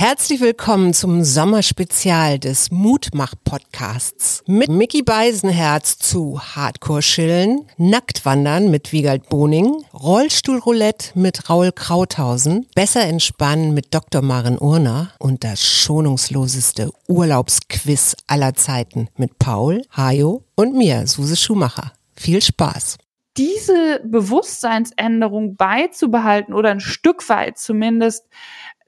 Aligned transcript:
Herzlich 0.00 0.40
willkommen 0.40 0.94
zum 0.94 1.24
Sommerspezial 1.24 2.38
des 2.38 2.70
Mutmach-Podcasts 2.70 4.42
mit 4.46 4.70
Mickey 4.70 5.02
Beisenherz 5.02 5.98
zu 5.98 6.40
Hardcore-Chillen, 6.40 7.66
Nacktwandern 7.76 8.70
mit 8.70 8.92
Wiegald 8.92 9.28
Boning, 9.28 9.84
Rollstuhlroulette 9.92 11.18
mit 11.18 11.50
Raul 11.50 11.70
Krauthausen, 11.70 12.66
Besser 12.74 13.02
entspannen 13.02 13.74
mit 13.74 13.92
Dr. 13.92 14.22
Maren 14.22 14.56
Urner 14.58 15.12
und 15.18 15.44
das 15.44 15.62
schonungsloseste 15.62 16.90
Urlaubsquiz 17.06 18.16
aller 18.26 18.54
Zeiten 18.54 19.08
mit 19.18 19.38
Paul, 19.38 19.82
Hajo 19.94 20.44
und 20.54 20.74
mir, 20.74 21.06
Suse 21.08 21.36
Schumacher. 21.36 21.92
Viel 22.16 22.40
Spaß! 22.40 22.96
Diese 23.36 24.00
Bewusstseinsänderung 24.04 25.56
beizubehalten 25.56 26.54
oder 26.54 26.70
ein 26.70 26.80
Stück 26.80 27.28
weit 27.28 27.58
zumindest 27.58 28.24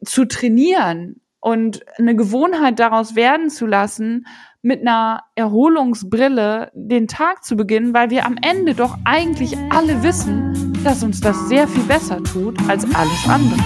zu 0.04 0.24
trainieren 0.26 1.20
und 1.40 1.80
eine 1.98 2.14
Gewohnheit 2.14 2.78
daraus 2.78 3.16
werden 3.16 3.50
zu 3.50 3.66
lassen, 3.66 4.26
mit 4.62 4.80
einer 4.80 5.24
Erholungsbrille 5.34 6.70
den 6.74 7.08
Tag 7.08 7.44
zu 7.44 7.56
beginnen, 7.56 7.92
weil 7.94 8.10
wir 8.10 8.26
am 8.26 8.36
Ende 8.40 8.74
doch 8.74 8.96
eigentlich 9.04 9.56
alle 9.70 10.02
wissen, 10.04 10.72
dass 10.84 11.02
uns 11.02 11.20
das 11.20 11.48
sehr 11.48 11.66
viel 11.66 11.82
besser 11.84 12.22
tut 12.22 12.56
als 12.68 12.84
alles 12.94 13.28
andere. 13.28 13.58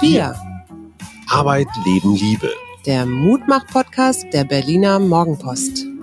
Wir. 0.00 0.34
Arbeit, 1.30 1.68
Leben, 1.86 2.14
Liebe. 2.14 2.50
Der 2.84 3.06
Mutmach-Podcast 3.06 4.26
der 4.34 4.44
Berliner 4.44 4.98
Morgenpost. 4.98 5.93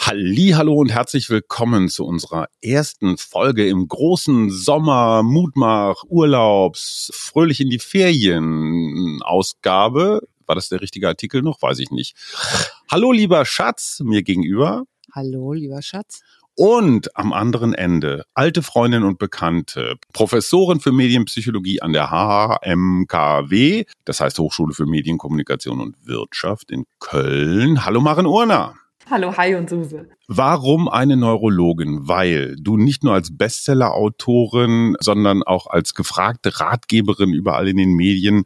Hallo 0.00 0.74
und 0.74 0.90
herzlich 0.90 1.28
willkommen 1.28 1.88
zu 1.88 2.06
unserer 2.06 2.48
ersten 2.62 3.18
Folge 3.18 3.68
im 3.68 3.88
großen 3.88 4.50
Sommer 4.50 5.22
Mutmach 5.22 6.04
Urlaubs 6.08 7.10
fröhlich 7.12 7.60
in 7.60 7.68
die 7.68 7.78
Ferien 7.78 9.20
Ausgabe. 9.22 10.26
War 10.46 10.54
das 10.54 10.68
der 10.68 10.80
richtige 10.80 11.08
Artikel 11.08 11.42
noch? 11.42 11.60
Weiß 11.60 11.78
ich 11.80 11.90
nicht. 11.90 12.16
Hallo 12.90 13.12
lieber 13.12 13.44
Schatz, 13.44 14.00
mir 14.02 14.22
gegenüber. 14.22 14.84
Hallo 15.12 15.52
lieber 15.52 15.82
Schatz. 15.82 16.20
Und 16.54 17.14
am 17.16 17.32
anderen 17.32 17.74
Ende 17.74 18.24
alte 18.34 18.62
Freundin 18.62 19.02
und 19.02 19.18
Bekannte, 19.18 19.96
Professorin 20.12 20.80
für 20.80 20.90
Medienpsychologie 20.90 21.82
an 21.82 21.92
der 21.92 22.10
HMKW, 22.10 23.84
das 24.04 24.20
heißt 24.20 24.38
Hochschule 24.38 24.74
für 24.74 24.86
Medienkommunikation 24.86 25.80
und 25.80 25.96
Wirtschaft 26.06 26.70
in 26.70 26.84
Köln. 26.98 27.84
Hallo 27.84 28.00
Maren 28.00 28.26
Urner. 28.26 28.74
Hallo, 29.10 29.34
hi 29.38 29.54
und 29.54 29.70
Suse. 29.70 30.06
Warum 30.26 30.86
eine 30.86 31.16
Neurologin? 31.16 32.06
Weil 32.08 32.56
du 32.56 32.76
nicht 32.76 33.04
nur 33.04 33.14
als 33.14 33.34
Bestseller-Autorin, 33.34 34.96
sondern 35.00 35.42
auch 35.42 35.66
als 35.66 35.94
gefragte 35.94 36.60
Ratgeberin 36.60 37.32
überall 37.32 37.68
in 37.68 37.78
den 37.78 37.94
Medien 37.94 38.44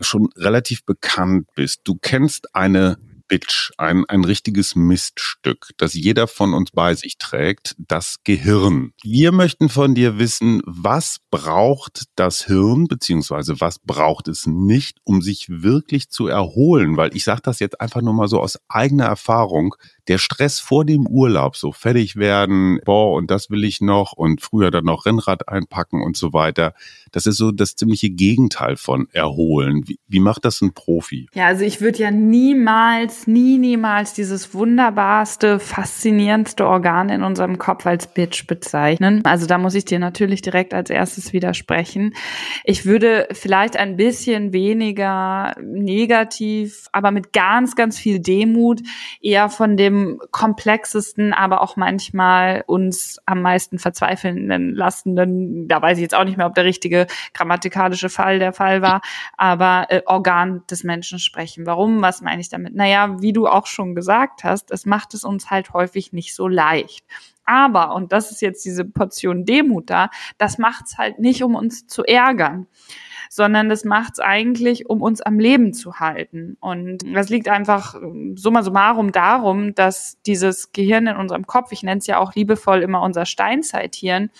schon 0.00 0.30
relativ 0.36 0.86
bekannt 0.86 1.48
bist. 1.54 1.82
Du 1.84 1.98
kennst 2.00 2.54
eine 2.54 2.96
Bitch, 3.30 3.70
ein, 3.78 4.04
ein 4.08 4.24
richtiges 4.24 4.74
Miststück, 4.74 5.70
das 5.76 5.94
jeder 5.94 6.26
von 6.26 6.52
uns 6.52 6.72
bei 6.72 6.96
sich 6.96 7.16
trägt, 7.16 7.76
das 7.78 8.16
Gehirn. 8.24 8.92
Wir 9.04 9.30
möchten 9.30 9.68
von 9.68 9.94
dir 9.94 10.18
wissen, 10.18 10.62
was 10.66 11.18
braucht 11.30 12.06
das 12.16 12.46
Hirn, 12.46 12.88
beziehungsweise 12.88 13.60
was 13.60 13.78
braucht 13.78 14.26
es 14.26 14.48
nicht, 14.48 14.98
um 15.04 15.22
sich 15.22 15.46
wirklich 15.48 16.10
zu 16.10 16.26
erholen? 16.26 16.96
Weil 16.96 17.14
ich 17.14 17.22
sage 17.22 17.42
das 17.44 17.60
jetzt 17.60 17.80
einfach 17.80 18.02
nur 18.02 18.14
mal 18.14 18.26
so 18.26 18.40
aus 18.40 18.58
eigener 18.68 19.04
Erfahrung 19.04 19.76
der 20.10 20.18
Stress 20.18 20.58
vor 20.58 20.84
dem 20.84 21.06
Urlaub, 21.06 21.56
so 21.56 21.70
fertig 21.70 22.16
werden, 22.16 22.80
boah, 22.84 23.14
und 23.14 23.30
das 23.30 23.48
will 23.48 23.62
ich 23.62 23.80
noch 23.80 24.12
und 24.12 24.40
früher 24.40 24.72
dann 24.72 24.84
noch 24.84 25.06
Rennrad 25.06 25.48
einpacken 25.48 26.02
und 26.02 26.16
so 26.16 26.32
weiter. 26.32 26.74
Das 27.12 27.26
ist 27.26 27.36
so 27.36 27.52
das 27.52 27.76
ziemliche 27.76 28.10
Gegenteil 28.10 28.76
von 28.76 29.06
erholen. 29.12 29.86
Wie, 29.86 30.00
wie 30.08 30.18
macht 30.18 30.44
das 30.44 30.62
ein 30.62 30.74
Profi? 30.74 31.28
Ja, 31.34 31.46
also 31.46 31.64
ich 31.64 31.80
würde 31.80 31.98
ja 31.98 32.10
niemals, 32.10 33.28
nie, 33.28 33.56
niemals 33.56 34.12
dieses 34.12 34.52
wunderbarste, 34.52 35.60
faszinierendste 35.60 36.66
Organ 36.66 37.08
in 37.08 37.22
unserem 37.22 37.58
Kopf 37.58 37.86
als 37.86 38.12
Bitch 38.12 38.48
bezeichnen. 38.48 39.24
Also 39.24 39.46
da 39.46 39.58
muss 39.58 39.76
ich 39.76 39.84
dir 39.84 40.00
natürlich 40.00 40.42
direkt 40.42 40.74
als 40.74 40.90
erstes 40.90 41.32
widersprechen. 41.32 42.14
Ich 42.64 42.84
würde 42.84 43.28
vielleicht 43.30 43.76
ein 43.76 43.96
bisschen 43.96 44.52
weniger 44.52 45.54
negativ, 45.62 46.88
aber 46.90 47.12
mit 47.12 47.32
ganz, 47.32 47.76
ganz 47.76 47.96
viel 47.96 48.18
Demut 48.18 48.80
eher 49.20 49.48
von 49.48 49.76
dem 49.76 49.99
komplexesten, 50.30 51.32
aber 51.32 51.60
auch 51.60 51.76
manchmal 51.76 52.64
uns 52.66 53.18
am 53.26 53.42
meisten 53.42 53.78
verzweifelnden 53.78 54.74
lastenden, 54.74 55.68
da 55.68 55.80
weiß 55.80 55.98
ich 55.98 56.02
jetzt 56.02 56.14
auch 56.14 56.24
nicht 56.24 56.36
mehr, 56.36 56.46
ob 56.46 56.54
der 56.54 56.64
richtige 56.64 57.06
grammatikalische 57.34 58.08
Fall 58.08 58.38
der 58.38 58.52
Fall 58.52 58.82
war, 58.82 59.00
aber 59.36 59.86
äh, 59.88 60.02
Organ 60.06 60.62
des 60.70 60.84
Menschen 60.84 61.18
sprechen. 61.18 61.66
Warum? 61.66 62.02
Was 62.02 62.20
meine 62.20 62.40
ich 62.40 62.48
damit? 62.48 62.74
Naja, 62.74 63.20
wie 63.20 63.32
du 63.32 63.46
auch 63.46 63.66
schon 63.66 63.94
gesagt 63.94 64.44
hast, 64.44 64.70
es 64.70 64.86
macht 64.86 65.14
es 65.14 65.24
uns 65.24 65.50
halt 65.50 65.72
häufig 65.72 66.12
nicht 66.12 66.34
so 66.34 66.48
leicht. 66.48 67.04
Aber, 67.44 67.94
und 67.94 68.12
das 68.12 68.30
ist 68.30 68.42
jetzt 68.42 68.64
diese 68.64 68.84
Portion 68.84 69.44
Demut 69.44 69.90
da, 69.90 70.10
das 70.38 70.58
macht's 70.58 70.98
halt 70.98 71.18
nicht, 71.18 71.42
um 71.42 71.56
uns 71.56 71.86
zu 71.86 72.04
ärgern 72.04 72.68
sondern 73.32 73.68
das 73.68 73.84
macht 73.84 74.14
es 74.14 74.18
eigentlich, 74.18 74.90
um 74.90 75.00
uns 75.00 75.22
am 75.22 75.38
Leben 75.38 75.72
zu 75.72 76.00
halten. 76.00 76.56
Und 76.58 76.98
das 77.14 77.28
liegt 77.28 77.48
einfach 77.48 77.94
summa 78.34 78.64
summarum 78.64 79.12
darum, 79.12 79.72
dass 79.76 80.20
dieses 80.26 80.72
Gehirn 80.72 81.06
in 81.06 81.16
unserem 81.16 81.46
Kopf, 81.46 81.70
ich 81.70 81.84
nenne 81.84 82.00
es 82.00 82.08
ja 82.08 82.18
auch 82.18 82.34
liebevoll 82.34 82.82
immer 82.82 83.02
unser 83.02 83.26
Steinzeithirn, 83.26 84.30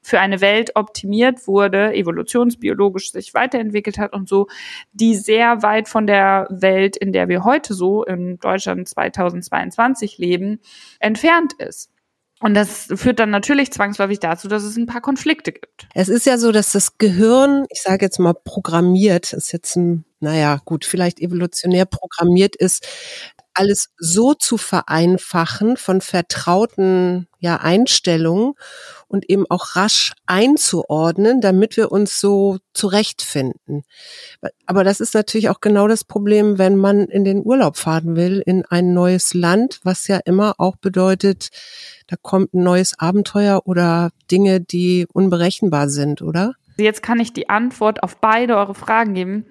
für 0.00 0.20
eine 0.20 0.40
Welt 0.40 0.76
optimiert 0.76 1.48
wurde, 1.48 1.92
evolutionsbiologisch 1.92 3.10
sich 3.10 3.34
weiterentwickelt 3.34 3.98
hat 3.98 4.12
und 4.12 4.28
so, 4.28 4.46
die 4.92 5.16
sehr 5.16 5.64
weit 5.64 5.88
von 5.88 6.06
der 6.06 6.46
Welt, 6.48 6.96
in 6.96 7.10
der 7.10 7.28
wir 7.28 7.42
heute 7.42 7.74
so 7.74 8.04
in 8.04 8.38
Deutschland 8.38 8.86
2022 8.86 10.18
leben, 10.18 10.60
entfernt 11.00 11.54
ist. 11.54 11.90
Und 12.40 12.52
das 12.52 12.88
führt 12.94 13.18
dann 13.18 13.30
natürlich 13.30 13.72
zwangsläufig 13.72 14.20
dazu, 14.20 14.46
dass 14.46 14.62
es 14.62 14.76
ein 14.76 14.86
paar 14.86 15.00
Konflikte 15.00 15.52
gibt. 15.52 15.88
Es 15.94 16.08
ist 16.08 16.26
ja 16.26 16.36
so, 16.36 16.52
dass 16.52 16.72
das 16.72 16.98
Gehirn, 16.98 17.64
ich 17.70 17.80
sage 17.80 18.04
jetzt 18.04 18.18
mal 18.18 18.34
programmiert, 18.34 19.32
ist 19.32 19.52
jetzt 19.52 19.74
ein, 19.76 20.04
naja, 20.20 20.60
gut, 20.66 20.84
vielleicht 20.84 21.20
evolutionär 21.20 21.86
programmiert 21.86 22.54
ist, 22.54 22.86
alles 23.56 23.88
so 23.98 24.34
zu 24.34 24.58
vereinfachen 24.58 25.76
von 25.76 26.00
vertrauten 26.00 27.26
ja, 27.38 27.56
Einstellungen 27.56 28.52
und 29.08 29.28
eben 29.30 29.46
auch 29.48 29.76
rasch 29.76 30.12
einzuordnen, 30.26 31.40
damit 31.40 31.76
wir 31.76 31.90
uns 31.90 32.20
so 32.20 32.58
zurechtfinden. 32.74 33.84
Aber 34.66 34.84
das 34.84 35.00
ist 35.00 35.14
natürlich 35.14 35.48
auch 35.48 35.60
genau 35.60 35.88
das 35.88 36.04
Problem, 36.04 36.58
wenn 36.58 36.76
man 36.76 37.06
in 37.06 37.24
den 37.24 37.44
Urlaub 37.44 37.76
fahren 37.76 38.16
will, 38.16 38.42
in 38.44 38.64
ein 38.66 38.92
neues 38.92 39.32
Land, 39.32 39.80
was 39.84 40.06
ja 40.06 40.18
immer 40.24 40.54
auch 40.58 40.76
bedeutet, 40.76 41.48
da 42.08 42.16
kommt 42.20 42.52
ein 42.52 42.62
neues 42.62 42.98
Abenteuer 42.98 43.62
oder 43.64 44.10
Dinge, 44.30 44.60
die 44.60 45.06
unberechenbar 45.12 45.88
sind, 45.88 46.20
oder? 46.20 46.52
Jetzt 46.76 47.02
kann 47.02 47.20
ich 47.20 47.32
die 47.32 47.48
Antwort 47.48 48.02
auf 48.02 48.18
beide 48.18 48.56
eure 48.56 48.74
Fragen 48.74 49.14
geben. 49.14 49.46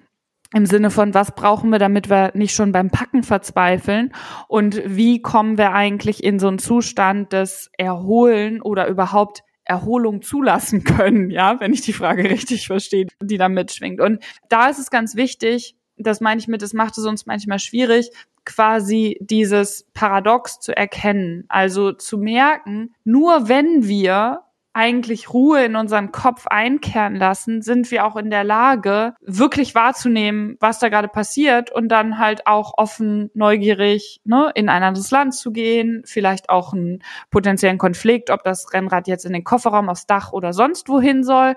Im 0.56 0.64
Sinne 0.64 0.90
von, 0.90 1.12
was 1.12 1.34
brauchen 1.34 1.68
wir, 1.68 1.78
damit 1.78 2.08
wir 2.08 2.30
nicht 2.32 2.54
schon 2.54 2.72
beim 2.72 2.88
Packen 2.88 3.22
verzweifeln? 3.22 4.14
Und 4.48 4.80
wie 4.86 5.20
kommen 5.20 5.58
wir 5.58 5.72
eigentlich 5.72 6.24
in 6.24 6.38
so 6.38 6.48
einen 6.48 6.58
Zustand 6.58 7.34
des 7.34 7.70
Erholen 7.76 8.62
oder 8.62 8.88
überhaupt 8.88 9.42
Erholung 9.64 10.22
zulassen 10.22 10.82
können, 10.82 11.28
ja, 11.28 11.60
wenn 11.60 11.74
ich 11.74 11.82
die 11.82 11.92
Frage 11.92 12.24
richtig 12.30 12.66
verstehe, 12.66 13.06
die 13.20 13.36
da 13.36 13.50
mitschwingt. 13.50 14.00
Und 14.00 14.24
da 14.48 14.70
ist 14.70 14.78
es 14.78 14.88
ganz 14.88 15.14
wichtig, 15.14 15.76
das 15.98 16.22
meine 16.22 16.40
ich 16.40 16.48
mit, 16.48 16.62
es 16.62 16.72
macht 16.72 16.96
es 16.96 17.04
uns 17.04 17.26
manchmal 17.26 17.58
schwierig, 17.58 18.10
quasi 18.46 19.18
dieses 19.20 19.86
Paradox 19.92 20.58
zu 20.58 20.74
erkennen. 20.74 21.44
Also 21.48 21.92
zu 21.92 22.16
merken, 22.16 22.94
nur 23.04 23.50
wenn 23.50 23.86
wir 23.86 24.40
eigentlich 24.76 25.32
Ruhe 25.32 25.64
in 25.64 25.74
unseren 25.74 26.12
Kopf 26.12 26.46
einkehren 26.48 27.16
lassen, 27.16 27.62
sind 27.62 27.90
wir 27.90 28.04
auch 28.04 28.14
in 28.16 28.28
der 28.28 28.44
Lage, 28.44 29.14
wirklich 29.22 29.74
wahrzunehmen, 29.74 30.58
was 30.60 30.78
da 30.78 30.90
gerade 30.90 31.08
passiert 31.08 31.72
und 31.72 31.88
dann 31.88 32.18
halt 32.18 32.46
auch 32.46 32.74
offen, 32.76 33.30
neugierig 33.32 34.20
ne, 34.24 34.52
in 34.54 34.68
ein 34.68 34.82
anderes 34.82 35.10
Land 35.10 35.34
zu 35.34 35.50
gehen, 35.50 36.02
vielleicht 36.04 36.50
auch 36.50 36.74
einen 36.74 37.02
potenziellen 37.30 37.78
Konflikt, 37.78 38.28
ob 38.28 38.44
das 38.44 38.70
Rennrad 38.74 39.08
jetzt 39.08 39.24
in 39.24 39.32
den 39.32 39.44
Kofferraum, 39.44 39.88
aufs 39.88 40.06
Dach 40.06 40.32
oder 40.32 40.52
sonst 40.52 40.90
wohin 40.90 41.24
soll, 41.24 41.56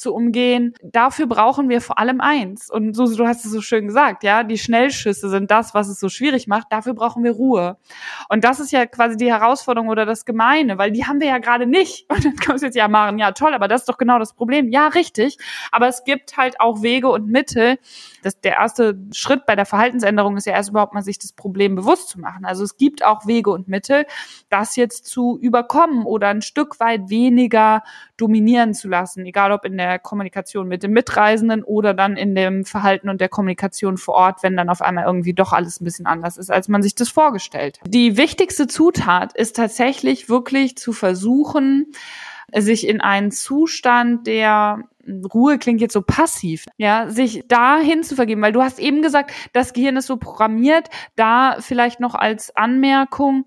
zu 0.00 0.14
umgehen. 0.14 0.74
Dafür 0.82 1.26
brauchen 1.26 1.68
wir 1.68 1.80
vor 1.80 1.98
allem 1.98 2.20
eins. 2.20 2.70
Und 2.70 2.94
Susi, 2.94 3.16
du 3.16 3.26
hast 3.26 3.44
es 3.44 3.52
so 3.52 3.60
schön 3.60 3.86
gesagt, 3.86 4.22
ja, 4.22 4.42
die 4.42 4.58
Schnellschüsse 4.58 5.28
sind 5.28 5.50
das, 5.50 5.74
was 5.74 5.88
es 5.88 6.00
so 6.00 6.08
schwierig 6.08 6.46
macht. 6.46 6.68
Dafür 6.70 6.94
brauchen 6.94 7.24
wir 7.24 7.32
Ruhe. 7.32 7.76
Und 8.28 8.44
das 8.44 8.60
ist 8.60 8.72
ja 8.72 8.86
quasi 8.86 9.16
die 9.16 9.30
Herausforderung 9.32 9.88
oder 9.88 10.06
das 10.06 10.24
Gemeine, 10.24 10.78
weil 10.78 10.92
die 10.92 11.06
haben 11.06 11.20
wir 11.20 11.28
ja 11.28 11.38
gerade 11.38 11.66
nicht. 11.66 12.06
Und 12.18 12.24
dann 12.24 12.36
kommst 12.36 12.62
du 12.62 12.66
jetzt 12.66 12.76
ja 12.76 12.88
machen, 12.88 13.18
ja 13.18 13.32
toll, 13.32 13.54
aber 13.54 13.68
das 13.68 13.82
ist 13.82 13.88
doch 13.88 13.98
genau 13.98 14.18
das 14.18 14.34
Problem. 14.34 14.70
Ja, 14.70 14.88
richtig. 14.88 15.38
Aber 15.72 15.88
es 15.88 16.04
gibt 16.04 16.36
halt 16.36 16.60
auch 16.60 16.82
Wege 16.82 17.08
und 17.08 17.26
Mittel. 17.28 17.78
Das, 18.22 18.40
der 18.40 18.52
erste 18.52 18.98
Schritt 19.12 19.46
bei 19.46 19.56
der 19.56 19.66
Verhaltensänderung 19.66 20.36
ist 20.36 20.46
ja 20.46 20.52
erst 20.52 20.70
überhaupt 20.70 20.94
mal 20.94 21.02
sich 21.02 21.18
das 21.18 21.32
Problem 21.32 21.74
bewusst 21.74 22.08
zu 22.08 22.20
machen. 22.20 22.44
Also 22.44 22.64
es 22.64 22.76
gibt 22.76 23.04
auch 23.04 23.26
Wege 23.26 23.50
und 23.50 23.68
Mittel, 23.68 24.06
das 24.48 24.76
jetzt 24.76 25.06
zu 25.06 25.38
überkommen 25.40 26.04
oder 26.04 26.28
ein 26.28 26.42
Stück 26.42 26.80
weit 26.80 27.10
weniger 27.10 27.82
dominieren 28.16 28.74
zu 28.74 28.88
lassen, 28.88 29.24
egal 29.24 29.52
ob 29.52 29.64
in 29.64 29.76
der 29.76 29.87
der 29.88 29.98
Kommunikation 29.98 30.68
mit 30.68 30.82
den 30.82 30.92
Mitreisenden 30.92 31.62
oder 31.62 31.94
dann 31.94 32.16
in 32.16 32.34
dem 32.34 32.64
Verhalten 32.64 33.08
und 33.08 33.20
der 33.20 33.28
Kommunikation 33.28 33.96
vor 33.96 34.14
Ort, 34.14 34.42
wenn 34.42 34.56
dann 34.56 34.68
auf 34.68 34.82
einmal 34.82 35.04
irgendwie 35.04 35.34
doch 35.34 35.52
alles 35.52 35.80
ein 35.80 35.84
bisschen 35.84 36.06
anders 36.06 36.36
ist, 36.36 36.50
als 36.50 36.68
man 36.68 36.82
sich 36.82 36.94
das 36.94 37.08
vorgestellt 37.08 37.80
hat. 37.80 37.92
Die 37.92 38.16
wichtigste 38.16 38.66
Zutat 38.66 39.34
ist 39.34 39.56
tatsächlich 39.56 40.28
wirklich 40.28 40.76
zu 40.76 40.92
versuchen, 40.92 41.86
sich 42.54 42.86
in 42.86 43.00
einen 43.00 43.30
Zustand 43.30 44.26
der 44.26 44.82
Ruhe 45.32 45.58
klingt 45.58 45.80
jetzt 45.80 45.94
so 45.94 46.02
passiv, 46.02 46.66
ja, 46.76 47.08
sich 47.08 47.44
dahin 47.48 48.02
zu 48.02 48.14
vergeben, 48.14 48.42
weil 48.42 48.52
du 48.52 48.62
hast 48.62 48.78
eben 48.78 49.00
gesagt, 49.00 49.32
das 49.52 49.72
Gehirn 49.72 49.96
ist 49.96 50.06
so 50.06 50.16
programmiert, 50.18 50.88
da 51.16 51.56
vielleicht 51.60 52.00
noch 52.00 52.14
als 52.14 52.54
Anmerkung, 52.56 53.46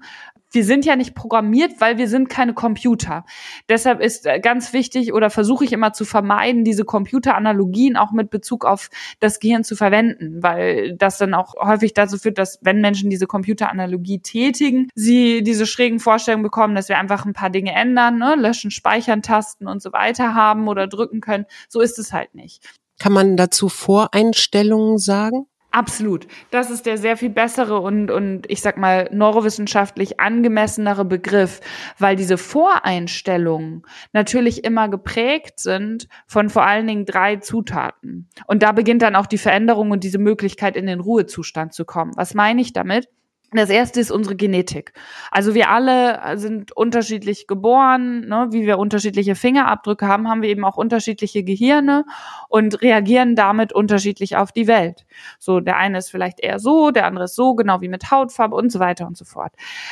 wir 0.52 0.66
sind 0.66 0.86
ja 0.86 0.96
nicht 0.96 1.16
programmiert, 1.16 1.80
weil 1.80 1.98
wir 1.98 2.08
sind 2.08 2.30
keine 2.30 2.54
Computer. 2.54 3.26
Deshalb 3.70 4.02
ist 4.02 4.26
äh, 4.26 4.40
ganz 4.40 4.74
wichtig 4.74 5.14
oder 5.14 5.30
versuche 5.30 5.66
ich 5.66 5.74
immer 5.74 5.94
zu 5.94 6.06
vermeiden, 6.06 6.64
diese 6.64 6.86
Computeranalogien 6.86 7.96
auch 7.98 8.12
mit 8.12 8.30
Bezug 8.30 8.66
auf 8.66 8.90
das 9.20 9.40
Gehirn 9.40 9.64
zu 9.64 9.76
verwenden, 9.76 10.44
weil 10.44 10.96
das 10.98 11.18
dann 11.18 11.34
auch 11.34 11.56
häufig 11.56 11.94
dazu 11.94 12.18
führt, 12.18 12.38
dass 12.38 12.60
wenn 12.62 12.82
Menschen 12.82 13.10
diese 13.10 13.28
Computeranalogie 13.28 14.20
tätigen, 14.20 14.90
sie 14.96 15.44
diese 15.44 15.66
schrägen 15.66 16.00
Vorstellungen 16.00 16.44
bekommen, 16.44 16.76
dass 16.76 16.90
wir 16.90 16.98
einfach 16.98 17.26
ein 17.26 17.34
paar 17.34 17.50
Dinge 17.50 17.74
ändern, 17.74 18.18
ne, 18.18 18.36
löschen, 18.36 18.72
speichern, 18.72 19.22
tasten 19.22 19.68
und 19.68 19.82
so 19.82 19.94
weiter 19.94 20.36
haben 20.36 20.68
oder 20.68 20.88
drücken 20.88 21.22
können. 21.22 21.46
So 21.70 21.82
ist 21.82 21.98
es 21.98 22.12
halt 22.12 22.36
nicht. 22.36 22.64
Kann 23.00 23.14
man 23.14 23.38
dazu 23.38 23.70
Voreinstellungen 23.70 24.98
sagen? 25.00 25.48
Absolut. 25.72 26.28
Das 26.52 26.70
ist 26.70 26.86
der 26.86 26.98
sehr 26.98 27.16
viel 27.16 27.30
bessere 27.30 27.80
und, 27.80 28.12
und 28.12 28.50
ich 28.50 28.62
sag 28.62 28.78
mal 28.78 29.10
neurowissenschaftlich 29.14 30.20
angemessenere 30.20 31.06
Begriff, 31.06 31.62
weil 31.98 32.18
diese 32.18 32.38
Voreinstellungen 32.38 33.84
natürlich 34.12 34.66
immer 34.66 34.90
geprägt 34.90 35.62
sind 35.62 36.10
von 36.28 36.50
vor 36.50 36.64
allen 36.64 36.88
Dingen 36.88 37.06
drei 37.06 37.38
Zutaten. 37.38 38.28
Und 38.48 38.64
da 38.64 38.74
beginnt 38.74 39.02
dann 39.02 39.16
auch 39.16 39.28
die 39.28 39.38
Veränderung 39.38 39.92
und 39.92 40.04
diese 40.04 40.20
Möglichkeit, 40.20 40.76
in 40.76 40.88
den 40.88 41.00
Ruhezustand 41.00 41.74
zu 41.74 41.86
kommen. 41.86 42.12
Was 42.18 42.34
meine 42.34 42.62
ich 42.62 42.74
damit? 42.74 43.08
Das 43.54 43.70
erste 43.70 44.00
ist 44.00 44.12
unsere 44.12 44.38
Genetik. 44.38 44.94
Also 45.30 45.54
wir 45.54 45.70
alle 45.70 46.38
sind 46.38 46.72
unterschiedlich 46.72 47.48
geboren, 47.48 48.22
ne? 48.30 48.48
wie 48.52 48.66
wir 48.66 48.80
unterschiedliche 48.80 49.36
Fingerabdrücke 49.36 50.08
haben, 50.08 50.30
haben 50.30 50.42
wir 50.42 50.48
eben 50.48 50.64
auch 50.64 50.78
unterschiedliche 50.78 51.44
Gehirne 51.44 52.06
und 52.48 52.82
reagieren 52.82 53.36
damit 53.36 53.74
unterschiedlich 53.74 54.38
auf 54.38 54.54
die 54.54 54.68
Welt. 54.68 55.06
So, 55.38 55.60
der 55.60 55.76
eine 55.76 55.98
ist 55.98 56.10
vielleicht 56.10 56.40
eher 56.40 56.60
so, 56.60 56.92
der 56.92 57.06
andere 57.06 57.26
ist 57.26 57.36
so, 57.36 57.54
genau 57.54 57.82
wie 57.82 57.90
mit 57.90 58.10
Hautfarbe 58.10 58.56
und 58.56 58.72
so 58.72 58.80
weiter 58.80 59.06
und 59.06 59.18
so 59.18 59.26
fort. 59.26 59.52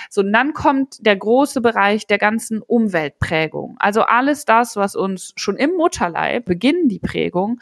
So, 0.10 0.22
und 0.22 0.32
dann 0.32 0.54
kommt 0.54 1.06
der 1.06 1.18
große 1.18 1.60
Bereich 1.60 2.08
der 2.08 2.18
ganzen 2.18 2.62
Umweltprägung. 2.62 3.76
Also 3.80 4.04
alles 4.04 4.46
das, 4.46 4.78
was 4.78 4.96
uns 4.96 5.34
schon 5.36 5.58
im 5.58 5.72
Mutterleib, 5.72 6.46
beginnen 6.46 6.88
die 6.88 7.00
Prägung, 7.00 7.60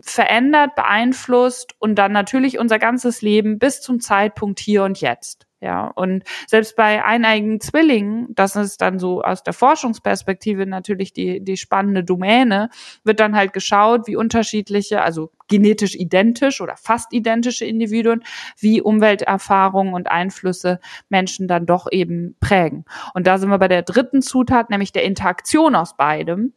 verändert, 0.00 0.76
beeinflusst 0.76 1.74
und 1.80 1.96
dann 1.96 2.12
natürlich 2.12 2.60
unser 2.60 2.78
ganzes 2.78 3.20
Leben 3.20 3.58
bis 3.58 3.80
zum 3.80 3.98
Zeitpunkt 3.98 4.60
hier 4.60 4.84
und 4.84 5.00
jetzt. 5.00 5.39
Ja, 5.62 5.88
und 5.88 6.24
selbst 6.46 6.74
bei 6.74 7.04
eineigen 7.04 7.60
Zwillingen, 7.60 8.28
das 8.34 8.56
ist 8.56 8.80
dann 8.80 8.98
so 8.98 9.20
aus 9.20 9.42
der 9.42 9.52
Forschungsperspektive 9.52 10.64
natürlich 10.64 11.12
die, 11.12 11.44
die 11.44 11.58
spannende 11.58 12.02
Domäne, 12.02 12.70
wird 13.04 13.20
dann 13.20 13.36
halt 13.36 13.52
geschaut, 13.52 14.06
wie 14.06 14.16
unterschiedliche, 14.16 15.02
also 15.02 15.30
genetisch 15.48 15.94
identisch 15.96 16.62
oder 16.62 16.76
fast 16.76 17.12
identische 17.12 17.66
Individuen, 17.66 18.22
wie 18.58 18.80
Umwelterfahrungen 18.80 19.92
und 19.92 20.10
Einflüsse 20.10 20.80
Menschen 21.10 21.46
dann 21.46 21.66
doch 21.66 21.88
eben 21.90 22.36
prägen. 22.40 22.86
Und 23.12 23.26
da 23.26 23.36
sind 23.36 23.50
wir 23.50 23.58
bei 23.58 23.68
der 23.68 23.82
dritten 23.82 24.22
Zutat, 24.22 24.70
nämlich 24.70 24.92
der 24.92 25.04
Interaktion 25.04 25.74
aus 25.74 25.94
beidem, 25.94 26.54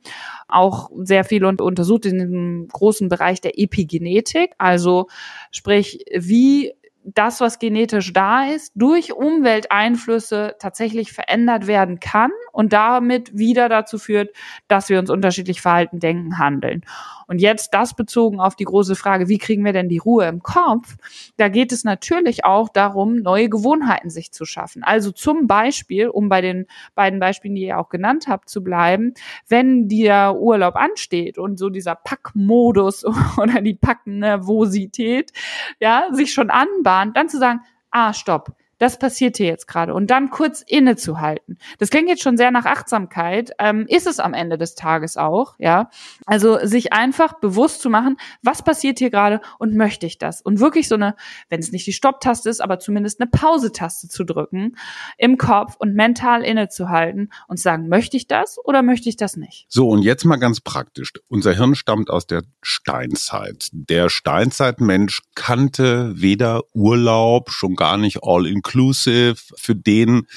auch 0.48 0.90
sehr 1.02 1.26
viel 1.26 1.44
untersucht 1.44 2.06
in 2.06 2.20
dem 2.20 2.68
großen 2.72 3.10
Bereich 3.10 3.42
der 3.42 3.60
Epigenetik, 3.60 4.54
also 4.60 5.08
sprich, 5.52 6.06
wie 6.16 6.74
das, 7.04 7.42
was 7.42 7.60
genetisch 7.60 8.14
da 8.14 8.46
ist, 8.46 8.72
durch 8.76 9.14
Umwelteinflüsse 9.14 10.56
tatsächlich 10.60 11.12
verändert 11.12 11.68
werden 11.68 12.00
kann 12.00 12.32
und 12.54 12.72
damit 12.72 13.38
wieder 13.38 13.68
dazu 13.68 13.98
führt, 13.98 14.34
dass 14.70 14.88
wir 14.88 15.00
uns 15.00 15.10
unterschiedlich 15.10 15.60
verhalten, 15.60 16.00
denken, 16.00 16.38
handeln. 16.38 16.86
Und 17.28 17.40
jetzt 17.40 17.74
das 17.74 17.96
bezogen 17.96 18.40
auf 18.40 18.56
die 18.56 18.64
große 18.64 18.96
Frage, 18.96 19.28
wie 19.28 19.40
kriegen 19.40 19.66
wir 19.66 19.74
denn 19.74 19.90
die 19.90 19.98
Ruhe 19.98 20.28
im 20.28 20.44
Kopf? 20.44 20.96
Da 21.38 21.50
geht 21.50 21.72
es 21.72 21.84
natürlich 21.84 22.46
auch 22.46 22.70
darum, 22.70 23.16
neue 23.16 23.50
Gewohnheiten 23.50 24.10
sich 24.10 24.32
zu 24.32 24.46
schaffen. 24.46 24.84
Also 24.84 25.12
zum 25.12 25.48
Beispiel, 25.48 26.10
um 26.10 26.30
bei 26.30 26.42
den 26.42 26.68
beiden 26.96 27.20
Beispielen, 27.20 27.56
die 27.56 27.64
ihr 27.64 27.80
auch 27.80 27.90
genannt 27.90 28.28
habt, 28.28 28.50
zu 28.50 28.64
bleiben, 28.64 29.14
wenn 29.48 29.88
der 29.90 30.36
Urlaub 30.36 30.76
ansteht 30.76 31.40
und 31.40 31.58
so 31.58 31.70
dieser 31.70 31.96
Packmodus 31.96 33.04
oder 33.38 33.62
die 33.62 33.74
Packnervosität, 33.74 35.32
ja, 35.80 36.06
sich 36.12 36.34
schon 36.34 36.52
anbahnt, 36.52 37.18
dann 37.18 37.30
zu 37.30 37.40
sagen, 37.40 37.62
ah, 37.90 38.14
stopp 38.14 38.56
das 38.84 39.00
passiert 39.00 39.38
hier 39.38 39.46
jetzt 39.46 39.66
gerade. 39.66 39.94
Und 39.94 40.08
dann 40.12 40.30
kurz 40.30 40.62
innezuhalten. 40.62 41.58
Das 41.80 41.90
klingt 41.90 42.10
jetzt 42.10 42.22
schon 42.22 42.36
sehr 42.36 42.52
nach 42.52 42.66
Achtsamkeit, 42.66 43.52
ähm, 43.58 43.86
ist 43.88 44.08
es 44.08 44.20
am 44.20 44.34
Ende 44.34 44.58
des 44.58 44.76
Tages 44.76 45.16
auch, 45.16 45.56
ja. 45.58 45.90
Also 46.26 46.60
sich 46.64 46.92
einfach 46.92 47.40
bewusst 47.40 47.82
zu 47.82 47.90
machen, 47.90 48.18
was 48.42 48.62
passiert 48.62 49.00
hier 49.00 49.10
gerade 49.10 49.40
und 49.58 49.74
möchte 49.74 50.06
ich 50.06 50.18
das? 50.18 50.42
Und 50.42 50.60
wirklich 50.60 50.90
so 50.90 50.96
eine, 50.96 51.16
wenn 51.48 51.62
es 51.62 51.72
nicht 51.72 51.88
die 51.88 51.94
Stopptaste 51.94 52.50
ist, 52.50 52.60
aber 52.60 52.78
zumindest 52.78 53.22
eine 53.22 53.30
Pause-Taste 53.30 54.10
zu 54.10 54.26
drücken 54.26 54.76
im 55.18 55.38
Kopf 55.38 55.76
und 55.80 55.94
mental 55.94 56.44
innezuhalten 56.44 57.32
und 57.48 57.62
sagen, 57.62 57.88
möchte 57.88 58.18
ich 58.18 58.28
das 58.28 58.58
oder 58.66 58.82
möchte 58.82 59.08
ich 59.08 59.16
das 59.16 59.38
nicht? 59.38 59.66
So, 59.70 59.88
und 59.88 60.02
jetzt 60.02 60.26
mal 60.26 60.36
ganz 60.36 60.60
praktisch. 60.60 61.14
Unser 61.30 61.54
Hirn 61.54 61.76
stammt 61.76 62.10
aus 62.10 62.28
der 62.28 62.44
Steinzeit. 62.62 63.70
Der 63.72 64.10
Steinzeitmensch 64.10 65.22
kannte 65.36 66.12
weder 66.20 66.64
Urlaub, 66.74 67.50
schon 67.50 67.76
gar 67.76 67.98
nicht 67.98 68.20
All-Inclusive 68.24 68.73
inclusive. 68.74 69.36
Für 69.56 69.76
den 69.76 70.28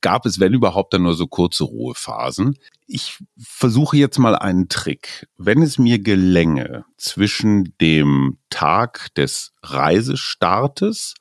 gab 0.00 0.26
es, 0.26 0.40
wenn 0.40 0.54
überhaupt, 0.54 0.94
dann 0.94 1.02
nur 1.02 1.14
so 1.14 1.26
kurze 1.26 1.64
Ruhephasen. 1.64 2.56
Ich 2.86 3.18
versuche 3.38 3.96
jetzt 3.96 4.18
mal 4.18 4.36
einen 4.36 4.68
Trick. 4.68 5.28
Wenn 5.36 5.62
es 5.62 5.78
mir 5.78 5.98
gelänge, 5.98 6.84
zwischen 6.96 7.74
dem 7.80 8.38
Tag 8.48 9.14
des 9.14 9.52
Reisestartes 9.62 11.14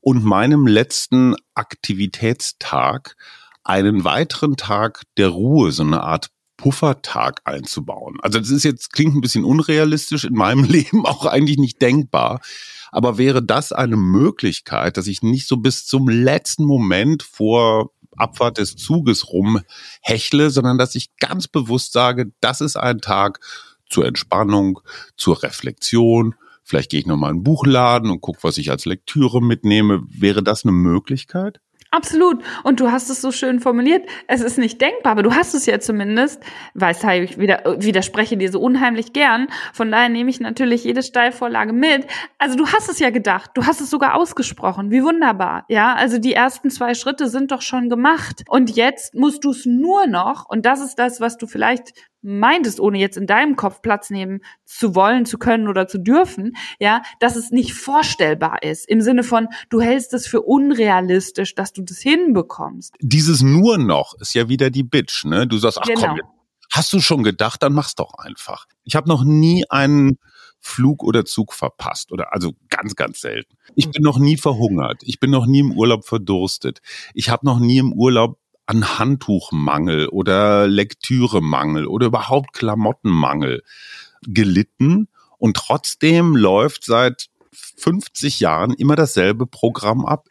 und 0.00 0.24
meinem 0.24 0.66
letzten 0.66 1.34
Aktivitätstag 1.54 3.16
einen 3.62 4.04
weiteren 4.04 4.56
Tag 4.56 5.02
der 5.16 5.28
Ruhe, 5.28 5.72
so 5.72 5.82
eine 5.82 6.02
Art 6.02 6.28
Puffertag 6.56 7.40
einzubauen. 7.44 8.18
Also 8.22 8.38
das 8.38 8.50
ist 8.50 8.64
jetzt, 8.64 8.92
klingt 8.92 9.14
ein 9.14 9.20
bisschen 9.20 9.44
unrealistisch, 9.44 10.24
in 10.24 10.34
meinem 10.34 10.64
Leben 10.68 11.06
auch 11.06 11.26
eigentlich 11.26 11.58
nicht 11.58 11.80
denkbar. 11.82 12.40
Aber 12.92 13.18
wäre 13.18 13.42
das 13.42 13.72
eine 13.72 13.96
Möglichkeit, 13.96 14.96
dass 14.96 15.06
ich 15.06 15.22
nicht 15.22 15.48
so 15.48 15.56
bis 15.56 15.86
zum 15.86 16.08
letzten 16.08 16.64
Moment 16.64 17.22
vor 17.22 17.90
Abfahrt 18.16 18.58
des 18.58 18.76
Zuges 18.76 19.32
rumhechle, 19.32 20.50
sondern 20.50 20.78
dass 20.78 20.94
ich 20.94 21.16
ganz 21.16 21.48
bewusst 21.48 21.92
sage, 21.92 22.32
das 22.40 22.60
ist 22.60 22.76
ein 22.76 23.00
Tag 23.00 23.40
zur 23.88 24.06
Entspannung, 24.06 24.80
zur 25.16 25.42
Reflexion. 25.42 26.34
Vielleicht 26.62 26.90
gehe 26.90 27.00
ich 27.00 27.06
nochmal 27.06 27.30
in 27.30 27.36
einen 27.36 27.44
Buchladen 27.44 28.10
und 28.10 28.20
gucke, 28.20 28.38
was 28.42 28.58
ich 28.58 28.70
als 28.70 28.86
Lektüre 28.86 29.42
mitnehme. 29.42 30.02
Wäre 30.08 30.42
das 30.42 30.64
eine 30.64 30.72
Möglichkeit? 30.72 31.60
Absolut. 31.94 32.42
Und 32.64 32.80
du 32.80 32.90
hast 32.90 33.08
es 33.08 33.20
so 33.20 33.30
schön 33.30 33.60
formuliert. 33.60 34.04
Es 34.26 34.40
ist 34.40 34.58
nicht 34.58 34.80
denkbar, 34.80 35.12
aber 35.12 35.22
du 35.22 35.32
hast 35.32 35.54
es 35.54 35.64
ja 35.64 35.78
zumindest. 35.78 36.42
Weiß 36.74 37.04
ich 37.04 37.38
wieder, 37.38 37.76
widerspreche 37.78 38.36
dir 38.36 38.50
so 38.50 38.60
unheimlich 38.60 39.12
gern. 39.12 39.46
Von 39.72 39.92
daher 39.92 40.08
nehme 40.08 40.28
ich 40.28 40.40
natürlich 40.40 40.82
jede 40.82 41.04
Steilvorlage 41.04 41.72
mit. 41.72 42.04
Also 42.38 42.56
du 42.56 42.66
hast 42.66 42.90
es 42.90 42.98
ja 42.98 43.10
gedacht. 43.10 43.52
Du 43.54 43.64
hast 43.64 43.80
es 43.80 43.90
sogar 43.90 44.16
ausgesprochen. 44.16 44.90
Wie 44.90 45.04
wunderbar. 45.04 45.66
Ja, 45.68 45.94
also 45.94 46.18
die 46.18 46.34
ersten 46.34 46.68
zwei 46.68 46.94
Schritte 46.94 47.28
sind 47.28 47.52
doch 47.52 47.62
schon 47.62 47.88
gemacht. 47.88 48.42
Und 48.48 48.74
jetzt 48.74 49.14
musst 49.14 49.44
du 49.44 49.52
es 49.52 49.64
nur 49.64 50.08
noch, 50.08 50.48
und 50.48 50.66
das 50.66 50.80
ist 50.80 50.96
das, 50.96 51.20
was 51.20 51.36
du 51.36 51.46
vielleicht 51.46 51.92
meintest, 52.24 52.80
ohne 52.80 52.98
jetzt 52.98 53.16
in 53.16 53.26
deinem 53.26 53.54
Kopf 53.54 53.82
Platz 53.82 54.10
nehmen 54.10 54.40
zu 54.64 54.94
wollen, 54.94 55.26
zu 55.26 55.38
können 55.38 55.68
oder 55.68 55.86
zu 55.86 55.98
dürfen, 55.98 56.56
ja, 56.80 57.02
dass 57.20 57.36
es 57.36 57.50
nicht 57.50 57.74
vorstellbar 57.74 58.62
ist. 58.62 58.88
Im 58.88 59.02
Sinne 59.02 59.22
von, 59.22 59.48
du 59.68 59.80
hältst 59.80 60.14
es 60.14 60.26
für 60.26 60.40
unrealistisch, 60.40 61.54
dass 61.54 61.72
du 61.72 61.82
das 61.84 61.98
hinbekommst. 61.98 62.94
Dieses 63.00 63.42
nur 63.42 63.78
noch 63.78 64.14
ist 64.20 64.34
ja 64.34 64.48
wieder 64.48 64.70
die 64.70 64.82
Bitch, 64.82 65.24
ne? 65.24 65.46
Du 65.46 65.58
sagst, 65.58 65.78
ach 65.80 65.86
genau. 65.86 66.00
komm, 66.00 66.20
hast 66.70 66.92
du 66.92 67.00
schon 67.00 67.22
gedacht, 67.22 67.62
dann 67.62 67.72
mach's 67.72 67.94
doch 67.94 68.14
einfach. 68.14 68.66
Ich 68.84 68.96
habe 68.96 69.08
noch 69.08 69.24
nie 69.24 69.64
einen 69.70 70.18
Flug 70.60 71.04
oder 71.04 71.24
Zug 71.24 71.52
verpasst 71.52 72.10
oder 72.10 72.32
also 72.32 72.52
ganz, 72.70 72.96
ganz 72.96 73.20
selten. 73.20 73.56
Ich 73.74 73.90
bin 73.90 74.02
noch 74.02 74.18
nie 74.18 74.36
verhungert. 74.36 75.02
Ich 75.02 75.20
bin 75.20 75.30
noch 75.30 75.46
nie 75.46 75.60
im 75.60 75.72
Urlaub 75.72 76.06
verdurstet. 76.06 76.80
Ich 77.12 77.28
habe 77.28 77.44
noch 77.44 77.58
nie 77.58 77.78
im 77.78 77.92
Urlaub 77.92 78.38
an 78.66 78.98
Handtuchmangel 78.98 80.08
oder 80.08 80.66
Lektüremangel 80.66 81.86
oder 81.86 82.06
überhaupt 82.06 82.54
Klamottenmangel 82.54 83.62
gelitten. 84.22 85.08
Und 85.38 85.56
trotzdem 85.56 86.34
läuft 86.34 86.84
seit 86.84 87.28
50 87.76 88.40
Jahren 88.40 88.72
immer 88.72 88.96
dasselbe 88.96 89.46
Programm 89.46 90.06
ab. 90.06 90.28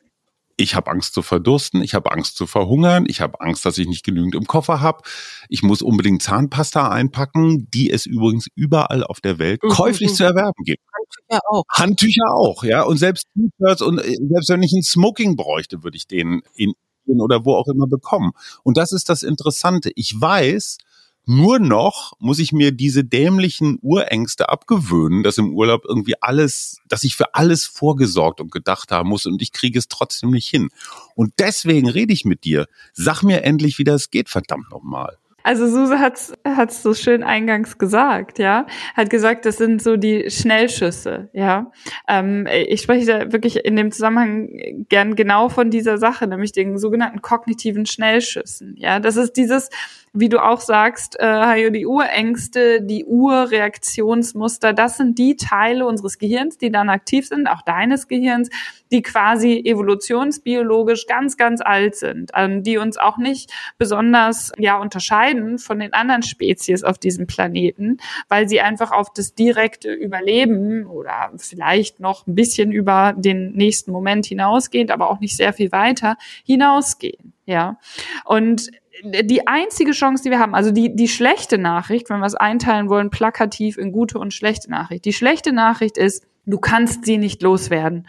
Ich 0.63 0.75
habe 0.75 0.89
Angst 0.89 1.13
zu 1.13 1.21
verdursten, 1.21 1.83
ich 1.83 1.93
habe 1.93 2.11
Angst 2.11 2.37
zu 2.37 2.47
verhungern, 2.47 3.05
ich 3.07 3.21
habe 3.21 3.39
Angst, 3.41 3.65
dass 3.65 3.77
ich 3.77 3.87
nicht 3.87 4.03
genügend 4.03 4.33
im 4.33 4.47
Koffer 4.47 4.81
habe, 4.81 5.03
ich 5.49 5.61
muss 5.61 5.81
unbedingt 5.81 6.23
Zahnpasta 6.23 6.89
einpacken, 6.89 7.69
die 7.71 7.91
es 7.91 8.05
übrigens 8.05 8.47
überall 8.55 9.03
auf 9.03 9.21
der 9.21 9.37
Welt 9.37 9.61
mhm. 9.61 9.69
käuflich 9.69 10.13
zu 10.13 10.23
erwerben 10.23 10.63
gibt. 10.63 10.81
Handtücher 10.93 11.41
auch. 11.49 11.63
Handtücher 11.69 12.33
auch, 12.33 12.63
ja. 12.63 12.81
Und 12.83 12.97
selbst 12.97 13.27
T-Shirts 13.35 13.81
und 13.81 13.99
äh, 13.99 14.15
selbst 14.29 14.49
wenn 14.49 14.63
ich 14.63 14.73
ein 14.73 14.83
Smoking 14.83 15.35
bräuchte, 15.35 15.83
würde 15.83 15.97
ich 15.97 16.07
den 16.07 16.41
in 16.55 16.73
oder 17.05 17.43
wo 17.43 17.55
auch 17.55 17.67
immer 17.67 17.85
bekommen. 17.85 18.31
Und 18.63 18.77
das 18.77 18.93
ist 18.93 19.09
das 19.09 19.23
Interessante. 19.23 19.91
Ich 19.95 20.19
weiß, 20.19 20.77
nur 21.25 21.59
noch 21.59 22.13
muss 22.19 22.39
ich 22.39 22.51
mir 22.51 22.71
diese 22.71 23.03
dämlichen 23.03 23.79
Urängste 23.81 24.49
abgewöhnen, 24.49 25.23
dass 25.23 25.37
im 25.37 25.53
Urlaub 25.53 25.85
irgendwie 25.85 26.15
alles, 26.21 26.81
dass 26.87 27.03
ich 27.03 27.15
für 27.15 27.33
alles 27.33 27.65
vorgesorgt 27.65 28.41
und 28.41 28.51
gedacht 28.51 28.91
haben 28.91 29.09
muss 29.09 29.25
und 29.25 29.41
ich 29.41 29.53
kriege 29.53 29.79
es 29.79 29.87
trotzdem 29.87 30.31
nicht 30.31 30.49
hin. 30.49 30.69
Und 31.15 31.33
deswegen 31.39 31.89
rede 31.89 32.13
ich 32.13 32.25
mit 32.25 32.43
dir. 32.43 32.67
Sag 32.93 33.23
mir 33.23 33.43
endlich, 33.43 33.79
wie 33.79 33.83
das 33.83 34.11
geht, 34.11 34.29
verdammt 34.29 34.69
nochmal. 34.71 35.17
Also 35.43 35.67
Suse 35.67 35.99
hat's 35.99 36.33
hat's 36.45 36.81
so 36.81 36.93
schön 36.93 37.21
eingangs 37.21 37.77
gesagt, 37.77 38.39
ja, 38.39 38.65
hat 38.95 39.09
gesagt, 39.09 39.45
das 39.45 39.57
sind 39.57 39.81
so 39.81 39.97
die 39.97 40.31
Schnellschüsse, 40.31 41.29
ja. 41.33 41.69
Ähm, 42.07 42.47
ich 42.49 42.81
spreche 42.81 43.05
da 43.05 43.31
wirklich 43.33 43.65
in 43.65 43.75
dem 43.75 43.91
Zusammenhang 43.91 44.85
gern 44.87 45.15
genau 45.15 45.49
von 45.49 45.69
dieser 45.69 45.97
Sache, 45.97 46.27
nämlich 46.27 46.53
den 46.53 46.77
sogenannten 46.77 47.21
kognitiven 47.21 47.85
Schnellschüssen, 47.85 48.75
ja. 48.77 49.01
Das 49.01 49.17
ist 49.17 49.33
dieses 49.33 49.69
wie 50.15 50.29
du 50.29 50.43
auch 50.43 50.59
sagst, 50.59 51.19
äh, 51.19 51.71
die 51.71 51.87
Urängste, 51.87 52.83
die 52.83 53.03
Urreaktionsmuster, 53.03 54.71
das 54.71 54.97
sind 54.97 55.17
die 55.17 55.35
Teile 55.35 55.87
unseres 55.87 56.19
Gehirns, 56.19 56.59
die 56.59 56.71
dann 56.71 56.89
aktiv 56.89 57.27
sind, 57.27 57.47
auch 57.47 57.63
deines 57.63 58.07
Gehirns, 58.07 58.49
die 58.91 59.01
quasi 59.01 59.63
evolutionsbiologisch 59.65 61.07
ganz, 61.07 61.35
ganz 61.35 61.61
alt 61.61 61.95
sind, 61.95 62.29
ähm, 62.35 62.61
die 62.61 62.77
uns 62.77 62.97
auch 62.97 63.17
nicht 63.17 63.51
besonders 63.79 64.51
ja 64.59 64.77
unterscheiden 64.77 65.57
von 65.57 65.79
den 65.79 65.93
anderen 65.93 66.21
Spezies 66.21 66.83
auf 66.83 66.99
diesem 66.99 67.25
Planeten, 67.25 67.97
weil 68.29 68.47
sie 68.47 68.61
einfach 68.61 68.91
auf 68.91 69.11
das 69.11 69.33
direkte 69.33 69.91
Überleben 69.91 70.85
oder 70.85 71.31
vielleicht 71.37 71.99
noch 71.99 72.27
ein 72.27 72.35
bisschen 72.35 72.71
über 72.71 73.15
den 73.17 73.53
nächsten 73.53 73.91
Moment 73.91 74.27
hinausgehend, 74.27 74.91
aber 74.91 75.09
auch 75.09 75.19
nicht 75.19 75.35
sehr 75.35 75.53
viel 75.53 75.71
weiter 75.71 76.17
hinausgehen. 76.45 77.33
Ja. 77.45 77.79
Und 78.25 78.69
die 79.03 79.47
einzige 79.47 79.91
Chance, 79.91 80.23
die 80.23 80.29
wir 80.29 80.39
haben, 80.39 80.55
also 80.55 80.71
die, 80.71 80.95
die 80.95 81.07
schlechte 81.07 81.57
Nachricht, 81.57 82.09
wenn 82.09 82.19
wir 82.19 82.25
es 82.25 82.35
einteilen 82.35 82.89
wollen, 82.89 83.09
plakativ 83.09 83.77
in 83.77 83.91
gute 83.91 84.17
und 84.17 84.33
schlechte 84.33 84.71
Nachricht. 84.71 85.05
Die 85.05 85.13
schlechte 85.13 85.51
Nachricht 85.51 85.97
ist, 85.97 86.25
du 86.45 86.59
kannst 86.59 87.05
sie 87.05 87.17
nicht 87.17 87.41
loswerden. 87.41 88.07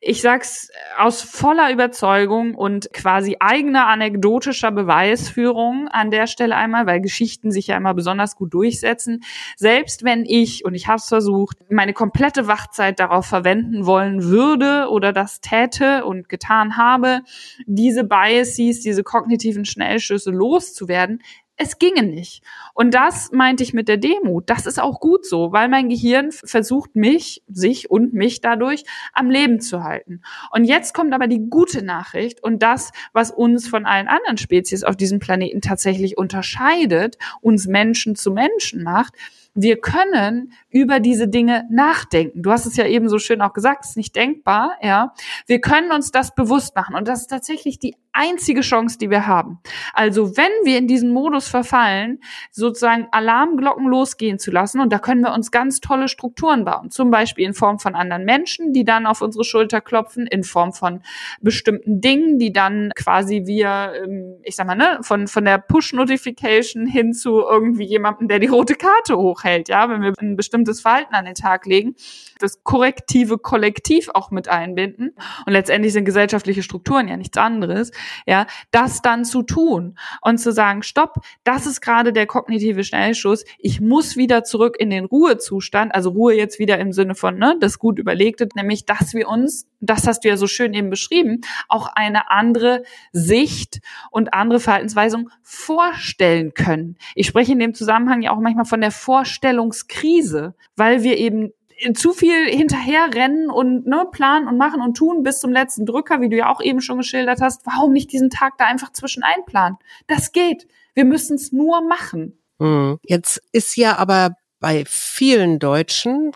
Ich 0.00 0.20
sag's 0.20 0.70
aus 0.98 1.22
voller 1.22 1.72
Überzeugung 1.72 2.54
und 2.54 2.92
quasi 2.92 3.36
eigener 3.40 3.86
anekdotischer 3.88 4.70
Beweisführung 4.70 5.88
an 5.88 6.10
der 6.10 6.26
Stelle 6.26 6.54
einmal, 6.54 6.86
weil 6.86 7.00
Geschichten 7.00 7.50
sich 7.50 7.68
ja 7.68 7.76
immer 7.76 7.94
besonders 7.94 8.36
gut 8.36 8.54
durchsetzen. 8.54 9.24
Selbst 9.56 10.04
wenn 10.04 10.24
ich, 10.24 10.64
und 10.64 10.74
ich 10.74 10.86
habe 10.86 10.98
es 10.98 11.08
versucht, 11.08 11.58
meine 11.70 11.92
komplette 11.92 12.46
Wachzeit 12.46 13.00
darauf 13.00 13.26
verwenden 13.26 13.86
wollen 13.86 14.22
würde 14.22 14.88
oder 14.90 15.12
das 15.12 15.40
täte 15.40 16.04
und 16.04 16.28
getan 16.28 16.76
habe, 16.76 17.22
diese 17.66 18.04
Biases, 18.04 18.80
diese 18.82 19.02
kognitiven 19.02 19.64
Schnellschüsse 19.64 20.30
loszuwerden, 20.30 21.20
es 21.56 21.78
ginge 21.78 22.02
nicht. 22.02 22.42
Und 22.74 22.92
das 22.92 23.32
meinte 23.32 23.62
ich 23.62 23.72
mit 23.72 23.88
der 23.88 23.96
Demut. 23.96 24.48
Das 24.50 24.66
ist 24.66 24.80
auch 24.80 25.00
gut 25.00 25.24
so, 25.24 25.52
weil 25.52 25.68
mein 25.68 25.88
Gehirn 25.88 26.30
versucht 26.30 26.96
mich, 26.96 27.42
sich 27.48 27.90
und 27.90 28.12
mich 28.12 28.40
dadurch 28.40 28.84
am 29.12 29.30
Leben 29.30 29.60
zu 29.60 29.82
halten. 29.82 30.20
Und 30.50 30.64
jetzt 30.64 30.92
kommt 30.94 31.14
aber 31.14 31.26
die 31.26 31.48
gute 31.48 31.82
Nachricht 31.82 32.42
und 32.42 32.62
das, 32.62 32.92
was 33.12 33.30
uns 33.30 33.68
von 33.68 33.86
allen 33.86 34.08
anderen 34.08 34.36
Spezies 34.36 34.84
auf 34.84 34.96
diesem 34.96 35.18
Planeten 35.18 35.60
tatsächlich 35.60 36.18
unterscheidet, 36.18 37.16
uns 37.40 37.66
Menschen 37.66 38.16
zu 38.16 38.32
Menschen 38.32 38.82
macht, 38.82 39.14
wir 39.58 39.80
können 39.80 40.52
über 40.68 41.00
diese 41.00 41.28
Dinge 41.28 41.64
nachdenken. 41.70 42.42
Du 42.42 42.50
hast 42.50 42.66
es 42.66 42.76
ja 42.76 42.86
eben 42.86 43.08
so 43.08 43.18
schön 43.18 43.40
auch 43.40 43.54
gesagt, 43.54 43.84
es 43.84 43.90
ist 43.90 43.96
nicht 43.96 44.14
denkbar, 44.14 44.76
ja. 44.82 45.14
Wir 45.46 45.62
können 45.62 45.92
uns 45.92 46.10
das 46.10 46.34
bewusst 46.34 46.76
machen 46.76 46.94
und 46.94 47.08
das 47.08 47.22
ist 47.22 47.28
tatsächlich 47.28 47.78
die 47.78 47.96
einzige 48.16 48.62
Chance, 48.62 48.98
die 48.98 49.10
wir 49.10 49.26
haben. 49.26 49.58
Also 49.92 50.36
wenn 50.36 50.50
wir 50.64 50.78
in 50.78 50.88
diesen 50.88 51.12
Modus 51.12 51.48
verfallen, 51.48 52.20
sozusagen 52.50 53.08
Alarmglocken 53.12 53.86
losgehen 53.86 54.38
zu 54.38 54.50
lassen 54.50 54.80
und 54.80 54.92
da 54.92 54.98
können 54.98 55.20
wir 55.20 55.32
uns 55.32 55.50
ganz 55.50 55.80
tolle 55.80 56.08
Strukturen 56.08 56.64
bauen, 56.64 56.90
zum 56.90 57.10
Beispiel 57.10 57.44
in 57.44 57.54
Form 57.54 57.78
von 57.78 57.94
anderen 57.94 58.24
Menschen, 58.24 58.72
die 58.72 58.84
dann 58.84 59.06
auf 59.06 59.20
unsere 59.20 59.44
Schulter 59.44 59.80
klopfen, 59.80 60.26
in 60.26 60.44
Form 60.44 60.72
von 60.72 61.02
bestimmten 61.40 62.00
Dingen, 62.00 62.38
die 62.38 62.52
dann 62.52 62.90
quasi 62.96 63.42
wir, 63.46 63.92
ähm, 64.02 64.38
ich 64.42 64.56
sag 64.56 64.66
mal, 64.66 64.74
ne, 64.74 64.98
von, 65.02 65.28
von 65.28 65.44
der 65.44 65.58
Push-Notification 65.58 66.86
hin 66.86 67.12
zu 67.12 67.40
irgendwie 67.40 67.84
jemandem, 67.84 68.28
der 68.28 68.38
die 68.38 68.46
rote 68.46 68.74
Karte 68.74 69.16
hochhält, 69.16 69.68
ja, 69.68 69.88
wenn 69.88 70.02
wir 70.02 70.14
ein 70.18 70.36
bestimmtes 70.36 70.80
Verhalten 70.80 71.14
an 71.14 71.26
den 71.26 71.34
Tag 71.34 71.66
legen, 71.66 71.94
das 72.38 72.62
korrektive 72.64 73.38
Kollektiv 73.38 74.08
auch 74.14 74.30
mit 74.30 74.48
einbinden. 74.48 75.14
Und 75.46 75.52
letztendlich 75.52 75.92
sind 75.92 76.04
gesellschaftliche 76.04 76.62
Strukturen 76.62 77.08
ja 77.08 77.16
nichts 77.16 77.36
anderes 77.36 77.92
ja, 78.26 78.46
das 78.70 79.02
dann 79.02 79.24
zu 79.24 79.42
tun 79.42 79.98
und 80.20 80.38
zu 80.38 80.52
sagen, 80.52 80.82
stopp, 80.82 81.16
das 81.44 81.66
ist 81.66 81.80
gerade 81.80 82.12
der 82.12 82.26
kognitive 82.26 82.84
Schnellschuss, 82.84 83.44
ich 83.58 83.80
muss 83.80 84.16
wieder 84.16 84.44
zurück 84.44 84.76
in 84.78 84.90
den 84.90 85.04
Ruhezustand, 85.04 85.94
also 85.94 86.10
Ruhe 86.10 86.34
jetzt 86.34 86.58
wieder 86.58 86.78
im 86.78 86.92
Sinne 86.92 87.14
von, 87.14 87.38
ne, 87.38 87.56
das 87.60 87.78
gut 87.78 87.98
überlegte, 87.98 88.48
nämlich, 88.54 88.84
dass 88.84 89.14
wir 89.14 89.28
uns, 89.28 89.66
das 89.80 90.06
hast 90.06 90.24
du 90.24 90.28
ja 90.28 90.36
so 90.36 90.46
schön 90.46 90.74
eben 90.74 90.90
beschrieben, 90.90 91.40
auch 91.68 91.88
eine 91.94 92.30
andere 92.30 92.82
Sicht 93.12 93.80
und 94.10 94.34
andere 94.34 94.60
Verhaltensweisung 94.60 95.30
vorstellen 95.42 96.54
können. 96.54 96.96
Ich 97.14 97.26
spreche 97.26 97.52
in 97.52 97.58
dem 97.58 97.74
Zusammenhang 97.74 98.22
ja 98.22 98.32
auch 98.32 98.40
manchmal 98.40 98.64
von 98.64 98.80
der 98.80 98.90
Vorstellungskrise, 98.90 100.54
weil 100.76 101.02
wir 101.02 101.18
eben 101.18 101.52
zu 101.94 102.12
viel 102.12 102.46
hinterherrennen 102.46 103.50
und 103.50 103.86
ne, 103.86 104.06
planen 104.10 104.48
und 104.48 104.56
machen 104.56 104.80
und 104.80 104.96
tun 104.96 105.22
bis 105.22 105.40
zum 105.40 105.52
letzten 105.52 105.86
Drücker, 105.86 106.20
wie 106.20 106.28
du 106.28 106.36
ja 106.36 106.50
auch 106.50 106.60
eben 106.60 106.80
schon 106.80 106.98
geschildert 106.98 107.40
hast. 107.40 107.66
Warum 107.66 107.92
nicht 107.92 108.12
diesen 108.12 108.30
Tag 108.30 108.58
da 108.58 108.64
einfach 108.66 108.92
zwischen 108.92 109.22
einplanen? 109.22 109.78
Das 110.06 110.32
geht. 110.32 110.66
Wir 110.94 111.04
müssen 111.04 111.36
es 111.36 111.52
nur 111.52 111.82
machen. 111.82 112.38
Hm. 112.58 112.98
Jetzt 113.02 113.42
ist 113.52 113.76
ja 113.76 113.96
aber 113.96 114.36
bei 114.60 114.84
vielen 114.86 115.58
Deutschen, 115.58 116.32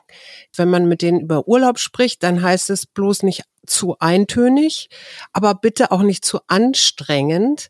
wenn 0.56 0.70
man 0.70 0.86
mit 0.86 1.02
denen 1.02 1.20
über 1.20 1.48
Urlaub 1.48 1.78
spricht, 1.78 2.22
dann 2.22 2.42
heißt 2.42 2.70
es 2.70 2.86
bloß 2.86 3.22
nicht 3.22 3.44
zu 3.66 3.96
eintönig, 3.98 4.88
aber 5.32 5.54
bitte 5.54 5.90
auch 5.90 6.02
nicht 6.02 6.24
zu 6.24 6.40
anstrengend. 6.46 7.68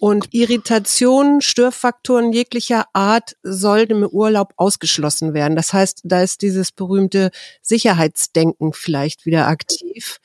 Und 0.00 0.32
Irritationen, 0.32 1.40
Störfaktoren 1.40 2.32
jeglicher 2.32 2.84
Art 2.92 3.36
sollten 3.42 4.02
im 4.02 4.06
Urlaub 4.06 4.52
ausgeschlossen 4.56 5.34
werden. 5.34 5.56
Das 5.56 5.72
heißt, 5.72 6.02
da 6.04 6.22
ist 6.22 6.42
dieses 6.42 6.72
berühmte 6.72 7.30
Sicherheitsdenken 7.62 8.72
vielleicht 8.72 9.26
wieder 9.26 9.48
aktiv. 9.48 10.18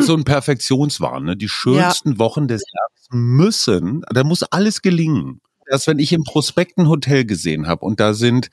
So 0.00 0.14
ein 0.14 0.24
Perfektionswahn, 0.24 1.24
ne? 1.24 1.36
Die 1.36 1.48
schönsten 1.48 2.12
ja. 2.12 2.18
Wochen 2.18 2.48
des 2.48 2.62
Jahres 2.72 3.06
müssen, 3.10 4.02
da 4.12 4.24
muss 4.24 4.42
alles 4.42 4.82
gelingen 4.82 5.40
dass 5.70 5.86
wenn 5.86 5.98
ich 5.98 6.12
im 6.12 6.24
Prospekt 6.24 6.78
ein 6.78 6.88
Hotel 6.88 7.24
gesehen 7.24 7.66
habe 7.66 7.84
und 7.84 8.00
da 8.00 8.14
sind 8.14 8.50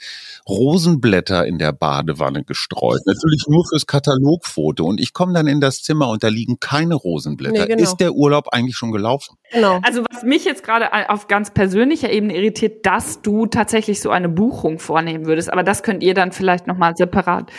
Rosenblätter 0.47 1.45
in 1.45 1.57
der 1.57 1.71
Badewanne 1.71 2.43
gestreut, 2.43 3.01
natürlich 3.05 3.45
nur 3.47 3.65
fürs 3.67 3.87
Katalogfoto 3.87 4.85
und 4.85 4.99
ich 4.99 5.13
komme 5.13 5.33
dann 5.33 5.47
in 5.47 5.61
das 5.61 5.83
Zimmer 5.83 6.09
und 6.09 6.23
da 6.23 6.27
liegen 6.27 6.59
keine 6.59 6.95
Rosenblätter, 6.95 7.65
nee, 7.65 7.67
genau. 7.67 7.83
ist 7.83 7.97
der 7.97 8.13
Urlaub 8.13 8.49
eigentlich 8.49 8.77
schon 8.77 8.91
gelaufen? 8.91 9.37
Genau. 9.51 9.79
Also 9.83 10.03
was 10.11 10.23
mich 10.23 10.45
jetzt 10.45 10.63
gerade 10.63 11.09
auf 11.09 11.27
ganz 11.27 11.51
persönlicher 11.51 12.11
Ebene 12.11 12.35
irritiert, 12.35 12.85
dass 12.85 13.21
du 13.21 13.45
tatsächlich 13.45 14.01
so 14.01 14.09
eine 14.09 14.29
Buchung 14.29 14.79
vornehmen 14.79 15.25
würdest, 15.25 15.51
aber 15.51 15.63
das 15.63 15.83
könnt 15.83 16.03
ihr 16.03 16.13
dann 16.13 16.31
vielleicht 16.31 16.67
noch 16.67 16.77
mal 16.77 16.95
separat. 16.95 17.51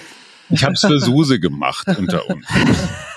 Ich 0.51 0.65
habe 0.65 0.75
es 0.75 0.81
für 0.81 0.99
Suse 1.01 1.41
gemacht 1.41 1.87
unter 1.99 2.29
uns. 2.29 2.47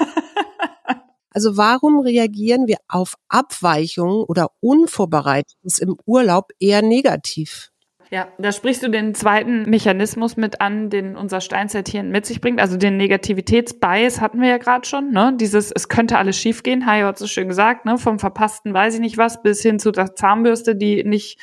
Also 1.39 1.55
warum 1.55 2.01
reagieren 2.01 2.67
wir 2.67 2.79
auf 2.89 3.15
Abweichungen 3.29 4.25
oder 4.25 4.49
Unvorbereitetes 4.59 5.79
im 5.79 5.95
Urlaub 6.05 6.51
eher 6.59 6.81
negativ? 6.81 7.69
Ja, 8.11 8.27
da 8.39 8.51
sprichst 8.51 8.83
du 8.83 8.89
den 8.89 9.15
zweiten 9.15 9.69
Mechanismus 9.69 10.35
mit 10.35 10.59
an, 10.59 10.89
den 10.89 11.15
unser 11.15 11.39
Steinzeithirn 11.39 12.09
mit 12.09 12.25
sich 12.25 12.41
bringt. 12.41 12.59
Also 12.59 12.75
den 12.75 12.97
Negativitätsbias 12.97 14.19
hatten 14.19 14.41
wir 14.41 14.49
ja 14.49 14.57
gerade 14.57 14.85
schon. 14.85 15.11
Ne? 15.11 15.31
Dieses, 15.39 15.71
es 15.71 15.87
könnte 15.87 16.17
alles 16.17 16.35
schiefgehen, 16.35 16.85
Hajo 16.85 17.07
hat 17.07 17.17
so 17.17 17.25
schön 17.25 17.47
gesagt, 17.47 17.85
ne? 17.85 17.97
vom 17.97 18.19
verpassten 18.19 18.73
weiß 18.73 18.95
ich 18.95 18.99
nicht 18.99 19.17
was 19.17 19.41
bis 19.41 19.61
hin 19.61 19.79
zu 19.79 19.91
der 19.91 20.15
Zahnbürste, 20.15 20.75
die 20.75 21.05
nicht 21.05 21.39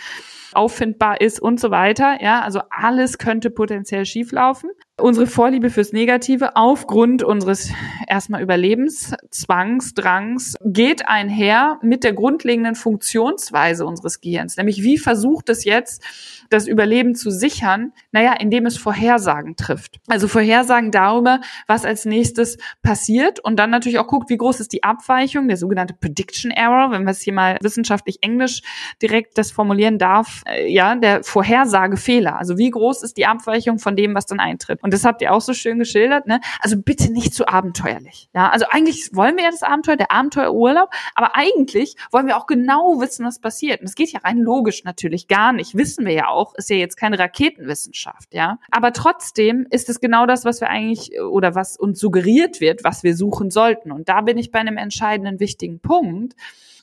auffindbar 0.53 1.23
ist 1.23 1.41
und 1.41 1.59
so 1.59 1.71
weiter. 1.71 2.19
Ja, 2.21 2.43
also 2.43 2.61
alles 2.69 3.17
könnte 3.17 3.49
potenziell 3.49 4.05
schieflaufen. 4.05 4.69
Unsere 4.99 5.26
Vorliebe 5.26 5.69
fürs 5.69 5.93
Negative 5.93 6.57
aufgrund 6.57 7.23
unseres 7.23 7.71
erstmal 8.09 8.41
Überlebenszwangs, 8.41 9.93
Drangs 9.93 10.57
geht 10.65 11.07
einher 11.07 11.79
mit 11.83 12.03
der 12.03 12.15
grundlegenden 12.15 12.75
Funktionsweise 12.75 13.85
unseres 13.85 14.21
Gehirns. 14.21 14.57
Nämlich 14.57 14.83
wie 14.83 14.97
versucht 14.97 15.50
es 15.50 15.65
jetzt, 15.65 16.03
das 16.49 16.67
Überleben 16.67 17.15
zu 17.15 17.31
sichern? 17.31 17.93
Naja, 18.12 18.35
indem 18.38 18.65
es 18.65 18.79
Vorhersagen 18.79 19.57
trifft. 19.57 19.99
Also 20.07 20.29
Vorhersagen 20.29 20.91
darüber, 20.91 21.41
was 21.67 21.85
als 21.85 22.07
nächstes 22.07 22.57
passiert 22.83 23.38
und 23.41 23.57
dann 23.57 23.71
natürlich 23.71 23.99
auch 23.99 24.07
guckt, 24.07 24.31
wie 24.31 24.38
groß 24.38 24.61
ist 24.61 24.73
die 24.73 24.83
Abweichung, 24.83 25.49
der 25.49 25.59
sogenannte 25.59 25.93
Prediction 25.95 26.50
Error, 26.50 26.91
wenn 26.91 27.05
wir 27.05 27.11
es 27.11 27.21
hier 27.21 27.35
mal 27.35 27.59
wissenschaftlich 27.61 28.23
englisch 28.23 28.62
direkt 29.03 29.37
das 29.37 29.50
formulieren 29.50 29.99
darf, 29.99 30.43
äh, 30.47 30.73
ja, 30.73 30.95
der 30.95 31.23
Vorhersagefehler. 31.23 32.38
Also 32.38 32.57
wie 32.57 32.71
groß 32.71 33.03
ist 33.03 33.19
die 33.19 33.26
Abweichung 33.26 33.79
von 33.79 33.95
dem, 33.95 34.15
was 34.15 34.25
dann 34.25 34.41
eintritt? 34.41 34.83
Und 34.87 34.95
das 34.95 35.05
habt 35.05 35.21
ihr 35.21 35.33
auch 35.33 35.40
so 35.40 35.52
schön 35.52 35.81
geschildert, 35.81 36.28
ne? 36.28 36.40
Also 36.61 36.81
bitte 36.81 37.11
nicht 37.11 37.35
zu 37.35 37.49
abenteuerlich. 37.49 38.28
Ja, 38.33 38.50
also 38.50 38.66
eigentlich 38.71 39.11
wollen 39.12 39.37
wir 39.37 39.43
ja 39.43 39.50
das 39.50 39.64
Abenteuer, 39.64 39.97
der 39.97 40.12
Abenteuerurlaub, 40.12 40.90
aber 41.16 41.35
eigentlich 41.35 41.97
wollen 42.12 42.28
wir 42.28 42.37
auch 42.37 42.47
genau 42.47 43.00
wissen, 43.00 43.26
was 43.26 43.40
passiert. 43.40 43.81
Und 43.81 43.88
es 43.88 43.97
geht 43.97 44.12
ja 44.12 44.21
rein 44.21 44.38
logisch 44.38 44.85
natürlich 44.85 45.26
gar 45.26 45.52
nicht. 45.52 45.76
Wissen 45.76 46.07
wir 46.07 46.12
ja 46.12 46.28
auch, 46.28 46.55
ist 46.55 46.71
ja 46.71 46.76
jetzt 46.76 46.97
keine 46.97 47.19
Raketenwissenschaft, 47.19 48.33
ja. 48.33 48.61
Aber 48.71 48.93
trotzdem 48.93 49.66
ist 49.71 49.88
es 49.88 49.99
genau 49.99 50.25
das, 50.25 50.45
was 50.45 50.61
wir 50.61 50.69
eigentlich 50.69 51.21
oder 51.21 51.57
was 51.57 51.76
uns 51.76 51.99
suggeriert 51.99 52.61
wird, 52.61 52.85
was 52.85 53.02
wir 53.02 53.16
suchen 53.16 53.50
sollten. 53.50 53.90
Und 53.90 54.09
da 54.09 54.21
bin 54.21 54.38
ich 54.38 54.52
bei 54.52 54.61
einem 54.61 54.76
entscheidenden 54.76 55.40
wichtigen 55.40 55.81
Punkt 55.81 56.37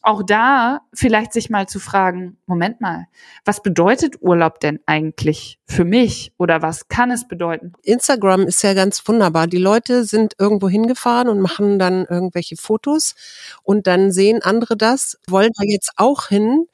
auch 0.03 0.21
da 0.21 0.81
vielleicht 0.93 1.33
sich 1.33 1.49
mal 1.49 1.67
zu 1.67 1.79
fragen, 1.79 2.37
Moment 2.45 2.81
mal, 2.81 3.07
was 3.45 3.63
bedeutet 3.63 4.21
Urlaub 4.21 4.59
denn 4.59 4.79
eigentlich 4.85 5.59
für 5.65 5.85
mich 5.85 6.33
oder 6.37 6.61
was 6.61 6.89
kann 6.89 7.09
es 7.09 7.27
bedeuten? 7.27 7.73
Instagram 7.83 8.41
ist 8.41 8.61
ja 8.63 8.73
ganz 8.73 9.01
wunderbar. 9.07 9.47
Die 9.47 9.57
Leute 9.57 10.03
sind 10.03 10.35
irgendwo 10.37 10.67
hingefahren 10.69 11.29
und 11.29 11.39
machen 11.39 11.79
dann 11.79 12.05
irgendwelche 12.05 12.57
Fotos 12.57 13.15
und 13.63 13.87
dann 13.87 14.11
sehen 14.11 14.41
andere 14.43 14.75
das, 14.77 15.17
wollen 15.27 15.51
da 15.57 15.63
jetzt 15.65 15.93
auch 15.95 16.27
hin 16.27 16.67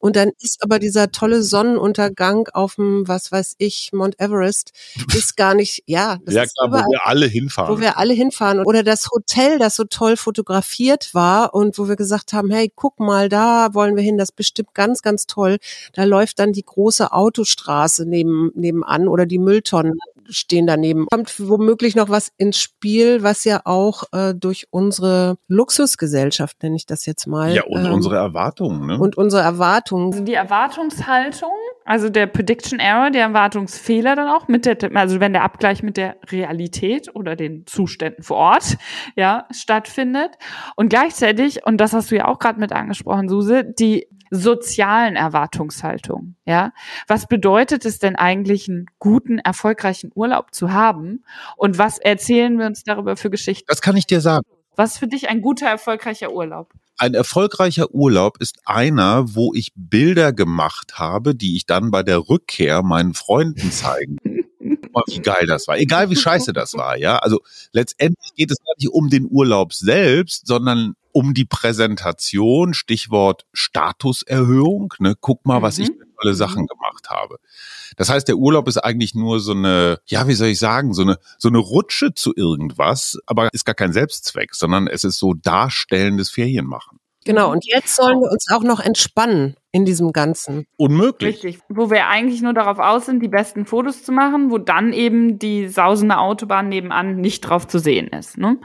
und 0.00 0.16
dann 0.16 0.32
ist 0.40 0.62
aber 0.62 0.78
dieser 0.78 1.12
tolle 1.12 1.42
Sonnenuntergang 1.42 2.48
auf 2.54 2.76
dem, 2.76 3.06
was 3.06 3.30
weiß 3.30 3.56
ich, 3.58 3.90
Mount 3.92 4.18
Everest, 4.18 4.72
ist 5.14 5.36
gar 5.36 5.54
nicht, 5.54 5.82
ja. 5.86 6.18
Das 6.24 6.34
ja, 6.34 6.44
klar, 6.46 6.68
überall, 6.68 6.84
wo 6.86 6.90
wir 6.90 7.06
alle 7.06 7.26
hinfahren. 7.26 7.76
Wo 7.76 7.80
wir 7.80 7.98
alle 7.98 8.14
hinfahren. 8.14 8.64
Oder 8.64 8.82
das 8.82 9.10
Hotel, 9.10 9.58
das 9.58 9.76
so 9.76 9.84
toll 9.84 10.16
fotografiert 10.16 11.14
war 11.14 11.54
und 11.54 11.78
wo 11.78 11.86
wir 11.86 11.96
gesagt 11.96 12.32
haben, 12.32 12.50
hey, 12.50 12.72
guck 12.74 12.98
mal, 12.98 13.28
da 13.28 13.74
wollen 13.74 13.94
wir 13.94 14.02
hin, 14.02 14.16
das 14.16 14.30
ist 14.30 14.36
bestimmt 14.36 14.74
ganz, 14.74 15.02
ganz 15.02 15.26
toll. 15.26 15.58
Da 15.92 16.04
läuft 16.04 16.38
dann 16.38 16.52
die 16.52 16.64
große 16.64 17.12
Autostraße 17.12 18.06
neben, 18.06 18.50
nebenan 18.54 19.06
oder 19.06 19.26
die 19.26 19.38
Mülltonnen 19.38 19.98
stehen 20.30 20.66
daneben. 20.66 21.06
Kommt 21.10 21.32
womöglich 21.38 21.94
noch 21.94 22.08
was 22.08 22.32
ins 22.36 22.58
Spiel, 22.58 23.22
was 23.22 23.44
ja 23.44 23.60
auch 23.64 24.04
äh, 24.12 24.34
durch 24.34 24.66
unsere 24.70 25.36
Luxusgesellschaft, 25.48 26.62
nenne 26.62 26.76
ich 26.76 26.86
das 26.86 27.06
jetzt 27.06 27.26
mal. 27.26 27.54
Ja, 27.54 27.64
und 27.64 27.84
ähm, 27.84 27.92
unsere 27.92 28.16
Erwartungen. 28.16 28.86
Ne? 28.86 28.98
Und 28.98 29.16
unsere 29.16 29.42
Erwartungen. 29.42 30.12
Also 30.12 30.24
die 30.24 30.34
Erwartungshaltung, 30.34 31.50
also 31.84 32.08
der 32.08 32.26
Prediction 32.26 32.78
Error, 32.78 33.10
der 33.10 33.22
Erwartungsfehler 33.22 34.16
dann 34.16 34.28
auch 34.28 34.48
mit 34.48 34.66
der, 34.66 34.78
also 34.94 35.20
wenn 35.20 35.32
der 35.32 35.42
Abgleich 35.42 35.82
mit 35.82 35.96
der 35.96 36.16
Realität 36.30 37.14
oder 37.14 37.36
den 37.36 37.66
Zuständen 37.66 38.22
vor 38.22 38.36
Ort, 38.36 38.76
ja, 39.16 39.46
stattfindet. 39.50 40.30
Und 40.76 40.88
gleichzeitig, 40.88 41.66
und 41.66 41.78
das 41.78 41.92
hast 41.92 42.10
du 42.10 42.16
ja 42.16 42.26
auch 42.26 42.38
gerade 42.38 42.60
mit 42.60 42.72
angesprochen, 42.72 43.28
Suse, 43.28 43.64
die 43.64 44.06
sozialen 44.30 45.16
Erwartungshaltung. 45.16 46.36
Ja, 46.46 46.72
was 47.06 47.26
bedeutet 47.26 47.84
es 47.84 47.98
denn 47.98 48.16
eigentlich, 48.16 48.68
einen 48.68 48.86
guten, 48.98 49.38
erfolgreichen 49.38 50.10
Urlaub 50.14 50.54
zu 50.54 50.72
haben? 50.72 51.24
Und 51.56 51.78
was 51.78 51.98
erzählen 51.98 52.58
wir 52.58 52.66
uns 52.66 52.84
darüber 52.84 53.16
für 53.16 53.30
Geschichten? 53.30 53.66
Das 53.68 53.82
kann 53.82 53.96
ich 53.96 54.06
dir 54.06 54.20
sagen. 54.20 54.46
Was 54.76 54.98
für 54.98 55.08
dich 55.08 55.28
ein 55.28 55.42
guter, 55.42 55.66
erfolgreicher 55.66 56.32
Urlaub? 56.32 56.72
Ein 56.96 57.14
erfolgreicher 57.14 57.92
Urlaub 57.92 58.40
ist 58.40 58.58
einer, 58.66 59.34
wo 59.34 59.52
ich 59.54 59.72
Bilder 59.74 60.32
gemacht 60.32 60.98
habe, 60.98 61.34
die 61.34 61.56
ich 61.56 61.66
dann 61.66 61.90
bei 61.90 62.02
der 62.02 62.28
Rückkehr 62.28 62.82
meinen 62.82 63.14
Freunden 63.14 63.72
zeigen. 63.72 64.18
wie 65.06 65.20
geil 65.20 65.46
das 65.46 65.66
war. 65.68 65.78
Egal 65.78 66.10
wie 66.10 66.16
scheiße 66.16 66.52
das 66.52 66.74
war, 66.74 66.96
ja. 66.96 67.18
Also 67.18 67.40
letztendlich 67.72 68.34
geht 68.36 68.50
es 68.50 68.58
gar 68.58 68.74
nicht 68.78 68.90
um 68.90 69.08
den 69.08 69.26
Urlaub 69.30 69.72
selbst, 69.72 70.46
sondern 70.46 70.94
um 71.12 71.34
die 71.34 71.44
Präsentation, 71.44 72.74
Stichwort 72.74 73.46
Statuserhöhung. 73.52 74.94
Ne? 74.98 75.14
Guck 75.20 75.46
mal, 75.46 75.62
was 75.62 75.78
mhm. 75.78 75.84
ich 75.84 75.90
für 75.90 76.14
tolle 76.20 76.34
Sachen 76.34 76.62
mhm. 76.62 76.66
gemacht 76.66 77.10
habe. 77.10 77.38
Das 77.96 78.08
heißt, 78.08 78.28
der 78.28 78.36
Urlaub 78.36 78.68
ist 78.68 78.78
eigentlich 78.78 79.14
nur 79.14 79.40
so 79.40 79.52
eine, 79.52 79.98
ja, 80.06 80.26
wie 80.28 80.34
soll 80.34 80.48
ich 80.48 80.58
sagen, 80.58 80.94
so 80.94 81.02
eine, 81.02 81.18
so 81.38 81.48
eine 81.48 81.58
Rutsche 81.58 82.14
zu 82.14 82.32
irgendwas, 82.34 83.18
aber 83.26 83.48
ist 83.52 83.64
gar 83.64 83.74
kein 83.74 83.92
Selbstzweck, 83.92 84.54
sondern 84.54 84.86
es 84.86 85.04
ist 85.04 85.18
so 85.18 85.34
darstellendes 85.34 86.30
Ferienmachen. 86.30 86.98
Genau, 87.24 87.50
und 87.52 87.66
jetzt 87.66 87.96
sollen 87.96 88.20
wir 88.20 88.30
uns 88.30 88.46
auch 88.50 88.62
noch 88.62 88.80
entspannen 88.80 89.56
in 89.72 89.84
diesem 89.84 90.12
Ganzen. 90.12 90.66
Unmöglich. 90.76 91.44
Richtig. 91.44 91.62
Wo 91.68 91.90
wir 91.90 92.08
eigentlich 92.08 92.42
nur 92.42 92.52
darauf 92.52 92.78
aus 92.78 93.06
sind, 93.06 93.22
die 93.22 93.28
besten 93.28 93.66
Fotos 93.66 94.02
zu 94.02 94.12
machen, 94.12 94.50
wo 94.50 94.58
dann 94.58 94.92
eben 94.92 95.38
die 95.38 95.68
sausende 95.68 96.18
Autobahn 96.18 96.68
nebenan 96.68 97.16
nicht 97.16 97.42
drauf 97.42 97.68
zu 97.68 97.78
sehen 97.78 98.08
ist. 98.08 98.36
Ne? 98.36 98.58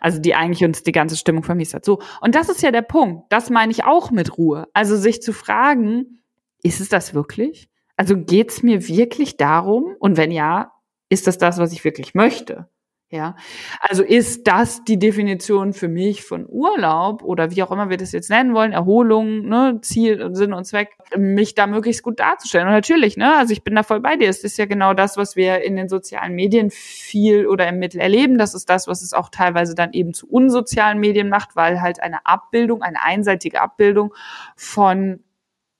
Also 0.00 0.18
die 0.18 0.34
eigentlich 0.34 0.64
uns 0.64 0.82
die 0.82 0.92
ganze 0.92 1.16
Stimmung 1.16 1.42
vermisst 1.42 1.74
hat. 1.74 1.84
So. 1.84 2.00
Und 2.20 2.34
das 2.34 2.48
ist 2.48 2.62
ja 2.62 2.70
der 2.70 2.82
Punkt. 2.82 3.24
Das 3.30 3.50
meine 3.50 3.72
ich 3.72 3.84
auch 3.84 4.10
mit 4.10 4.38
Ruhe. 4.38 4.66
Also 4.72 4.96
sich 4.96 5.20
zu 5.20 5.32
fragen, 5.32 6.20
ist 6.62 6.80
es 6.80 6.88
das 6.88 7.12
wirklich? 7.12 7.68
Also 7.96 8.16
geht's 8.16 8.62
mir 8.62 8.88
wirklich 8.88 9.36
darum? 9.36 9.94
Und 9.98 10.16
wenn 10.16 10.30
ja, 10.30 10.72
ist 11.08 11.26
das 11.26 11.38
das, 11.38 11.58
was 11.58 11.72
ich 11.72 11.84
wirklich 11.84 12.14
möchte? 12.14 12.68
Ja, 13.16 13.34
also 13.80 14.02
ist 14.02 14.46
das 14.46 14.84
die 14.84 14.98
Definition 14.98 15.72
für 15.72 15.88
mich 15.88 16.22
von 16.22 16.44
Urlaub 16.46 17.22
oder 17.22 17.50
wie 17.50 17.62
auch 17.62 17.70
immer 17.70 17.88
wir 17.88 17.96
das 17.96 18.12
jetzt 18.12 18.28
nennen 18.28 18.52
wollen, 18.52 18.72
Erholung, 18.72 19.48
ne, 19.48 19.78
Ziel, 19.80 20.34
Sinn 20.34 20.52
und 20.52 20.66
Zweck, 20.66 20.90
mich 21.16 21.54
da 21.54 21.66
möglichst 21.66 22.02
gut 22.02 22.20
darzustellen. 22.20 22.66
Und 22.66 22.74
natürlich, 22.74 23.16
ne, 23.16 23.34
also 23.34 23.54
ich 23.54 23.64
bin 23.64 23.74
da 23.74 23.82
voll 23.84 24.00
bei 24.00 24.16
dir. 24.16 24.28
Es 24.28 24.44
ist 24.44 24.58
ja 24.58 24.66
genau 24.66 24.92
das, 24.92 25.16
was 25.16 25.34
wir 25.34 25.62
in 25.62 25.76
den 25.76 25.88
sozialen 25.88 26.34
Medien 26.34 26.70
viel 26.70 27.46
oder 27.46 27.66
im 27.68 27.78
Mittel 27.78 28.02
erleben. 28.02 28.36
Das 28.36 28.52
ist 28.52 28.68
das, 28.68 28.86
was 28.86 29.00
es 29.00 29.14
auch 29.14 29.30
teilweise 29.30 29.74
dann 29.74 29.94
eben 29.94 30.12
zu 30.12 30.28
unsozialen 30.28 30.98
Medien 30.98 31.30
macht, 31.30 31.56
weil 31.56 31.80
halt 31.80 32.02
eine 32.02 32.26
Abbildung, 32.26 32.82
eine 32.82 33.02
einseitige 33.02 33.62
Abbildung 33.62 34.12
von 34.56 35.20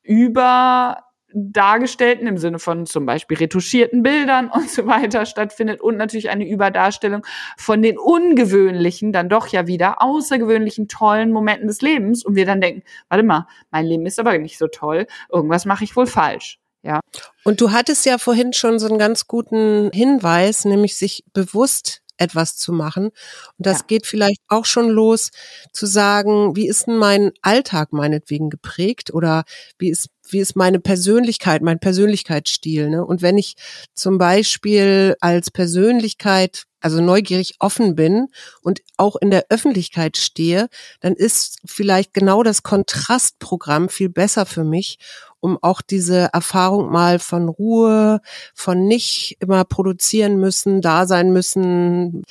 über 0.03 1.06
dargestellten, 1.37 2.27
im 2.27 2.39
Sinne 2.39 2.59
von 2.59 2.87
zum 2.87 3.05
Beispiel 3.05 3.37
retuschierten 3.37 4.03
Bildern 4.03 4.51
und 4.53 4.71
so 4.71 4.87
weiter 4.87 5.27
stattfindet 5.27 5.81
und 5.81 5.97
natürlich 5.97 6.31
eine 6.31 6.49
Überdarstellung 6.49 7.25
von 7.57 7.83
den 7.83 7.99
ungewöhnlichen, 7.99 9.13
dann 9.13 9.29
doch 9.29 9.49
ja 9.49 9.67
wieder 9.67 10.03
außergewöhnlichen, 10.03 10.89
tollen 10.89 11.31
Momenten 11.31 11.69
des 11.69 11.83
Lebens 11.83 12.25
und 12.25 12.37
wir 12.37 12.47
dann 12.47 12.61
denken, 12.61 12.83
warte 13.09 13.25
mal, 13.25 13.47
mein 13.71 13.87
Leben 13.87 14.07
ist 14.07 14.19
aber 14.19 14.37
nicht 14.39 14.59
so 14.59 14.67
toll, 14.67 15.07
irgendwas 15.31 15.67
mache 15.67 15.85
ich 15.85 15.95
wohl 15.95 16.07
falsch. 16.07 16.59
Ja. 16.83 17.01
Und 17.45 17.61
du 17.61 17.73
hattest 17.73 18.07
ja 18.07 18.17
vorhin 18.17 18.53
schon 18.53 18.79
so 18.79 18.87
einen 18.87 18.99
ganz 18.99 19.27
guten 19.27 19.91
Hinweis, 19.93 20.65
nämlich 20.65 20.97
sich 20.97 21.25
bewusst 21.33 22.03
etwas 22.17 22.57
zu 22.57 22.73
machen. 22.73 23.07
Und 23.07 23.67
das 23.67 23.81
ja. 23.81 23.85
geht 23.89 24.07
vielleicht 24.07 24.41
auch 24.49 24.65
schon 24.65 24.89
los 24.89 25.31
zu 25.73 25.87
sagen, 25.87 26.57
wie 26.57 26.69
ist 26.69 26.87
denn 26.87 26.97
mein 26.97 27.33
Alltag 27.43 27.93
meinetwegen 27.93 28.51
geprägt 28.51 29.13
oder 29.13 29.45
wie 29.79 29.91
ist 29.91 30.09
wie 30.33 30.41
ist 30.41 30.57
meine 30.57 30.81
Persönlichkeit, 30.81 31.63
mein 31.63 31.79
Persönlichkeitsstil. 31.79 32.91
Ne? 32.91 33.05
Und 33.05 33.23
wenn 33.23 33.39
ich 33.39 33.55
zum 33.95 34.19
Beispiel 34.19 35.17
als 35.21 35.51
Persönlichkeit, 35.51 36.65
also 36.81 37.01
neugierig 37.01 37.57
offen 37.59 37.97
bin 37.97 38.29
und 38.63 38.81
auch 38.97 39.17
in 39.17 39.31
der 39.31 39.47
Öffentlichkeit 39.49 40.17
stehe, 40.17 40.69
dann 41.01 41.15
ist 41.15 41.59
vielleicht 41.65 42.15
genau 42.15 42.43
das 42.43 42.63
Kontrastprogramm 42.63 43.89
viel 43.89 44.09
besser 44.09 44.47
für 44.47 44.63
mich, 44.63 44.99
um 45.41 45.59
auch 45.63 45.81
diese 45.83 46.31
Erfahrung 46.33 46.91
mal 46.91 47.19
von 47.19 47.49
Ruhe, 47.49 48.21
von 48.55 48.87
nicht 48.87 49.37
immer 49.41 49.65
produzieren 49.65 50.39
müssen, 50.39 50.81
da 50.81 51.07
sein 51.07 51.33
müssen, 51.33 52.23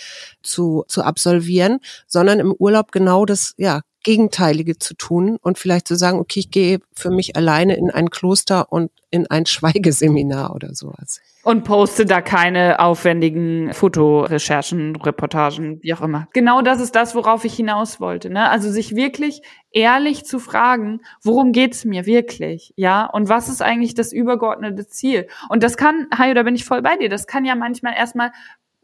zu, 0.42 0.86
zu 0.88 1.04
absolvieren, 1.04 1.80
sondern 2.08 2.40
im 2.40 2.54
Urlaub 2.54 2.92
genau 2.92 3.26
das, 3.26 3.54
ja, 3.58 3.82
Gegenteilige 4.06 4.78
zu 4.78 4.94
tun 4.94 5.38
und 5.42 5.58
vielleicht 5.58 5.88
zu 5.88 5.96
sagen, 5.96 6.20
okay, 6.20 6.40
ich 6.40 6.52
gehe 6.52 6.80
für 6.94 7.10
mich 7.10 7.36
alleine 7.36 7.76
in 7.76 7.90
ein 7.90 8.12
Kloster 8.12 8.72
und 8.72 8.92
in 9.10 9.28
ein 9.28 9.46
Schweigeseminar 9.48 10.56
oder 10.56 10.74
sowas. 10.74 11.20
Und 11.44 11.64
poste 11.64 12.06
da 12.06 12.22
keine 12.22 12.80
aufwendigen 12.80 13.74
Fotorecherchen, 13.74 14.96
Reportagen, 14.96 15.82
wie 15.84 15.94
auch 15.94 16.02
immer. 16.02 16.28
Genau 16.34 16.62
das 16.62 16.80
ist 16.80 16.96
das, 16.96 17.14
worauf 17.16 17.46
ich 17.46 17.56
hinaus 17.56 18.00
wollte. 18.00 18.30
Ne? 18.30 18.50
Also 18.50 18.72
sich 18.72 18.96
wirklich 18.96 19.42
ehrlich 19.72 20.26
zu 20.26 20.40
fragen, 20.40 21.02
worum 21.24 21.52
geht's 21.52 21.84
mir 21.84 22.06
wirklich? 22.06 22.74
Ja, 22.78 23.06
und 23.06 23.28
was 23.28 23.50
ist 23.50 23.62
eigentlich 23.62 23.96
das 23.96 24.12
übergeordnete 24.12 24.88
Ziel? 24.88 25.28
Und 25.50 25.64
das 25.64 25.78
kann, 25.78 26.08
Hajo, 26.16 26.34
da 26.34 26.44
bin 26.44 26.56
ich 26.56 26.66
voll 26.66 26.82
bei 26.82 26.96
dir, 26.96 27.10
das 27.10 27.28
kann 27.28 27.46
ja 27.46 27.56
manchmal 27.56 27.94
erstmal 27.96 28.32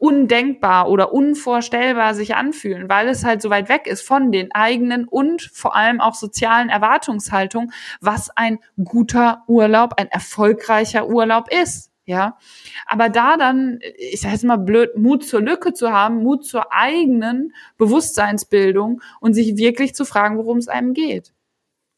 undenkbar 0.02 0.88
oder 0.88 1.12
unvorstellbar 1.12 2.14
sich 2.14 2.34
anfühlen, 2.34 2.88
weil 2.88 3.06
es 3.06 3.24
halt 3.24 3.40
so 3.40 3.50
weit 3.50 3.68
weg 3.68 3.86
ist 3.86 4.02
von 4.02 4.32
den 4.32 4.52
eigenen 4.52 5.06
und 5.06 5.42
vor 5.42 5.76
allem 5.76 6.00
auch 6.00 6.16
sozialen 6.16 6.70
Erwartungshaltungen, 6.70 7.72
was 8.00 8.28
ein 8.36 8.58
guter 8.82 9.44
Urlaub, 9.46 9.94
ein 9.98 10.08
erfolgreicher 10.08 11.06
Urlaub 11.06 11.46
ist. 11.52 11.92
Ja, 12.04 12.36
aber 12.84 13.10
da 13.10 13.36
dann, 13.36 13.78
ich 13.96 14.20
sage 14.20 14.34
jetzt 14.34 14.44
mal 14.44 14.56
blöd, 14.56 14.96
Mut 14.96 15.24
zur 15.24 15.40
Lücke 15.40 15.72
zu 15.72 15.92
haben, 15.92 16.24
Mut 16.24 16.44
zur 16.44 16.72
eigenen 16.72 17.54
Bewusstseinsbildung 17.78 19.00
und 19.20 19.34
sich 19.34 19.56
wirklich 19.56 19.94
zu 19.94 20.04
fragen, 20.04 20.36
worum 20.36 20.58
es 20.58 20.66
einem 20.66 20.94
geht. 20.94 21.32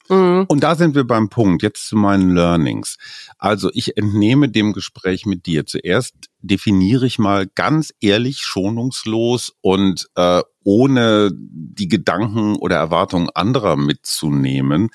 Mhm. 0.08 0.44
Und 0.48 0.62
da 0.62 0.74
sind 0.74 0.94
wir 0.94 1.04
beim 1.04 1.28
Punkt, 1.28 1.62
jetzt 1.62 1.88
zu 1.88 1.96
meinen 1.96 2.30
Learnings. 2.34 2.96
Also 3.38 3.70
ich 3.72 3.96
entnehme 3.96 4.48
dem 4.48 4.72
Gespräch 4.72 5.26
mit 5.26 5.46
dir. 5.46 5.66
Zuerst 5.66 6.14
definiere 6.40 7.06
ich 7.06 7.18
mal 7.18 7.46
ganz 7.46 7.94
ehrlich, 8.00 8.40
schonungslos 8.40 9.54
und 9.60 10.08
äh, 10.16 10.42
ohne 10.62 11.30
die 11.34 11.88
Gedanken 11.88 12.56
oder 12.56 12.76
Erwartungen 12.76 13.30
anderer 13.34 13.76
mitzunehmen, 13.76 14.90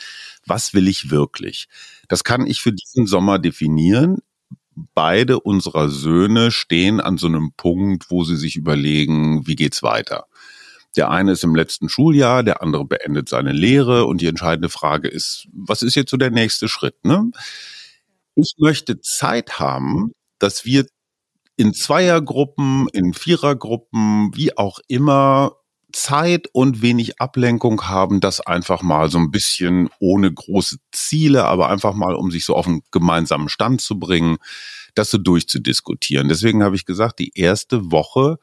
was 0.45 0.73
will 0.73 0.87
ich 0.87 1.11
wirklich? 1.11 1.67
Das 2.07 2.23
kann 2.23 2.47
ich 2.47 2.61
für 2.61 2.73
diesen 2.73 3.05
Sommer 3.05 3.39
definieren 3.39 4.19
beide 4.93 5.39
unserer 5.39 5.89
Söhne 5.89 6.51
stehen 6.51 6.99
an 6.99 7.17
so 7.17 7.27
einem 7.27 7.51
Punkt, 7.55 8.09
wo 8.09 8.23
sie 8.23 8.37
sich 8.37 8.55
überlegen, 8.55 9.45
wie 9.47 9.55
geht's 9.55 9.83
weiter. 9.83 10.25
Der 10.95 11.09
eine 11.11 11.33
ist 11.33 11.43
im 11.43 11.55
letzten 11.55 11.89
Schuljahr, 11.89 12.43
der 12.43 12.61
andere 12.61 12.85
beendet 12.85 13.29
seine 13.29 13.51
Lehre 13.51 14.05
und 14.05 14.21
die 14.21 14.27
entscheidende 14.27 14.69
Frage 14.69 15.07
ist, 15.07 15.47
was 15.53 15.81
ist 15.81 15.95
jetzt 15.95 16.11
so 16.11 16.17
der 16.17 16.31
nächste 16.31 16.67
Schritt? 16.67 17.05
Ne? 17.05 17.31
Ich 18.35 18.55
möchte 18.57 18.99
Zeit 19.01 19.59
haben, 19.59 20.13
dass 20.39 20.65
wir 20.65 20.85
in 21.57 21.73
Zweiergruppen, 21.73 22.87
in 22.93 23.13
Vierergruppen, 23.13 24.31
wie 24.33 24.57
auch 24.57 24.79
immer, 24.87 25.57
Zeit 25.91 26.47
und 26.53 26.81
wenig 26.81 27.19
Ablenkung 27.19 27.87
haben, 27.87 28.19
das 28.19 28.41
einfach 28.41 28.81
mal 28.81 29.09
so 29.09 29.17
ein 29.17 29.31
bisschen 29.31 29.89
ohne 29.99 30.31
große 30.31 30.77
Ziele, 30.91 31.45
aber 31.45 31.69
einfach 31.69 31.93
mal, 31.93 32.15
um 32.15 32.31
sich 32.31 32.45
so 32.45 32.55
auf 32.55 32.67
einen 32.67 32.81
gemeinsamen 32.91 33.49
Stand 33.49 33.81
zu 33.81 33.99
bringen, 33.99 34.37
das 34.95 35.11
so 35.11 35.17
durchzudiskutieren. 35.17 36.29
Deswegen 36.29 36.63
habe 36.63 36.75
ich 36.75 36.85
gesagt, 36.85 37.19
die 37.19 37.31
erste 37.35 37.91
Woche 37.91 38.37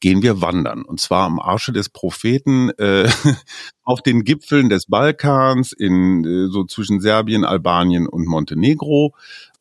gehen 0.00 0.22
wir 0.22 0.40
wandern. 0.40 0.84
Und 0.84 1.00
zwar 1.00 1.24
am 1.24 1.40
Arsche 1.40 1.72
des 1.72 1.88
Propheten 1.88 2.70
äh, 2.78 3.08
auf 3.82 4.02
den 4.02 4.24
Gipfeln 4.24 4.68
des 4.68 4.86
Balkans, 4.86 5.72
in 5.72 6.24
äh, 6.24 6.48
so 6.48 6.64
zwischen 6.64 7.00
Serbien, 7.00 7.44
Albanien 7.44 8.06
und 8.06 8.26
Montenegro. 8.26 9.14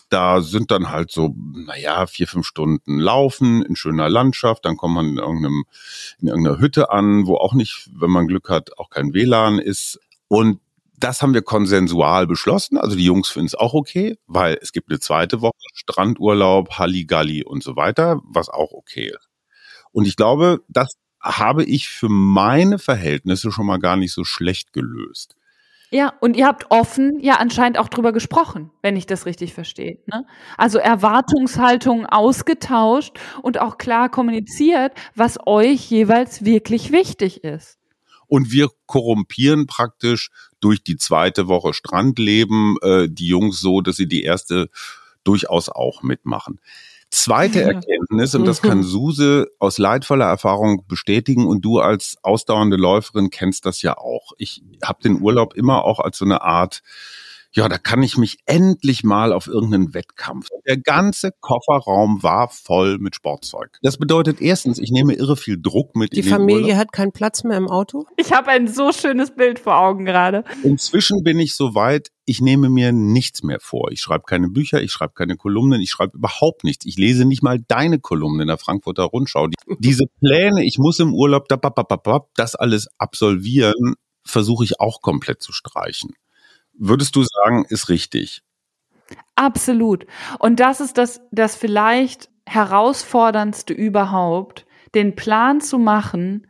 Da 0.10 0.42
sind 0.42 0.72
dann 0.72 0.92
halt 0.92 1.12
so, 1.12 1.36
naja, 1.54 2.06
vier, 2.06 2.28
fünf 2.28 2.46
Stunden 2.46 3.00
laufen 3.00 3.64
in 3.64 3.76
schöner 3.76 4.10
Landschaft. 4.10 4.66
Dann 4.66 4.78
kommt 4.78 4.96
man 4.96 5.08
in, 5.08 5.18
irgendeinem, 5.18 5.66
in 6.20 6.28
irgendeiner 6.28 6.60
Hütte 6.60 6.92
an, 6.92 7.26
wo 7.26 7.36
auch 7.38 7.54
nicht, 7.54 7.90
wenn 7.94 8.12
man 8.12 8.28
Glück 8.28 8.50
hat, 8.50 8.78
auch 8.78 8.90
kein 8.90 9.14
WLAN 9.14 9.58
ist. 9.60 10.00
Und 10.28 10.60
das 10.98 11.22
haben 11.22 11.34
wir 11.34 11.42
konsensual 11.42 12.28
beschlossen. 12.28 12.78
Also 12.78 12.96
die 12.96 13.06
Jungs 13.06 13.30
finden 13.30 13.48
es 13.48 13.56
auch 13.56 13.74
okay, 13.74 14.18
weil 14.28 14.58
es 14.62 14.72
gibt 14.72 14.90
eine 14.90 15.00
zweite 15.00 15.42
Woche 15.42 15.54
Strandurlaub, 15.74 16.78
Halligalli 16.78 17.44
und 17.44 17.64
so 17.64 17.76
weiter, 17.76 18.22
was 18.24 18.50
auch 18.50 18.72
okay 18.72 19.10
ist. 19.10 19.35
Und 19.96 20.06
ich 20.10 20.18
glaube, 20.18 20.62
das 20.68 20.98
habe 21.22 21.64
ich 21.64 21.88
für 21.88 22.10
meine 22.10 22.80
Verhältnisse 22.80 23.50
schon 23.50 23.66
mal 23.66 23.80
gar 23.80 23.96
nicht 23.96 24.12
so 24.12 24.26
schlecht 24.26 24.74
gelöst. 24.74 25.38
Ja, 25.90 26.12
und 26.20 26.36
ihr 26.36 26.48
habt 26.48 26.70
offen 26.70 27.18
ja 27.22 27.36
anscheinend 27.38 27.78
auch 27.78 27.88
drüber 27.88 28.12
gesprochen, 28.12 28.72
wenn 28.82 28.98
ich 28.98 29.06
das 29.06 29.26
richtig 29.26 29.54
verstehe. 29.54 30.00
Ne? 30.08 30.26
Also 30.58 30.80
Erwartungshaltungen 30.80 32.08
ausgetauscht 32.08 33.18
und 33.42 33.62
auch 33.62 33.78
klar 33.78 34.10
kommuniziert, 34.10 34.92
was 35.16 35.38
euch 35.48 35.90
jeweils 35.90 36.44
wirklich 36.44 36.92
wichtig 36.92 37.46
ist. 37.46 37.80
Und 38.28 38.52
wir 38.52 38.68
korrumpieren 38.88 39.66
praktisch 39.66 40.30
durch 40.60 40.84
die 40.84 40.98
zweite 40.98 41.48
Woche 41.48 41.74
Strandleben 41.74 42.76
äh, 42.82 43.08
die 43.10 43.28
Jungs 43.28 43.62
so, 43.62 43.80
dass 43.80 43.96
sie 43.96 44.10
die 44.10 44.24
erste 44.24 44.70
durchaus 45.24 45.70
auch 45.70 46.04
mitmachen. 46.04 46.60
Zweite 47.16 47.62
Erkenntnis, 47.62 48.36
und 48.36 48.44
das 48.44 48.62
kann 48.62 48.80
mhm. 48.80 48.84
Suse 48.84 49.48
aus 49.60 49.78
leidvoller 49.78 50.26
Erfahrung 50.26 50.84
bestätigen 50.86 51.48
und 51.48 51.64
du 51.64 51.80
als 51.80 52.18
ausdauernde 52.24 52.76
Läuferin 52.76 53.30
kennst 53.30 53.66
das 53.66 53.82
ja 53.82 53.98
auch. 53.98 54.34
Ich 54.38 54.62
habe 54.84 55.02
den 55.02 55.22
Urlaub 55.22 55.54
immer 55.54 55.86
auch 55.86 56.00
als 56.00 56.18
so 56.18 56.26
eine 56.26 56.42
Art 56.42 56.82
ja, 57.56 57.70
da 57.70 57.78
kann 57.78 58.04
ich 58.04 58.18
mich 58.18 58.38
endlich 58.46 59.06
mal 59.06 59.32
auf 59.32 59.48
irgendeinen 59.48 59.94
Wettkampf. 59.94 60.50
Der 60.68 60.78
ganze 60.78 61.32
Kofferraum 61.40 62.22
war 62.22 62.50
voll 62.50 62.98
mit 63.00 63.16
Sportzeug. 63.16 63.78
Das 63.82 63.98
bedeutet 63.98 64.42
erstens, 64.42 64.78
ich 64.78 64.92
nehme 64.92 65.14
irre 65.14 65.38
viel 65.38 65.58
Druck 65.62 65.96
mit. 65.96 66.14
Die 66.14 66.24
Familie 66.24 66.76
hat 66.76 66.92
keinen 66.92 67.14
Platz 67.14 67.46
mehr 67.46 67.58
im 67.58 67.70
Auto? 67.70 68.06
Ich 68.18 68.34
habe 68.34 68.50
ein 68.50 68.68
so 68.68 68.92
schönes 68.92 69.34
Bild 69.34 69.60
vor 69.60 69.78
Augen 69.78 70.04
gerade. 70.04 70.44
Inzwischen 70.64 71.24
bin 71.24 71.40
ich 71.40 71.56
so 71.56 71.76
weit, 71.76 72.12
ich 72.26 72.42
nehme 72.42 72.70
mir 72.70 72.92
nichts 72.92 73.42
mehr 73.42 73.60
vor. 73.62 73.90
Ich 73.92 74.02
schreibe 74.02 74.24
keine 74.26 74.50
Bücher, 74.50 74.82
ich 74.82 74.92
schreibe 74.92 75.14
keine 75.14 75.38
Kolumnen, 75.38 75.80
ich 75.80 75.92
schreibe 75.92 76.18
überhaupt 76.18 76.66
nichts. 76.66 76.86
Ich 76.86 76.98
lese 76.98 77.24
nicht 77.24 77.42
mal 77.42 77.60
deine 77.60 78.00
Kolumnen 78.00 78.42
in 78.42 78.48
der 78.48 78.58
Frankfurter 78.58 79.04
Rundschau. 79.04 79.48
Diese 79.80 80.04
Pläne, 80.20 80.66
ich 80.66 80.78
muss 80.78 81.00
im 81.00 81.14
Urlaub 81.14 81.48
das 82.36 82.56
alles 82.56 82.90
absolvieren, 82.98 83.96
versuche 84.26 84.66
ich 84.66 84.82
auch 84.82 85.02
komplett 85.02 85.42
zu 85.42 85.54
streichen 85.54 86.12
würdest 86.78 87.16
du 87.16 87.24
sagen, 87.24 87.66
ist 87.70 87.90
richtig? 87.90 88.42
Absolut. 89.36 90.06
Und 90.40 90.60
das 90.60 90.80
ist 90.80 90.98
das, 90.98 91.22
das 91.32 91.56
vielleicht 91.56 92.30
herausforderndste 92.46 93.74
überhaupt, 93.74 94.66
den 94.94 95.16
Plan 95.16 95.62
zu 95.62 95.78
machen, 95.78 96.48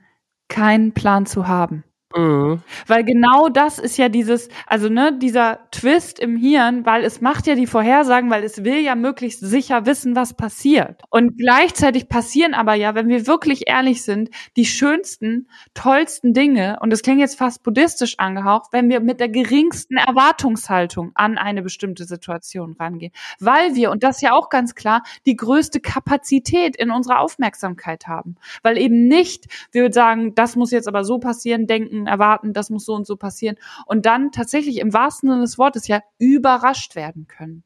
keinen 0.48 0.94
Plan 0.94 1.26
zu 1.26 1.48
haben. 1.48 1.84
Mhm. 2.16 2.62
Weil 2.88 3.04
genau 3.04 3.50
das 3.50 3.78
ist 3.78 3.98
ja 3.98 4.08
dieses, 4.08 4.48
also 4.68 4.88
ne, 4.88 5.18
dieser 5.20 5.60
Twist 5.72 6.18
im 6.20 6.38
Hirn, 6.38 6.86
weil 6.86 7.04
es 7.04 7.20
macht 7.20 7.46
ja 7.46 7.56
die 7.56 7.68
Vorhersagen, 7.68 8.30
weil 8.30 8.44
es 8.44 8.64
will 8.64 8.80
ja 8.80 8.96
möglichst 8.96 9.42
sicher 9.42 9.86
wissen, 9.86 10.16
was 10.16 10.34
passiert. 10.34 11.02
Und 11.10 11.38
gleichzeitig 11.38 12.08
passieren 12.08 12.54
aber 12.54 12.74
ja, 12.74 12.96
wenn 12.96 13.10
wir 13.10 13.28
wirklich 13.28 13.68
ehrlich 13.68 14.04
sind, 14.04 14.30
die 14.56 14.66
schönsten, 14.66 15.50
tollsten 15.74 16.34
Dinge, 16.34 16.78
und 16.82 16.92
das 16.92 17.02
klingt 17.02 17.20
jetzt 17.20 17.38
fast 17.38 17.64
buddhistisch 17.64 18.18
angehaucht, 18.18 18.72
wenn 18.72 18.90
wir 18.90 19.02
mit 19.02 19.20
der 19.20 19.30
geringsten 19.30 19.98
Erwartungshaltung 19.98 21.12
an 21.16 21.38
eine 21.38 21.64
bestimmte 21.64 22.06
Situation 22.06 22.78
rangehen. 22.80 23.12
Weil 23.40 23.76
wir, 23.76 23.92
und 23.92 24.04
das 24.04 24.22
ja 24.22 24.32
auch 24.32 24.50
ganz 24.50 24.74
klar, 24.74 25.04
die 25.26 25.36
größte 25.36 25.82
Kapazität 25.82 26.78
in 26.78 26.92
unserer 26.92 27.20
Aufmerksamkeit 27.20 28.08
haben. 28.08 28.36
Weil 28.64 28.78
eben 28.78 29.08
nicht, 29.08 29.46
wir 29.72 29.92
sagen, 29.92 30.34
das 30.34 30.56
muss 30.56 30.72
jetzt 30.72 30.88
aber 30.88 31.04
so 31.04 31.20
passieren, 31.20 31.68
denken, 31.68 32.05
erwarten, 32.08 32.54
das 32.54 32.70
muss 32.70 32.86
so 32.86 32.94
und 32.94 33.08
so 33.08 33.16
passieren 33.16 33.58
und 33.86 34.06
dann 34.06 34.32
tatsächlich 34.32 34.80
im 34.80 34.94
wahrsten 34.94 35.30
Sinne 35.30 35.42
des 35.42 35.58
Wortes 35.58 35.88
ja 35.88 36.02
überrascht 36.18 36.96
werden 36.96 37.28
können. 37.28 37.64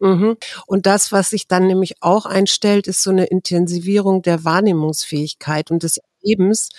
Mhm. 0.00 0.36
Und 0.66 0.86
das, 0.86 1.12
was 1.12 1.30
sich 1.30 1.46
dann 1.46 1.66
nämlich 1.66 1.96
auch 2.00 2.24
einstellt, 2.26 2.86
ist 2.86 3.02
so 3.02 3.10
eine 3.10 3.26
Intensivierung 3.26 4.22
der 4.22 4.44
Wahrnehmungsfähigkeit 4.44 5.70
und 5.70 5.82
des 5.82 6.00
Lebens. 6.22 6.70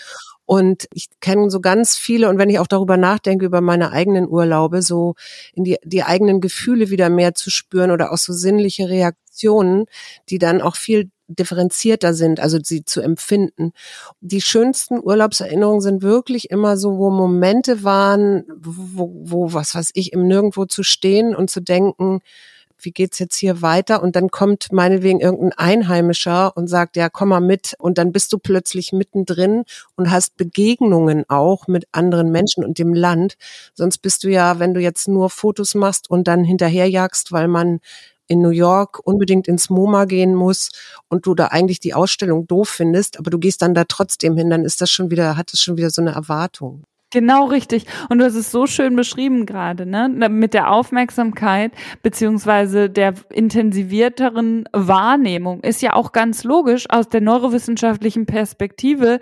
Und 0.46 0.88
ich 0.92 1.08
kenne 1.22 1.50
so 1.50 1.62
ganz 1.62 1.96
viele, 1.96 2.28
und 2.28 2.38
wenn 2.38 2.50
ich 2.50 2.60
auch 2.60 2.68
darüber 2.68 2.98
nachdenke, 2.98 3.46
über 3.46 3.62
meine 3.62 3.92
eigenen 3.92 4.28
Urlaube, 4.28 4.82
so 4.82 5.16
in 5.54 5.64
die, 5.64 5.78
die 5.84 6.04
eigenen 6.04 6.42
Gefühle 6.42 6.90
wieder 6.90 7.10
mehr 7.10 7.36
zu 7.36 7.50
spüren 7.50 7.92
oder 7.92 8.12
auch 8.12 8.18
so 8.18 8.34
sinnliche 8.34 8.90
Reaktionen, 8.90 9.86
die 10.30 10.40
dann 10.40 10.62
auch 10.62 10.76
viel 10.76 11.10
differenzierter 11.36 12.14
sind, 12.14 12.40
also 12.40 12.60
sie 12.62 12.86
zu 12.86 13.02
empfinden. 13.02 13.74
Die 14.22 14.42
schönsten 14.42 15.00
Urlaubserinnerungen 15.00 15.82
sind 15.82 16.02
wirklich 16.02 16.50
immer 16.50 16.78
so, 16.78 16.98
wo 16.98 17.10
Momente 17.10 17.84
waren, 17.84 18.44
wo, 18.56 19.12
wo 19.24 19.54
was 19.54 19.76
weiß 19.76 19.92
ich, 19.94 20.14
im 20.14 20.28
Nirgendwo 20.28 20.66
zu 20.66 20.84
stehen 20.84 21.36
und 21.36 21.50
zu 21.50 21.62
denken, 21.62 22.22
wie 22.84 22.92
geht's 22.92 23.20
jetzt 23.20 23.36
hier 23.36 23.62
weiter? 23.62 24.02
Und 24.02 24.16
dann 24.16 24.30
kommt 24.30 24.72
meinetwegen 24.72 25.20
irgendein 25.20 25.54
Einheimischer 25.54 26.56
und 26.56 26.68
sagt, 26.68 26.96
ja, 26.96 27.10
komm 27.10 27.30
mal 27.30 27.42
mit. 27.42 27.76
Und 27.78 27.98
dann 27.98 28.12
bist 28.12 28.34
du 28.34 28.40
plötzlich 28.40 28.92
mittendrin 28.92 29.64
und 29.96 30.12
hast 30.12 30.38
Begegnungen 30.38 31.26
auch 31.30 31.68
mit 31.68 31.86
anderen 31.92 32.32
Menschen 32.32 32.64
und 32.64 32.78
dem 32.80 32.94
Land. 32.94 33.36
Sonst 33.74 34.00
bist 34.00 34.24
du 34.24 34.30
ja, 34.30 34.60
wenn 34.60 34.74
du 34.74 34.82
jetzt 34.82 35.08
nur 35.08 35.30
Fotos 35.30 35.76
machst 35.76 36.10
und 36.10 36.28
dann 36.28 36.44
hinterherjagst, 36.44 37.32
weil 37.32 37.48
man 37.48 37.80
in 38.32 38.42
New 38.42 38.50
York 38.50 39.06
unbedingt 39.06 39.50
ins 39.50 39.70
MoMA 39.70 40.06
gehen 40.06 40.34
muss 40.36 40.70
und 41.10 41.26
du 41.26 41.36
da 41.36 41.48
eigentlich 41.48 41.82
die 41.82 41.94
Ausstellung 41.94 42.48
doof 42.48 42.70
findest, 42.70 43.20
aber 43.20 43.30
du 43.30 43.38
gehst 43.38 43.62
dann 43.62 43.74
da 43.74 43.84
trotzdem 43.84 44.38
hin, 44.38 44.50
dann 44.50 44.64
ist 44.64 44.80
das 44.80 44.90
schon 44.90 45.12
wieder, 45.12 45.36
hat 45.36 45.54
es 45.54 45.62
schon 45.62 45.76
wieder 45.76 45.90
so 45.90 46.02
eine 46.02 46.12
Erwartung. 46.12 46.84
Genau 47.14 47.48
richtig. 47.48 47.88
Und 48.08 48.20
du 48.20 48.26
hast 48.26 48.36
es 48.36 48.52
so 48.52 48.68
schön 48.68 48.96
beschrieben 48.96 49.46
gerade, 49.46 49.86
ne? 49.86 50.08
Mit 50.08 50.54
der 50.54 50.72
Aufmerksamkeit 50.72 51.74
beziehungsweise 52.02 52.90
der 52.90 53.16
intensivierteren 53.30 54.64
Wahrnehmung 54.72 55.60
ist 55.60 55.82
ja 55.82 55.94
auch 55.94 56.14
ganz 56.14 56.46
logisch 56.46 56.90
aus 56.90 57.10
der 57.10 57.20
neurowissenschaftlichen 57.20 58.26
Perspektive 58.26 59.20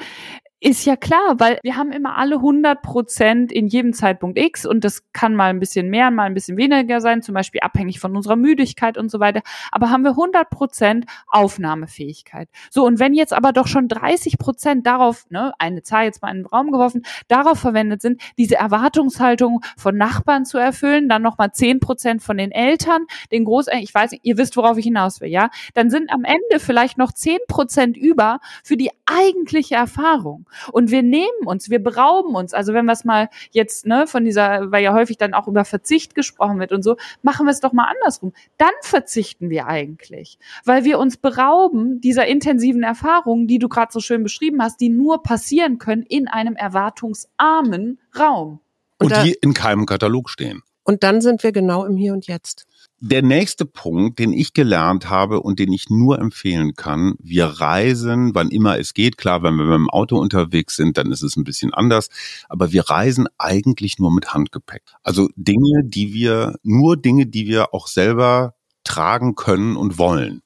Ist 0.61 0.83
ja 0.83 0.97
klar, 0.97 1.35
weil 1.37 1.57
wir 1.63 1.77
haben 1.77 1.93
immer 1.93 2.17
alle 2.17 2.35
100 2.35 2.81
Prozent 2.81 3.49
in 3.49 3.67
jedem 3.67 3.93
Zeitpunkt 3.93 4.37
X 4.37 4.65
und 4.65 4.83
das 4.83 5.03
kann 5.13 5.33
mal 5.33 5.49
ein 5.51 5.59
bisschen 5.61 5.89
mehr, 5.89 6.11
mal 6.11 6.25
ein 6.25 6.33
bisschen 6.33 6.57
weniger 6.57 6.99
sein, 6.99 7.21
zum 7.21 7.33
Beispiel 7.33 7.61
abhängig 7.61 8.01
von 8.01 8.13
unserer 8.13 8.35
Müdigkeit 8.35 8.97
und 8.97 9.09
so 9.09 9.21
weiter. 9.21 9.41
Aber 9.71 9.89
haben 9.89 10.03
wir 10.03 10.11
100 10.11 10.49
Prozent 10.49 11.05
Aufnahmefähigkeit. 11.27 12.49
So, 12.71 12.85
und 12.85 12.99
wenn 12.99 13.13
jetzt 13.13 13.31
aber 13.31 13.53
doch 13.53 13.67
schon 13.67 13.87
30 13.87 14.37
Prozent 14.37 14.85
darauf, 14.85 15.29
ne, 15.29 15.53
eine 15.59 15.81
Zahl 15.81 16.03
jetzt 16.03 16.21
mal 16.21 16.31
in 16.31 16.39
den 16.39 16.45
Raum 16.45 16.73
geworfen, 16.73 17.03
darauf 17.29 17.57
verwendet 17.57 18.01
sind, 18.01 18.21
diese 18.37 18.55
Erwartungshaltung 18.55 19.61
von 19.77 19.95
Nachbarn 19.95 20.43
zu 20.43 20.57
erfüllen, 20.57 21.07
dann 21.07 21.21
nochmal 21.21 21.53
10 21.53 21.79
Prozent 21.79 22.21
von 22.21 22.35
den 22.35 22.51
Eltern, 22.51 23.05
den 23.31 23.45
Großeltern, 23.45 23.81
ich 23.81 23.93
weiß 23.93 24.11
nicht, 24.11 24.25
ihr 24.25 24.37
wisst, 24.37 24.57
worauf 24.57 24.77
ich 24.77 24.83
hinaus 24.83 25.21
will, 25.21 25.29
ja, 25.29 25.51
dann 25.73 25.89
sind 25.89 26.11
am 26.11 26.25
Ende 26.25 26.59
vielleicht 26.59 26.97
noch 26.97 27.13
10 27.13 27.37
Prozent 27.47 27.95
über 27.95 28.41
für 28.61 28.75
die 28.75 28.91
eigentliche 29.05 29.75
Erfahrung. 29.75 30.47
Und 30.71 30.91
wir 30.91 31.03
nehmen 31.03 31.45
uns, 31.45 31.69
wir 31.69 31.79
berauben 31.79 32.35
uns. 32.35 32.53
Also 32.53 32.73
wenn 32.73 32.85
wir 32.85 32.93
es 32.93 33.05
mal 33.05 33.29
jetzt, 33.51 33.85
ne, 33.85 34.07
von 34.07 34.25
dieser, 34.25 34.71
weil 34.71 34.83
ja 34.83 34.93
häufig 34.93 35.17
dann 35.17 35.33
auch 35.33 35.47
über 35.47 35.65
Verzicht 35.65 36.15
gesprochen 36.15 36.59
wird 36.59 36.71
und 36.71 36.83
so, 36.83 36.97
machen 37.21 37.45
wir 37.45 37.51
es 37.51 37.59
doch 37.59 37.73
mal 37.73 37.91
andersrum. 37.95 38.33
Dann 38.57 38.71
verzichten 38.81 39.49
wir 39.49 39.67
eigentlich, 39.67 40.39
weil 40.65 40.83
wir 40.83 40.99
uns 40.99 41.17
berauben 41.17 42.01
dieser 42.01 42.27
intensiven 42.27 42.83
Erfahrungen, 42.83 43.47
die 43.47 43.59
du 43.59 43.69
gerade 43.69 43.91
so 43.91 43.99
schön 43.99 44.23
beschrieben 44.23 44.61
hast, 44.61 44.79
die 44.81 44.89
nur 44.89 45.23
passieren 45.23 45.77
können 45.77 46.03
in 46.03 46.27
einem 46.27 46.55
erwartungsarmen 46.55 47.99
Raum. 48.17 48.59
Und, 48.97 49.13
und 49.13 49.23
die 49.23 49.37
in 49.41 49.53
keinem 49.53 49.85
Katalog 49.85 50.29
stehen. 50.29 50.63
Und 50.83 51.03
dann 51.03 51.21
sind 51.21 51.43
wir 51.43 51.51
genau 51.51 51.85
im 51.85 51.97
Hier 51.97 52.13
und 52.13 52.27
Jetzt. 52.27 52.65
Der 53.01 53.21
nächste 53.21 53.65
Punkt, 53.65 54.19
den 54.19 54.33
ich 54.33 54.53
gelernt 54.53 55.09
habe 55.09 55.39
und 55.39 55.59
den 55.59 55.71
ich 55.71 55.89
nur 55.89 56.19
empfehlen 56.19 56.73
kann, 56.73 57.15
wir 57.19 57.45
reisen, 57.45 58.35
wann 58.35 58.49
immer 58.49 58.77
es 58.77 58.93
geht. 58.93 59.17
Klar, 59.17 59.41
wenn 59.41 59.55
wir 59.55 59.63
mit 59.63 59.75
dem 59.75 59.89
Auto 59.89 60.17
unterwegs 60.17 60.75
sind, 60.75 60.97
dann 60.97 61.11
ist 61.11 61.21
es 61.21 61.37
ein 61.37 61.45
bisschen 61.45 61.73
anders. 61.73 62.09
Aber 62.49 62.73
wir 62.73 62.89
reisen 62.89 63.27
eigentlich 63.37 63.99
nur 63.99 64.13
mit 64.13 64.33
Handgepäck. 64.33 64.83
Also 65.01 65.29
Dinge, 65.37 65.83
die 65.85 66.13
wir, 66.13 66.55
nur 66.63 66.97
Dinge, 66.97 67.25
die 67.25 67.47
wir 67.47 67.73
auch 67.73 67.87
selber 67.87 68.55
tragen 68.83 69.35
können 69.35 69.77
und 69.77 69.97
wollen. 69.97 70.41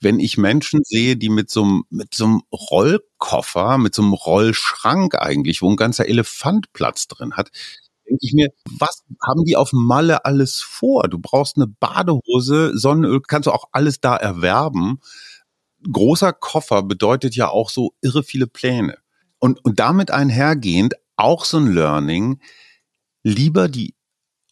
Wenn 0.00 0.20
ich 0.20 0.36
Menschen 0.36 0.82
sehe, 0.84 1.16
die 1.16 1.30
mit 1.30 1.50
so 1.50 1.62
einem, 1.64 1.84
mit 1.90 2.14
so 2.14 2.24
einem 2.26 2.42
Rollkoffer, 2.52 3.78
mit 3.78 3.94
so 3.94 4.02
einem 4.02 4.12
Rollschrank 4.12 5.14
eigentlich, 5.16 5.62
wo 5.62 5.70
ein 5.70 5.76
ganzer 5.76 6.06
Elefant 6.06 6.72
Platz 6.72 7.08
drin 7.08 7.34
hat, 7.36 7.50
denke 8.08 8.20
ich 8.22 8.32
mir, 8.32 8.48
was 8.78 9.04
haben 9.26 9.44
die 9.44 9.56
auf 9.56 9.72
Malle 9.72 10.24
alles 10.24 10.60
vor? 10.60 11.08
Du 11.08 11.18
brauchst 11.18 11.56
eine 11.56 11.66
Badehose, 11.66 12.76
Sonnenöl, 12.76 13.20
kannst 13.20 13.46
du 13.46 13.52
auch 13.52 13.68
alles 13.72 14.00
da 14.00 14.16
erwerben. 14.16 15.00
Großer 15.90 16.32
Koffer 16.32 16.82
bedeutet 16.82 17.36
ja 17.36 17.48
auch 17.48 17.70
so 17.70 17.92
irre 18.00 18.22
viele 18.22 18.46
Pläne. 18.46 18.98
Und, 19.38 19.64
und 19.64 19.78
damit 19.78 20.10
einhergehend 20.10 20.94
auch 21.16 21.44
so 21.44 21.58
ein 21.58 21.72
Learning, 21.72 22.40
lieber 23.22 23.68
die 23.68 23.94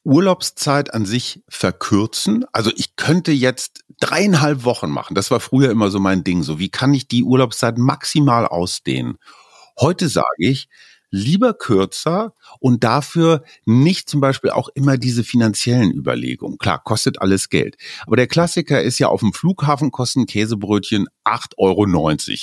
Urlaubszeit 0.05 0.93
an 0.93 1.07
sich 1.07 1.43
verkürzen. 1.49 2.45
Also 2.53 2.71
ich 2.77 2.97
könnte 2.97 3.33
jetzt 3.33 3.85
dreieinhalb 4.01 4.65
Wochen 4.65 4.91
machen. 4.91 5.15
Das 5.15 5.31
war 5.31 5.41
früher 5.41 5.71
immer 5.71 5.91
so 5.91 5.99
mein 5.99 6.25
Ding. 6.25 6.43
So, 6.43 6.59
wie 6.59 6.69
kann 6.69 6.93
ich 6.93 7.09
die 7.09 7.25
Urlaubszeit 7.25 7.79
maximal 7.79 8.47
ausdehnen? 8.47 9.17
Heute 9.81 10.09
sage 10.09 10.27
ich, 10.39 10.69
lieber 11.15 11.55
kürzer 11.55 12.35
und 12.59 12.83
dafür 12.83 13.45
nicht 13.65 14.09
zum 14.09 14.21
Beispiel 14.21 14.51
auch 14.51 14.69
immer 14.75 14.97
diese 14.99 15.23
finanziellen 15.23 15.93
Überlegungen. 15.93 16.59
Klar, 16.59 16.83
kostet 16.83 17.21
alles 17.21 17.51
Geld. 17.51 17.77
Aber 18.05 18.17
der 18.17 18.27
Klassiker 18.27 18.83
ist 18.83 18.99
ja 18.99 19.07
auf 19.07 19.21
dem 19.21 19.33
Flughafen 19.33 19.93
kosten 19.93 20.27
Käsebrötchen 20.27 21.07
8,90 21.25 21.57
Euro. 21.57 21.85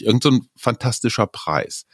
Irgend 0.08 0.24
so 0.24 0.30
ein 0.32 0.48
fantastischer 0.56 1.28
Preis. 1.28 1.86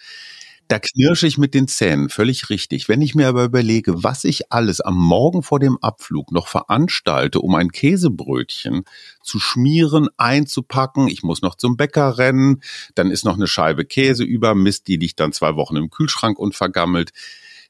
Da 0.70 0.80
knirsche 0.80 1.28
ich 1.28 1.38
mit 1.38 1.54
den 1.54 1.70
Zähnen, 1.70 2.10
völlig 2.10 2.50
richtig. 2.50 2.90
Wenn 2.90 3.02
ich 3.02 3.16
mir 3.16 3.30
aber 3.30 3.46
überlege, 3.46 4.04
was 4.04 4.26
ich 4.26 4.52
alles 4.52 4.82
am 4.82 4.98
Morgen 4.98 5.42
vor 5.42 5.60
dem 5.60 5.78
Abflug 5.82 6.32
noch 6.34 6.50
veranstalte, 6.50 7.40
um 7.40 7.56
ein 7.56 7.72
Käsebrötchen 7.72 8.84
zu 9.24 9.40
schmieren, 9.40 10.10
einzupacken, 10.18 11.08
ich 11.08 11.24
muss 11.24 11.42
noch 11.42 11.56
zum 11.56 11.78
Bäcker 11.78 12.18
rennen, 12.18 12.62
dann 12.96 13.12
ist 13.12 13.24
noch 13.24 13.36
eine 13.36 13.48
Scheibe 13.48 13.86
Käse 13.86 14.26
über, 14.26 14.56
Mist, 14.56 14.90
die 14.90 14.98
liegt 14.98 15.22
dann 15.22 15.32
zwei 15.32 15.56
Wochen 15.56 15.78
im 15.78 15.90
Kühlschrank 15.90 16.38
und 16.38 16.54
vergammelt. 16.54 17.12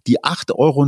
Die 0.08 0.24
8,90 0.24 0.54
Euro, 0.56 0.86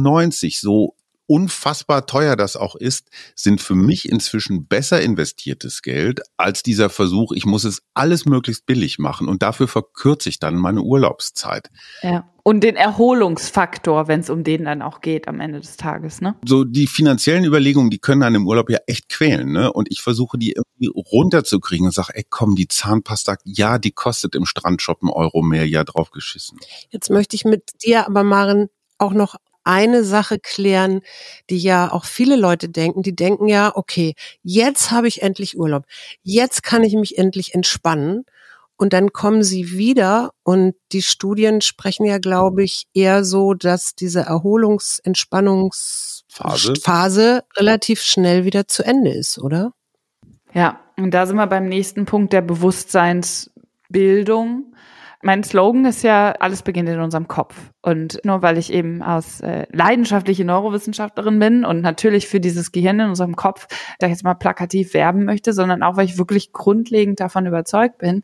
so 0.52 0.96
unfassbar 1.30 2.08
teuer 2.08 2.36
das 2.36 2.58
auch 2.58 2.76
ist, 2.76 3.10
sind 3.36 3.62
für 3.62 3.76
mich 3.76 4.10
inzwischen 4.10 4.66
besser 4.66 5.00
investiertes 5.00 5.84
Geld 5.84 6.22
als 6.38 6.64
dieser 6.64 6.90
Versuch, 6.90 7.34
ich 7.34 7.46
muss 7.46 7.66
es 7.66 7.84
alles 7.94 8.26
möglichst 8.26 8.66
billig 8.66 8.98
machen 8.98 9.28
und 9.28 9.44
dafür 9.44 9.68
verkürze 9.68 10.28
ich 10.30 10.40
dann 10.40 10.56
meine 10.56 10.82
Urlaubszeit. 10.82 11.70
Ja. 12.02 12.28
Und 12.42 12.62
den 12.62 12.76
Erholungsfaktor, 12.76 14.08
wenn 14.08 14.22
es 14.22 14.32
um 14.32 14.44
den 14.44 14.66
dann 14.66 14.82
auch 14.82 15.02
geht 15.02 15.28
am 15.28 15.40
Ende 15.40 15.60
des 15.60 15.78
Tages, 15.78 16.20
ne? 16.20 16.36
So 16.44 16.64
die 16.64 16.88
finanziellen 16.88 17.44
Überlegungen, 17.44 17.92
die 17.92 18.00
können 18.00 18.24
einen 18.24 18.38
im 18.38 18.48
Urlaub 18.48 18.72
ja 18.72 18.80
echt 18.88 19.10
quälen, 19.10 19.52
ne? 19.52 19.72
Und 19.72 19.92
ich 19.92 20.02
versuche 20.02 20.40
die 20.40 20.54
irgendwie 20.54 20.90
runterzukriegen 21.12 21.86
und 21.86 21.94
sage, 21.94 22.14
ey 22.16 22.26
komm, 22.28 22.56
die 22.56 22.68
Zahnpasta, 22.68 23.36
ja, 23.44 23.78
die 23.78 23.92
kostet 23.92 24.34
im 24.34 24.46
Strandshop 24.46 25.04
einen 25.04 25.12
Euro 25.12 25.44
mehr, 25.44 25.68
ja, 25.68 25.84
drauf 25.84 26.10
geschissen. 26.10 26.58
Jetzt 26.90 27.12
möchte 27.12 27.36
ich 27.36 27.46
mit 27.46 27.70
dir 27.84 28.08
aber, 28.08 28.24
Maren, 28.24 28.70
auch 28.98 29.14
noch 29.14 29.36
eine 29.64 30.04
Sache 30.04 30.40
klären, 30.40 31.02
die 31.50 31.58
ja 31.58 31.92
auch 31.92 32.06
viele 32.06 32.36
Leute 32.36 32.70
denken. 32.70 33.04
Die 33.04 33.16
denken 33.16 33.48
ja, 33.48 33.76
okay, 33.76 34.16
jetzt 34.44 34.92
habe 34.92 35.08
ich 35.08 35.22
endlich 35.22 35.58
Urlaub. 35.58 35.86
Jetzt 36.24 36.64
kann 36.64 36.84
ich 36.84 36.96
mich 36.96 37.18
endlich 37.18 37.54
entspannen. 37.54 38.26
Und 38.78 38.94
dann 38.94 39.12
kommen 39.12 39.44
sie 39.44 39.72
wieder 39.72 40.32
und 40.44 40.74
die 40.94 41.02
Studien 41.02 41.60
sprechen 41.60 42.06
ja, 42.06 42.18
glaube 42.18 42.64
ich, 42.64 42.86
eher 42.94 43.26
so, 43.26 43.54
dass 43.54 43.94
diese 43.94 44.22
Erholungs-, 44.22 45.02
Entspannungsphase 45.04 46.76
Phase 46.82 47.44
relativ 47.58 48.02
schnell 48.02 48.46
wieder 48.46 48.70
zu 48.70 48.84
Ende 48.84 49.12
ist, 49.12 49.38
oder? 49.38 49.74
Ja, 50.54 50.80
und 50.98 51.12
da 51.12 51.26
sind 51.26 51.36
wir 51.36 51.48
beim 51.48 51.68
nächsten 51.68 52.06
Punkt 52.06 52.32
der 52.32 52.42
Bewusstseinsbildung. 52.42 54.74
Mein 55.22 55.44
Slogan 55.44 55.84
ist 55.84 56.02
ja, 56.04 56.32
alles 56.40 56.62
beginnt 56.62 56.88
in 56.88 57.02
unserem 57.02 57.28
Kopf. 57.28 57.56
Und 57.82 58.20
nur 58.24 58.42
weil 58.42 58.58
ich 58.58 58.72
eben 58.72 59.04
aus 59.04 59.42
äh, 59.42 59.66
leidenschaftliche 59.72 60.46
Neurowissenschaftlerin 60.46 61.40
bin 61.40 61.66
und 61.66 61.82
natürlich 61.82 62.28
für 62.28 62.40
dieses 62.40 62.72
Gehirn 62.72 63.02
in 63.02 63.10
unserem 63.10 63.36
Kopf, 63.36 63.68
da 64.00 64.08
jetzt 64.08 64.24
mal 64.24 64.36
plakativ 64.36 64.94
werben 64.94 65.26
möchte, 65.26 65.52
sondern 65.52 65.84
auch 65.84 65.98
weil 65.98 66.06
ich 66.06 66.18
wirklich 66.18 66.54
grundlegend 66.54 67.20
davon 67.20 67.46
überzeugt 67.46 67.98
bin, 67.98 68.24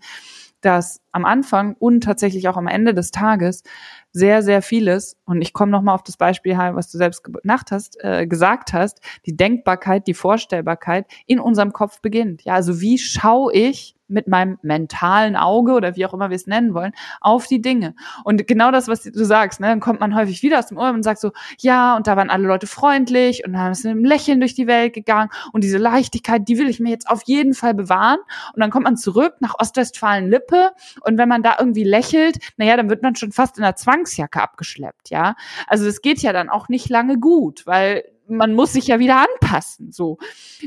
dass 0.62 1.01
am 1.12 1.25
Anfang 1.25 1.75
und 1.77 2.03
tatsächlich 2.03 2.47
auch 2.47 2.58
am 2.58 2.67
Ende 2.67 2.93
des 2.93 3.12
Tages 3.12 3.63
sehr, 4.12 4.41
sehr 4.41 4.62
vieles, 4.62 5.17
und 5.25 5.41
ich 5.41 5.51
komme 5.51 5.71
nochmal 5.71 5.95
auf 5.95 6.03
das 6.03 6.15
Beispiel, 6.17 6.58
was 6.58 6.89
du 6.89 6.97
selbst 6.97 7.23
gedacht 7.23 7.71
hast, 7.71 8.01
äh, 8.03 8.25
gesagt 8.25 8.71
hast, 8.71 9.01
die 9.25 9.36
Denkbarkeit, 9.36 10.08
die 10.08 10.13
Vorstellbarkeit 10.13 11.05
in 11.27 11.39
unserem 11.39 11.73
Kopf 11.73 12.01
beginnt. 12.01 12.43
Ja, 12.45 12.53
also 12.53 12.79
wie 12.79 12.97
schaue 12.97 13.53
ich 13.53 13.94
mit 14.07 14.27
meinem 14.27 14.57
mentalen 14.61 15.35
Auge 15.35 15.73
oder 15.73 15.95
wie 15.95 16.05
auch 16.05 16.13
immer 16.13 16.29
wir 16.29 16.35
es 16.35 16.47
nennen 16.47 16.73
wollen, 16.73 16.93
auf 17.21 17.47
die 17.47 17.61
Dinge. 17.61 17.95
Und 18.23 18.47
genau 18.47 18.71
das, 18.71 18.87
was 18.87 19.03
du 19.03 19.25
sagst, 19.25 19.59
ne, 19.59 19.67
dann 19.67 19.79
kommt 19.79 19.99
man 19.99 20.15
häufig 20.15 20.43
wieder 20.43 20.59
aus 20.59 20.67
dem 20.67 20.77
Urlaub 20.77 20.95
und 20.95 21.03
sagt 21.03 21.19
so, 21.19 21.31
ja, 21.59 21.95
und 21.95 22.07
da 22.07 22.15
waren 22.15 22.29
alle 22.29 22.47
Leute 22.47 22.67
freundlich 22.67 23.45
und 23.45 23.53
dann 23.53 23.71
ist 23.71 23.83
mit 23.83 23.91
einem 23.91 24.05
Lächeln 24.05 24.39
durch 24.39 24.53
die 24.53 24.67
Welt 24.67 24.93
gegangen 24.93 25.29
und 25.53 25.63
diese 25.63 25.77
Leichtigkeit, 25.77 26.47
die 26.47 26.57
will 26.57 26.69
ich 26.69 26.79
mir 26.79 26.89
jetzt 26.89 27.09
auf 27.09 27.23
jeden 27.25 27.53
Fall 27.53 27.73
bewahren. 27.73 28.19
Und 28.53 28.59
dann 28.59 28.71
kommt 28.71 28.85
man 28.85 28.97
zurück 28.97 29.35
nach 29.39 29.55
Ostwestfalen-Lippe 29.59 30.71
und 31.01 31.17
wenn 31.17 31.29
man 31.29 31.43
da 31.43 31.55
irgendwie 31.59 31.83
lächelt, 31.83 32.37
naja, 32.57 32.77
dann 32.77 32.89
wird 32.89 33.01
man 33.01 33.15
schon 33.15 33.31
fast 33.31 33.57
in 33.57 33.63
der 33.63 33.75
Zwangsjacke 33.75 34.41
abgeschleppt, 34.41 35.09
ja. 35.09 35.35
Also 35.67 35.87
es 35.87 36.01
geht 36.01 36.21
ja 36.21 36.33
dann 36.33 36.49
auch 36.49 36.69
nicht 36.69 36.89
lange 36.89 37.19
gut, 37.19 37.65
weil 37.65 38.03
man 38.27 38.53
muss 38.53 38.73
sich 38.73 38.88
ja 38.88 38.99
wieder 38.99 39.17
anpassen, 39.17 39.91
so. 39.91 40.17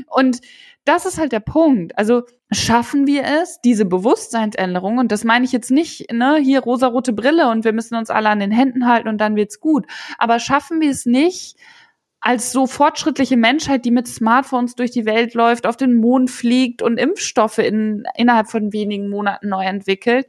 Und 0.07 0.39
das 0.85 1.05
ist 1.05 1.17
halt 1.17 1.31
der 1.31 1.39
Punkt. 1.39 1.97
Also 1.97 2.23
schaffen 2.51 3.05
wir 3.05 3.23
es, 3.23 3.61
diese 3.61 3.85
Bewusstseinsänderung, 3.85 4.97
und 4.97 5.11
das 5.11 5.23
meine 5.23 5.45
ich 5.45 5.51
jetzt 5.51 5.71
nicht, 5.71 6.11
ne, 6.11 6.37
hier 6.37 6.61
rosarote 6.61 7.13
Brille 7.13 7.49
und 7.49 7.63
wir 7.63 7.73
müssen 7.73 7.95
uns 7.95 8.09
alle 8.09 8.29
an 8.29 8.39
den 8.39 8.51
Händen 8.51 8.87
halten 8.87 9.07
und 9.07 9.19
dann 9.19 9.35
wird's 9.35 9.59
gut. 9.59 9.85
Aber 10.17 10.39
schaffen 10.39 10.81
wir 10.81 10.89
es 10.89 11.05
nicht, 11.05 11.57
als 12.21 12.51
so 12.51 12.67
fortschrittliche 12.67 13.37
Menschheit, 13.37 13.85
die 13.85 13.91
mit 13.91 14.07
Smartphones 14.07 14.75
durch 14.75 14.91
die 14.91 15.05
Welt 15.05 15.33
läuft, 15.33 15.65
auf 15.65 15.77
den 15.77 15.95
Mond 15.95 16.29
fliegt 16.29 16.81
und 16.81 16.97
Impfstoffe 16.97 17.59
in, 17.59 18.03
innerhalb 18.15 18.49
von 18.49 18.73
wenigen 18.73 19.09
Monaten 19.09 19.49
neu 19.49 19.63
entwickelt, 19.63 20.27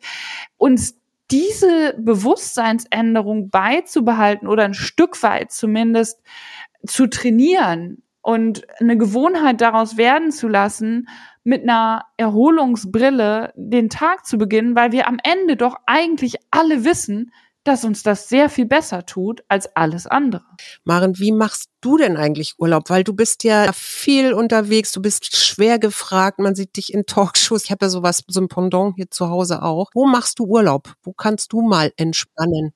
uns 0.56 0.96
diese 1.30 1.94
Bewusstseinsänderung 1.98 3.50
beizubehalten 3.50 4.48
oder 4.48 4.64
ein 4.64 4.74
Stück 4.74 5.22
weit 5.22 5.52
zumindest 5.52 6.20
zu 6.86 7.06
trainieren 7.06 8.02
und 8.22 8.62
eine 8.80 8.96
Gewohnheit 8.96 9.60
daraus 9.60 9.96
werden 9.96 10.30
zu 10.30 10.48
lassen, 10.48 11.08
mit 11.42 11.62
einer 11.62 12.04
Erholungsbrille 12.16 13.52
den 13.56 13.88
Tag 13.88 14.26
zu 14.26 14.36
beginnen, 14.36 14.76
weil 14.76 14.92
wir 14.92 15.08
am 15.08 15.18
Ende 15.22 15.56
doch 15.56 15.76
eigentlich 15.86 16.36
alle 16.50 16.84
wissen, 16.84 17.32
dass 17.64 17.84
uns 17.84 18.02
das 18.02 18.28
sehr 18.28 18.48
viel 18.48 18.66
besser 18.66 19.04
tut 19.04 19.42
als 19.48 19.74
alles 19.76 20.06
andere. 20.06 20.44
Maren, 20.84 21.18
wie 21.18 21.32
machst 21.32 21.68
du 21.82 21.98
denn 21.98 22.16
eigentlich 22.16 22.54
Urlaub? 22.58 22.88
Weil 22.88 23.04
du 23.04 23.14
bist 23.14 23.44
ja 23.44 23.70
viel 23.74 24.32
unterwegs, 24.32 24.92
du 24.92 25.02
bist 25.02 25.36
schwer 25.36 25.78
gefragt, 25.78 26.38
man 26.38 26.54
sieht 26.54 26.76
dich 26.76 26.92
in 26.92 27.04
Talkshows. 27.04 27.64
Ich 27.64 27.70
habe 27.70 27.84
ja 27.84 27.90
sowas, 27.90 28.22
so 28.26 28.40
ein 28.40 28.48
Pendant 28.48 28.94
hier 28.96 29.10
zu 29.10 29.28
Hause 29.28 29.62
auch. 29.62 29.90
Wo 29.94 30.06
machst 30.06 30.38
du 30.38 30.44
Urlaub? 30.44 30.94
Wo 31.02 31.12
kannst 31.12 31.52
du 31.52 31.60
mal 31.60 31.92
entspannen? 31.96 32.72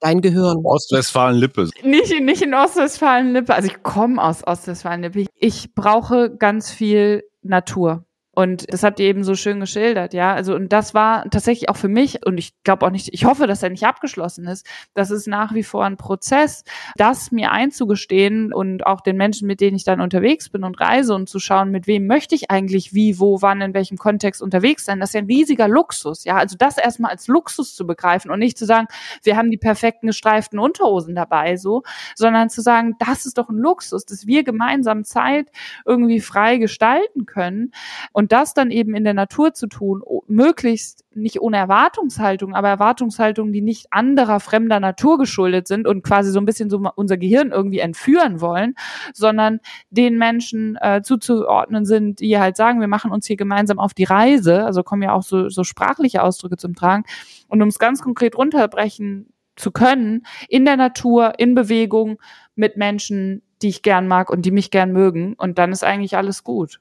Dein 0.00 0.20
Gehirn. 0.20 0.58
Ostwestfalen-Lippe. 0.64 1.70
Nicht, 1.82 2.20
nicht 2.20 2.42
in 2.42 2.54
Ostwestfalen-Lippe. 2.54 3.54
Also 3.54 3.68
ich 3.68 3.82
komme 3.82 4.22
aus 4.22 4.46
Ostwestfalen-Lippe. 4.46 5.26
Ich 5.34 5.74
brauche 5.74 6.34
ganz 6.36 6.70
viel 6.70 7.24
Natur. 7.42 8.04
Und 8.38 8.72
das 8.72 8.84
habt 8.84 9.00
ihr 9.00 9.06
eben 9.06 9.24
so 9.24 9.34
schön 9.34 9.58
geschildert, 9.58 10.14
ja. 10.14 10.32
Also, 10.32 10.54
und 10.54 10.72
das 10.72 10.94
war 10.94 11.28
tatsächlich 11.28 11.68
auch 11.70 11.76
für 11.76 11.88
mich, 11.88 12.24
und 12.24 12.38
ich 12.38 12.52
glaube 12.62 12.86
auch 12.86 12.90
nicht, 12.92 13.12
ich 13.12 13.24
hoffe, 13.24 13.48
dass 13.48 13.64
er 13.64 13.70
nicht 13.70 13.84
abgeschlossen 13.84 14.46
ist. 14.46 14.64
Das 14.94 15.10
ist 15.10 15.26
nach 15.26 15.54
wie 15.54 15.64
vor 15.64 15.84
ein 15.84 15.96
Prozess, 15.96 16.62
das 16.94 17.32
mir 17.32 17.50
einzugestehen 17.50 18.52
und 18.52 18.86
auch 18.86 19.00
den 19.00 19.16
Menschen, 19.16 19.48
mit 19.48 19.60
denen 19.60 19.76
ich 19.76 19.82
dann 19.82 20.00
unterwegs 20.00 20.50
bin 20.50 20.62
und 20.62 20.80
reise 20.80 21.16
und 21.16 21.28
zu 21.28 21.40
schauen, 21.40 21.72
mit 21.72 21.88
wem 21.88 22.06
möchte 22.06 22.36
ich 22.36 22.48
eigentlich 22.48 22.94
wie, 22.94 23.18
wo, 23.18 23.42
wann, 23.42 23.60
in 23.60 23.74
welchem 23.74 23.98
Kontext 23.98 24.40
unterwegs 24.40 24.84
sein. 24.84 25.00
Das 25.00 25.10
ist 25.10 25.14
ja 25.14 25.20
ein 25.22 25.26
riesiger 25.26 25.66
Luxus, 25.66 26.22
ja. 26.22 26.36
Also 26.36 26.54
das 26.56 26.78
erstmal 26.78 27.10
als 27.10 27.26
Luxus 27.26 27.74
zu 27.74 27.88
begreifen 27.88 28.30
und 28.30 28.38
nicht 28.38 28.56
zu 28.56 28.66
sagen, 28.66 28.86
wir 29.24 29.36
haben 29.36 29.50
die 29.50 29.58
perfekten 29.58 30.06
gestreiften 30.06 30.60
Unterhosen 30.60 31.16
dabei, 31.16 31.56
so, 31.56 31.82
sondern 32.14 32.50
zu 32.50 32.60
sagen, 32.60 32.94
das 33.00 33.26
ist 33.26 33.36
doch 33.36 33.48
ein 33.48 33.58
Luxus, 33.58 34.04
dass 34.04 34.28
wir 34.28 34.44
gemeinsam 34.44 35.02
Zeit 35.02 35.48
irgendwie 35.84 36.20
frei 36.20 36.58
gestalten 36.58 37.26
können. 37.26 37.72
Und 38.12 38.27
und 38.28 38.32
das 38.32 38.52
dann 38.52 38.70
eben 38.70 38.94
in 38.94 39.04
der 39.04 39.14
Natur 39.14 39.54
zu 39.54 39.68
tun, 39.68 40.02
möglichst 40.26 41.02
nicht 41.14 41.40
ohne 41.40 41.56
Erwartungshaltung, 41.56 42.54
aber 42.54 42.68
Erwartungshaltung, 42.68 43.52
die 43.52 43.62
nicht 43.62 43.86
anderer 43.90 44.38
fremder 44.38 44.80
Natur 44.80 45.16
geschuldet 45.16 45.66
sind 45.66 45.86
und 45.86 46.02
quasi 46.02 46.30
so 46.30 46.38
ein 46.38 46.44
bisschen 46.44 46.68
so 46.68 46.82
unser 46.94 47.16
Gehirn 47.16 47.52
irgendwie 47.52 47.78
entführen 47.78 48.42
wollen, 48.42 48.74
sondern 49.14 49.60
den 49.88 50.18
Menschen 50.18 50.76
äh, 50.82 51.00
zuzuordnen 51.02 51.86
sind, 51.86 52.20
die 52.20 52.38
halt 52.38 52.58
sagen, 52.58 52.80
wir 52.80 52.86
machen 52.86 53.12
uns 53.12 53.26
hier 53.26 53.36
gemeinsam 53.36 53.78
auf 53.78 53.94
die 53.94 54.04
Reise, 54.04 54.62
also 54.62 54.82
kommen 54.82 55.02
ja 55.02 55.14
auch 55.14 55.22
so, 55.22 55.48
so 55.48 55.64
sprachliche 55.64 56.22
Ausdrücke 56.22 56.58
zum 56.58 56.74
Tragen. 56.74 57.04
Und 57.48 57.62
um 57.62 57.68
es 57.68 57.78
ganz 57.78 58.02
konkret 58.02 58.36
runterbrechen 58.36 59.32
zu 59.56 59.70
können, 59.70 60.26
in 60.50 60.66
der 60.66 60.76
Natur, 60.76 61.32
in 61.38 61.54
Bewegung, 61.54 62.18
mit 62.56 62.76
Menschen, 62.76 63.40
die 63.62 63.68
ich 63.68 63.80
gern 63.80 64.06
mag 64.06 64.28
und 64.28 64.42
die 64.42 64.50
mich 64.50 64.70
gern 64.70 64.92
mögen. 64.92 65.32
Und 65.32 65.56
dann 65.56 65.72
ist 65.72 65.82
eigentlich 65.82 66.14
alles 66.14 66.44
gut. 66.44 66.80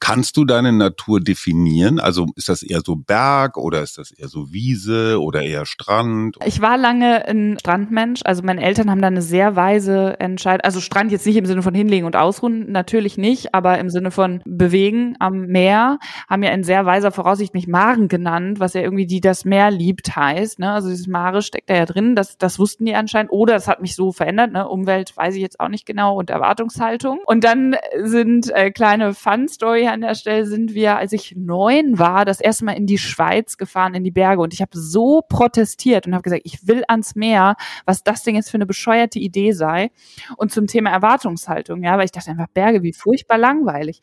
Kannst 0.00 0.36
du 0.36 0.44
deine 0.44 0.72
Natur 0.72 1.20
definieren? 1.20 1.98
Also 1.98 2.26
ist 2.36 2.48
das 2.48 2.62
eher 2.62 2.82
so 2.84 2.96
Berg 2.96 3.56
oder 3.56 3.82
ist 3.82 3.98
das 3.98 4.12
eher 4.12 4.28
so 4.28 4.52
Wiese 4.52 5.20
oder 5.20 5.42
eher 5.42 5.66
Strand? 5.66 6.36
Ich 6.44 6.60
war 6.60 6.78
lange 6.78 7.26
ein 7.26 7.56
Strandmensch. 7.58 8.20
Also 8.24 8.42
meine 8.42 8.62
Eltern 8.62 8.90
haben 8.90 9.02
da 9.02 9.08
eine 9.08 9.22
sehr 9.22 9.56
weise 9.56 10.18
Entscheidung. 10.20 10.64
Also 10.64 10.80
Strand 10.80 11.10
jetzt 11.10 11.26
nicht 11.26 11.36
im 11.36 11.46
Sinne 11.46 11.62
von 11.62 11.74
hinlegen 11.74 12.06
und 12.06 12.14
ausruhen, 12.14 12.70
natürlich 12.70 13.18
nicht, 13.18 13.54
aber 13.54 13.78
im 13.78 13.90
Sinne 13.90 14.10
von 14.10 14.40
bewegen 14.44 15.16
am 15.18 15.46
Meer, 15.46 15.98
haben 16.28 16.42
ja 16.42 16.50
in 16.50 16.62
sehr 16.62 16.86
weiser 16.86 17.10
Voraussicht 17.10 17.54
mich 17.54 17.66
Maren 17.66 18.08
genannt, 18.08 18.60
was 18.60 18.74
ja 18.74 18.82
irgendwie 18.82 19.06
die 19.06 19.20
das 19.20 19.44
Meer 19.44 19.70
liebt 19.70 20.14
heißt. 20.14 20.60
Ne? 20.60 20.72
Also 20.72 20.90
dieses 20.90 21.08
Mare 21.08 21.42
steckt 21.42 21.70
da 21.70 21.74
ja 21.74 21.86
drin, 21.86 22.14
das, 22.14 22.38
das 22.38 22.58
wussten 22.58 22.84
die 22.84 22.94
anscheinend. 22.94 23.32
Oder 23.32 23.54
das 23.54 23.66
hat 23.66 23.82
mich 23.82 23.96
so 23.96 24.12
verändert. 24.12 24.52
Ne? 24.52 24.68
Umwelt 24.68 25.16
weiß 25.16 25.34
ich 25.34 25.42
jetzt 25.42 25.58
auch 25.58 25.68
nicht 25.68 25.86
genau 25.86 26.16
und 26.16 26.30
Erwartungshaltung. 26.30 27.20
Und 27.26 27.42
dann 27.42 27.76
sind 28.04 28.50
äh, 28.54 28.70
kleine 28.70 29.12
Fun-Story 29.12 29.87
an 29.92 30.00
der 30.00 30.14
Stelle 30.14 30.46
sind 30.46 30.74
wir, 30.74 30.96
als 30.96 31.12
ich 31.12 31.34
neun 31.36 31.98
war, 31.98 32.24
das 32.24 32.40
erste 32.40 32.64
Mal 32.64 32.72
in 32.72 32.86
die 32.86 32.98
Schweiz 32.98 33.56
gefahren, 33.56 33.94
in 33.94 34.04
die 34.04 34.10
Berge. 34.10 34.42
Und 34.42 34.52
ich 34.54 34.60
habe 34.60 34.76
so 34.76 35.22
protestiert 35.28 36.06
und 36.06 36.14
habe 36.14 36.22
gesagt, 36.22 36.42
ich 36.44 36.66
will 36.66 36.84
ans 36.88 37.14
Meer, 37.14 37.56
was 37.84 38.02
das 38.02 38.22
Ding 38.22 38.36
jetzt 38.36 38.50
für 38.50 38.56
eine 38.56 38.66
bescheuerte 38.66 39.18
Idee 39.18 39.52
sei. 39.52 39.90
Und 40.36 40.52
zum 40.52 40.66
Thema 40.66 40.90
Erwartungshaltung, 40.90 41.82
ja, 41.82 41.96
weil 41.96 42.04
ich 42.04 42.12
dachte 42.12 42.30
einfach, 42.30 42.48
Berge, 42.48 42.82
wie 42.82 42.92
furchtbar 42.92 43.38
langweilig. 43.38 44.00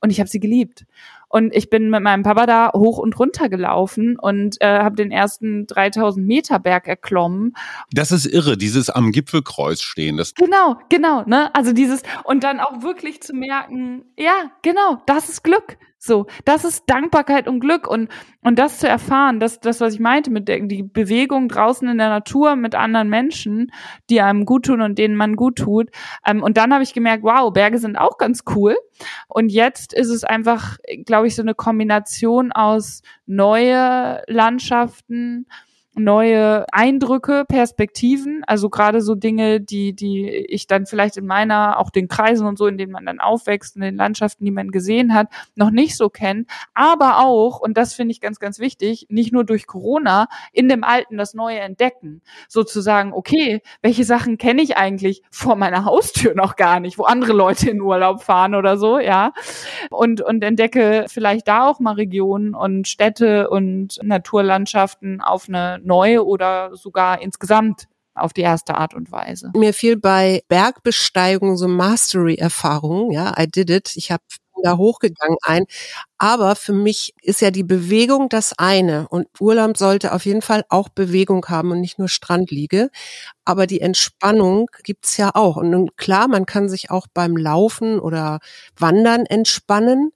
Und 0.00 0.10
ich 0.10 0.20
habe 0.20 0.28
sie 0.28 0.40
geliebt. 0.40 0.84
Und 1.28 1.54
ich 1.54 1.70
bin 1.70 1.90
mit 1.90 2.02
meinem 2.02 2.22
Papa 2.22 2.46
da 2.46 2.72
hoch 2.72 2.98
und 2.98 3.18
runter 3.18 3.48
gelaufen 3.48 4.18
und 4.18 4.60
äh, 4.60 4.78
habe 4.80 4.96
den 4.96 5.10
ersten 5.10 5.66
3000 5.66 6.26
Meter 6.26 6.58
Berg 6.58 6.86
erklommen. 6.86 7.54
Das 7.92 8.12
ist 8.12 8.26
irre, 8.26 8.56
dieses 8.56 8.90
am 8.90 9.12
Gipfelkreuz 9.12 9.82
stehen. 9.82 10.16
Das 10.16 10.34
genau, 10.34 10.76
genau. 10.88 11.24
Ne? 11.26 11.54
Also 11.54 11.72
dieses 11.72 12.02
und 12.24 12.44
dann 12.44 12.60
auch 12.60 12.82
wirklich 12.82 13.22
zu 13.22 13.34
merken, 13.34 14.04
ja, 14.16 14.50
genau, 14.62 15.02
das 15.06 15.28
ist 15.28 15.42
Glück. 15.42 15.78
So, 16.06 16.26
das 16.44 16.66
ist 16.66 16.84
Dankbarkeit 16.86 17.48
und 17.48 17.60
Glück 17.60 17.88
und 17.88 18.10
und 18.42 18.58
das 18.58 18.78
zu 18.78 18.86
erfahren, 18.86 19.40
das 19.40 19.60
das 19.60 19.80
was 19.80 19.94
ich 19.94 20.00
meinte 20.00 20.30
mit 20.30 20.48
der 20.48 20.60
die 20.60 20.82
Bewegung 20.82 21.48
draußen 21.48 21.88
in 21.88 21.96
der 21.96 22.10
Natur 22.10 22.56
mit 22.56 22.74
anderen 22.74 23.08
Menschen, 23.08 23.72
die 24.10 24.20
einem 24.20 24.44
gut 24.44 24.66
tun 24.66 24.82
und 24.82 24.98
denen 24.98 25.16
man 25.16 25.34
gut 25.34 25.56
tut. 25.56 25.88
Ähm, 26.26 26.42
und 26.42 26.58
dann 26.58 26.74
habe 26.74 26.82
ich 26.82 26.92
gemerkt, 26.92 27.22
wow, 27.22 27.50
Berge 27.50 27.78
sind 27.78 27.96
auch 27.96 28.18
ganz 28.18 28.42
cool. 28.54 28.76
Und 29.28 29.48
jetzt 29.48 29.94
ist 29.94 30.10
es 30.10 30.24
einfach, 30.24 30.76
glaube 31.06 31.26
ich, 31.26 31.36
so 31.36 31.40
eine 31.40 31.54
Kombination 31.54 32.52
aus 32.52 33.00
neue 33.24 34.22
Landschaften, 34.26 35.46
neue 35.94 36.66
Eindrücke, 36.72 37.44
Perspektiven, 37.46 38.42
also 38.46 38.68
gerade 38.68 39.00
so 39.00 39.14
Dinge, 39.14 39.60
die, 39.60 39.94
die 39.94 40.28
ich 40.28 40.66
dann 40.66 40.86
vielleicht 40.86 41.16
in 41.16 41.26
meiner, 41.26 41.78
auch 41.78 41.90
den 41.90 42.08
Kreisen 42.08 42.46
und 42.46 42.58
so, 42.58 42.66
in 42.66 42.78
denen 42.78 42.92
man 42.92 43.06
dann 43.06 43.20
aufwächst, 43.20 43.76
in 43.76 43.82
den 43.82 43.96
Landschaften, 43.96 44.44
die 44.44 44.50
man 44.50 44.70
gesehen 44.70 45.14
hat, 45.14 45.28
noch 45.54 45.70
nicht 45.70 45.96
so 45.96 46.08
kennt, 46.08 46.50
aber 46.74 47.18
auch, 47.18 47.60
und 47.60 47.76
das 47.76 47.94
finde 47.94 48.12
ich 48.12 48.20
ganz, 48.20 48.40
ganz 48.40 48.58
wichtig, 48.58 49.06
nicht 49.08 49.32
nur 49.32 49.44
durch 49.44 49.66
Corona, 49.66 50.26
in 50.52 50.68
dem 50.68 50.84
Alten 50.84 51.16
das 51.16 51.34
Neue 51.34 51.60
entdecken. 51.60 52.22
Sozusagen, 52.48 53.12
okay, 53.12 53.60
welche 53.82 54.04
Sachen 54.04 54.38
kenne 54.38 54.62
ich 54.62 54.76
eigentlich 54.76 55.22
vor 55.30 55.56
meiner 55.56 55.84
Haustür 55.84 56.34
noch 56.34 56.56
gar 56.56 56.80
nicht, 56.80 56.98
wo 56.98 57.04
andere 57.04 57.32
Leute 57.32 57.70
in 57.70 57.80
Urlaub 57.80 58.22
fahren 58.22 58.54
oder 58.54 58.76
so, 58.76 58.98
ja, 58.98 59.32
und, 59.90 60.20
und 60.20 60.42
entdecke 60.42 61.06
vielleicht 61.08 61.46
da 61.48 61.68
auch 61.68 61.78
mal 61.80 61.94
Regionen 61.94 62.54
und 62.54 62.88
Städte 62.88 63.48
und 63.48 64.00
Naturlandschaften 64.02 65.20
auf 65.20 65.48
eine 65.48 65.83
neu 65.84 66.20
oder 66.20 66.74
sogar 66.76 67.20
insgesamt 67.22 67.86
auf 68.14 68.32
die 68.32 68.42
erste 68.42 68.76
Art 68.76 68.94
und 68.94 69.10
Weise. 69.10 69.50
Mir 69.56 69.74
fiel 69.74 69.96
bei 69.96 70.42
Bergbesteigung 70.48 71.56
so 71.56 71.66
Mastery-Erfahrung, 71.68 73.10
ja, 73.10 73.34
I 73.38 73.46
did 73.46 73.70
it. 73.70 73.96
Ich 73.96 74.10
habe 74.10 74.22
da 74.64 74.76
hochgegangen 74.76 75.36
ein. 75.42 75.64
Aber 76.18 76.56
für 76.56 76.72
mich 76.72 77.12
ist 77.22 77.40
ja 77.40 77.50
die 77.50 77.62
Bewegung 77.62 78.28
das 78.28 78.52
eine. 78.58 79.06
Und 79.08 79.28
Urlaub 79.38 79.76
sollte 79.76 80.12
auf 80.12 80.24
jeden 80.24 80.42
Fall 80.42 80.64
auch 80.68 80.88
Bewegung 80.88 81.46
haben 81.48 81.70
und 81.70 81.80
nicht 81.80 81.98
nur 81.98 82.08
Strandliege. 82.08 82.90
Aber 83.44 83.66
die 83.66 83.80
Entspannung 83.80 84.68
gibt's 84.82 85.16
ja 85.16 85.30
auch. 85.34 85.56
Und 85.56 85.96
klar, 85.96 86.28
man 86.28 86.46
kann 86.46 86.68
sich 86.68 86.90
auch 86.90 87.06
beim 87.12 87.36
Laufen 87.36 88.00
oder 88.00 88.40
Wandern 88.76 89.26
entspannen. 89.26 90.12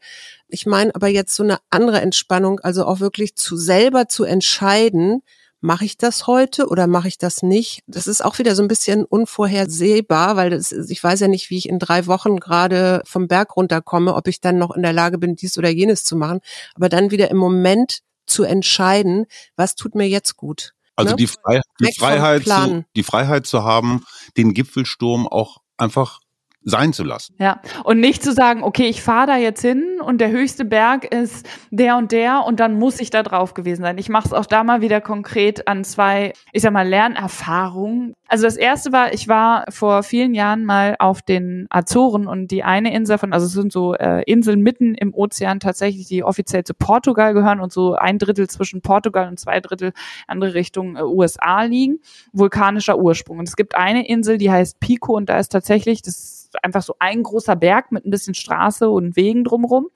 Ich 0.48 0.66
meine 0.66 0.94
aber 0.94 1.09
jetzt 1.09 1.35
so 1.35 1.42
eine 1.42 1.59
andere 1.70 2.00
Entspannung, 2.00 2.61
also 2.61 2.87
auch 2.87 3.00
wirklich 3.00 3.37
zu 3.37 3.57
selber 3.57 4.09
zu 4.09 4.24
entscheiden, 4.24 5.22
mache 5.61 5.85
ich 5.85 5.97
das 5.97 6.27
heute 6.27 6.68
oder 6.68 6.87
mache 6.87 7.09
ich 7.09 7.18
das 7.18 7.42
nicht? 7.42 7.83
Das 7.87 8.07
ist 8.07 8.25
auch 8.25 8.38
wieder 8.38 8.55
so 8.55 8.62
ein 8.62 8.68
bisschen 8.68 9.05
unvorhersehbar, 9.05 10.37
weil 10.37 10.51
das, 10.51 10.73
ich 10.73 11.03
weiß 11.03 11.21
ja 11.21 11.29
nicht, 11.29 11.51
wie 11.51 11.59
ich 11.59 11.68
in 11.68 11.79
drei 11.79 12.07
Wochen 12.07 12.38
gerade 12.38 13.03
vom 13.05 13.29
Berg 13.29 13.57
runterkomme, 13.57 14.14
ob 14.14 14.29
ich 14.29 14.40
dann 14.40 14.59
noch 14.59 14.75
in 14.75 14.83
der 14.83 14.92
Lage 14.92 15.18
bin, 15.18 15.37
dies 15.37 15.59
oder 15.59 15.68
jenes 15.68 16.05
zu 16.05 16.16
machen. 16.16 16.40
Aber 16.75 16.88
dann 16.88 17.11
wieder 17.11 17.31
im 17.31 17.38
Moment 17.38 18.01
zu 18.27 18.44
entscheiden, 18.44 19.27
was 19.57 19.75
tut 19.75 19.94
mir 19.94 20.09
jetzt 20.09 20.37
gut. 20.37 20.75
Also 20.97 21.12
ne? 21.12 21.16
die, 21.16 21.27
Freiheit, 21.27 21.64
die 21.81 21.94
Freiheit, 21.97 22.44
zu, 22.44 22.85
die 22.97 23.03
Freiheit 23.03 23.47
zu 23.47 23.62
haben, 23.62 24.05
den 24.37 24.53
Gipfelsturm 24.53 25.27
auch 25.27 25.59
einfach 25.77 26.21
sein 26.62 26.92
zu 26.92 27.05
lassen. 27.05 27.35
Ja, 27.38 27.61
und 27.85 28.01
nicht 28.01 28.23
zu 28.23 28.33
sagen, 28.33 28.62
okay, 28.62 28.87
ich 28.87 29.03
fahre 29.03 29.27
da 29.27 29.37
jetzt 29.37 29.62
hin 29.62 30.01
und 30.03 30.21
der 30.21 30.31
höchste 30.31 30.64
Berg 30.64 31.05
ist 31.05 31.49
der 31.71 31.97
und 31.97 32.12
der 32.12 32.44
und 32.44 32.61
dann 32.61 32.79
muss 32.79 33.01
ich 33.01 33.11
da 33.11 33.23
drauf 33.23 33.55
gewesen 33.55 33.83
sein. 33.83 33.99
Ich 33.99 34.09
mache 34.09 34.29
es 34.29 34.33
auch 34.33 34.47
da 34.47 34.64
mal 34.64 34.81
wieder 34.81 35.01
konkret 35.01 35.68
an 35.68 35.85
zwei, 35.85 36.33
ich 36.53 36.62
sag 36.62 36.73
mal, 36.73 36.87
Lernerfahrungen. 36.87 38.14
Also 38.27 38.44
das 38.44 38.57
erste 38.57 38.92
war, 38.92 39.14
ich 39.14 39.29
war 39.29 39.64
vor 39.71 40.03
vielen 40.03 40.35
Jahren 40.35 40.64
mal 40.64 40.97
auf 40.99 41.23
den 41.23 41.66
Azoren 41.71 42.27
und 42.27 42.51
die 42.51 42.62
eine 42.62 42.92
Insel 42.92 43.18
von, 43.18 43.33
also 43.33 43.47
es 43.47 43.53
sind 43.53 43.73
so 43.73 43.94
äh, 43.94 44.23
Inseln 44.25 44.61
mitten 44.61 44.94
im 44.94 45.14
Ozean 45.14 45.61
tatsächlich, 45.61 46.09
die 46.09 46.23
offiziell 46.25 46.64
zu 46.64 46.75
Portugal 46.75 47.33
gehören 47.33 47.61
und 47.61 47.73
so 47.73 47.94
ein 47.94 48.18
Drittel 48.18 48.49
zwischen 48.49 48.83
Portugal 48.83 49.29
und 49.29 49.40
zwei 49.40 49.61
Drittel 49.61 49.92
andere 50.27 50.55
Richtung 50.55 50.97
äh, 50.97 51.03
USA 51.03 51.62
liegen, 51.62 52.01
vulkanischer 52.33 52.99
Ursprung. 52.99 53.38
Und 53.38 53.49
es 53.49 53.57
gibt 53.57 53.77
eine 53.77 54.07
Insel, 54.07 54.37
die 54.37 54.51
heißt 54.51 54.81
Pico 54.81 55.16
und 55.16 55.31
da 55.31 55.38
ist 55.38 55.49
tatsächlich 55.51 56.03
das 56.03 56.48
einfach 56.63 56.83
so 56.83 56.95
ein 56.99 57.23
großer 57.23 57.57
Berg 57.57 57.93
mit 57.93 58.05
ein 58.05 58.11
bisschen 58.11 58.35
Straße 58.35 58.89
und 58.89 59.17
Wegen 59.17 59.45
drumrum. 59.45 59.89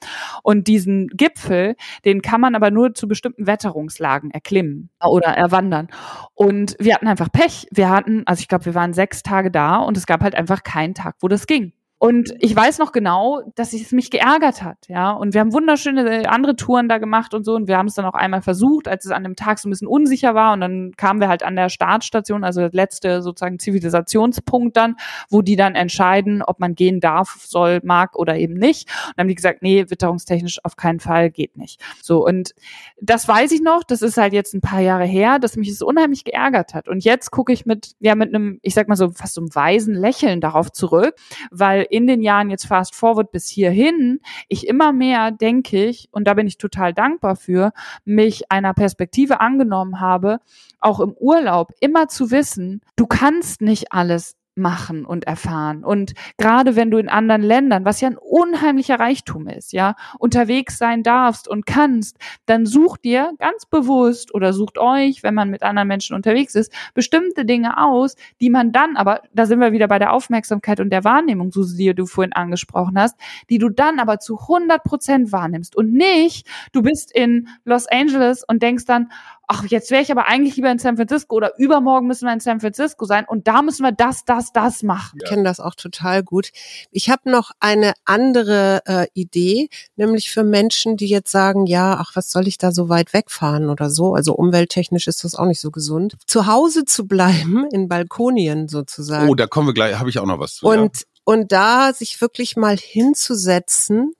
Und 0.42 0.68
diesen 0.68 1.08
Gipfel, 1.08 1.76
den 2.04 2.22
kann 2.22 2.40
man 2.40 2.54
aber 2.54 2.70
nur 2.70 2.94
zu 2.94 3.08
bestimmten 3.08 3.46
Wetterungslagen 3.46 4.30
erklimmen 4.30 4.90
oder 5.04 5.28
erwandern. 5.28 5.88
Und 6.34 6.76
wir 6.78 6.94
hatten 6.94 7.08
einfach 7.08 7.30
Pech. 7.30 7.66
Wir 7.70 7.90
hatten, 7.90 8.22
also 8.26 8.40
ich 8.40 8.48
glaube, 8.48 8.64
wir 8.66 8.74
waren 8.74 8.92
sechs 8.92 9.22
Tage 9.22 9.50
da 9.50 9.76
und 9.76 9.96
es 9.96 10.06
gab 10.06 10.22
halt 10.22 10.34
einfach 10.34 10.62
keinen 10.62 10.94
Tag, 10.94 11.16
wo 11.20 11.28
das 11.28 11.46
ging. 11.46 11.72
Und 12.02 12.34
ich 12.40 12.56
weiß 12.56 12.80
noch 12.80 12.90
genau, 12.90 13.42
dass 13.54 13.72
es 13.72 13.92
mich 13.92 14.10
geärgert 14.10 14.64
hat, 14.64 14.88
ja. 14.88 15.12
Und 15.12 15.34
wir 15.34 15.40
haben 15.40 15.52
wunderschöne 15.52 16.22
äh, 16.22 16.26
andere 16.26 16.56
Touren 16.56 16.88
da 16.88 16.98
gemacht 16.98 17.32
und 17.32 17.44
so. 17.44 17.54
Und 17.54 17.68
wir 17.68 17.78
haben 17.78 17.86
es 17.86 17.94
dann 17.94 18.04
auch 18.04 18.14
einmal 18.14 18.42
versucht, 18.42 18.88
als 18.88 19.04
es 19.04 19.12
an 19.12 19.22
dem 19.22 19.36
Tag 19.36 19.60
so 19.60 19.68
ein 19.68 19.70
bisschen 19.70 19.86
unsicher 19.86 20.34
war. 20.34 20.52
Und 20.52 20.62
dann 20.62 20.94
kamen 20.96 21.20
wir 21.20 21.28
halt 21.28 21.44
an 21.44 21.54
der 21.54 21.68
Startstation, 21.68 22.42
also 22.42 22.60
der 22.60 22.70
letzte 22.72 23.22
sozusagen 23.22 23.60
Zivilisationspunkt 23.60 24.76
dann, 24.76 24.96
wo 25.30 25.42
die 25.42 25.54
dann 25.54 25.76
entscheiden, 25.76 26.42
ob 26.42 26.58
man 26.58 26.74
gehen 26.74 26.98
darf, 26.98 27.36
soll, 27.44 27.78
mag 27.84 28.16
oder 28.16 28.36
eben 28.36 28.54
nicht. 28.54 28.88
Und 28.88 29.12
dann 29.14 29.22
haben 29.22 29.28
die 29.28 29.36
gesagt, 29.36 29.62
nee, 29.62 29.84
witterungstechnisch 29.88 30.58
auf 30.64 30.74
keinen 30.74 30.98
Fall 30.98 31.30
geht 31.30 31.56
nicht. 31.56 31.80
So. 32.02 32.26
Und 32.26 32.52
das 33.00 33.28
weiß 33.28 33.52
ich 33.52 33.62
noch. 33.62 33.84
Das 33.84 34.02
ist 34.02 34.16
halt 34.16 34.32
jetzt 34.32 34.54
ein 34.54 34.60
paar 34.60 34.80
Jahre 34.80 35.04
her, 35.04 35.38
dass 35.38 35.54
mich 35.54 35.68
es 35.68 35.82
unheimlich 35.82 36.24
geärgert 36.24 36.74
hat. 36.74 36.88
Und 36.88 37.04
jetzt 37.04 37.30
gucke 37.30 37.52
ich 37.52 37.64
mit, 37.64 37.92
ja, 38.00 38.16
mit 38.16 38.34
einem, 38.34 38.58
ich 38.62 38.74
sag 38.74 38.88
mal 38.88 38.96
so, 38.96 39.10
fast 39.10 39.34
so 39.34 39.40
einem 39.40 39.54
weisen 39.54 39.94
Lächeln 39.94 40.40
darauf 40.40 40.72
zurück, 40.72 41.14
weil 41.52 41.86
in 41.92 42.06
den 42.06 42.22
Jahren 42.22 42.48
jetzt 42.48 42.66
fast 42.66 42.94
forward 42.94 43.30
bis 43.32 43.48
hierhin, 43.48 44.20
ich 44.48 44.66
immer 44.66 44.92
mehr 44.92 45.30
denke 45.30 45.84
ich, 45.84 46.08
und 46.10 46.26
da 46.26 46.34
bin 46.34 46.46
ich 46.46 46.56
total 46.56 46.94
dankbar 46.94 47.36
für, 47.36 47.72
mich 48.04 48.50
einer 48.50 48.72
Perspektive 48.72 49.40
angenommen 49.40 50.00
habe, 50.00 50.38
auch 50.80 51.00
im 51.00 51.12
Urlaub 51.12 51.72
immer 51.80 52.08
zu 52.08 52.30
wissen, 52.30 52.80
du 52.96 53.06
kannst 53.06 53.60
nicht 53.60 53.92
alles 53.92 54.36
machen 54.54 55.04
und 55.04 55.24
erfahren. 55.24 55.84
Und 55.84 56.12
gerade 56.36 56.76
wenn 56.76 56.90
du 56.90 56.98
in 56.98 57.08
anderen 57.08 57.42
Ländern, 57.42 57.84
was 57.84 58.00
ja 58.00 58.08
ein 58.08 58.18
unheimlicher 58.18 59.00
Reichtum 59.00 59.46
ist, 59.48 59.72
ja, 59.72 59.94
unterwegs 60.18 60.78
sein 60.78 61.02
darfst 61.02 61.48
und 61.48 61.64
kannst, 61.64 62.18
dann 62.46 62.66
such 62.66 62.98
dir 62.98 63.32
ganz 63.38 63.66
bewusst 63.66 64.34
oder 64.34 64.52
sucht 64.52 64.78
euch, 64.78 65.22
wenn 65.22 65.34
man 65.34 65.50
mit 65.50 65.62
anderen 65.62 65.88
Menschen 65.88 66.14
unterwegs 66.14 66.54
ist, 66.54 66.72
bestimmte 66.94 67.44
Dinge 67.44 67.82
aus, 67.82 68.16
die 68.40 68.50
man 68.50 68.72
dann 68.72 68.96
aber, 68.96 69.22
da 69.32 69.46
sind 69.46 69.60
wir 69.60 69.72
wieder 69.72 69.88
bei 69.88 69.98
der 69.98 70.12
Aufmerksamkeit 70.12 70.80
und 70.80 70.90
der 70.90 71.04
Wahrnehmung, 71.04 71.52
Susi, 71.52 71.76
die 71.76 71.94
du 71.94 72.06
vorhin 72.06 72.32
angesprochen 72.32 72.98
hast, 72.98 73.18
die 73.48 73.58
du 73.58 73.70
dann 73.70 73.98
aber 73.98 74.18
zu 74.18 74.38
100 74.38 74.82
Prozent 74.84 75.32
wahrnimmst 75.32 75.76
und 75.76 75.92
nicht, 75.92 76.46
du 76.72 76.82
bist 76.82 77.14
in 77.14 77.48
Los 77.64 77.86
Angeles 77.86 78.44
und 78.46 78.62
denkst 78.62 78.84
dann, 78.84 79.10
ach, 79.52 79.64
jetzt 79.66 79.90
wäre 79.90 80.02
ich 80.02 80.10
aber 80.10 80.26
eigentlich 80.26 80.56
lieber 80.56 80.70
in 80.70 80.78
San 80.78 80.96
Francisco 80.96 81.36
oder 81.36 81.58
übermorgen 81.58 82.06
müssen 82.06 82.26
wir 82.26 82.32
in 82.32 82.40
San 82.40 82.60
Francisco 82.60 83.04
sein 83.04 83.24
und 83.26 83.46
da 83.46 83.62
müssen 83.62 83.84
wir 83.84 83.92
das, 83.92 84.24
das, 84.24 84.41
das 84.50 84.82
machen. 84.82 85.20
Ich 85.22 85.28
kenne 85.28 85.44
das 85.44 85.60
auch 85.60 85.74
total 85.74 86.22
gut. 86.24 86.50
Ich 86.90 87.10
habe 87.10 87.30
noch 87.30 87.52
eine 87.60 87.92
andere 88.04 88.82
äh, 88.86 89.06
Idee, 89.14 89.68
nämlich 89.96 90.30
für 90.30 90.42
Menschen, 90.42 90.96
die 90.96 91.06
jetzt 91.06 91.30
sagen, 91.30 91.66
ja, 91.66 91.98
ach, 92.00 92.16
was 92.16 92.30
soll 92.30 92.48
ich 92.48 92.58
da 92.58 92.72
so 92.72 92.88
weit 92.88 93.12
wegfahren 93.12 93.70
oder 93.70 93.90
so? 93.90 94.14
Also 94.14 94.34
umwelttechnisch 94.34 95.06
ist 95.06 95.22
das 95.22 95.34
auch 95.34 95.46
nicht 95.46 95.60
so 95.60 95.70
gesund. 95.70 96.16
Zu 96.26 96.46
Hause 96.46 96.84
zu 96.84 97.06
bleiben, 97.06 97.66
in 97.72 97.88
Balkonien 97.88 98.68
sozusagen. 98.68 99.28
Oh, 99.28 99.34
da 99.34 99.46
kommen 99.46 99.68
wir 99.68 99.74
gleich, 99.74 99.98
habe 99.98 100.10
ich 100.10 100.18
auch 100.18 100.26
noch 100.26 100.40
was 100.40 100.56
zu. 100.56 100.66
Und, 100.66 100.96
ja. 100.96 101.02
und 101.24 101.52
da 101.52 101.92
sich 101.92 102.20
wirklich 102.20 102.56
mal 102.56 102.76
hinzusetzen, 102.76 104.14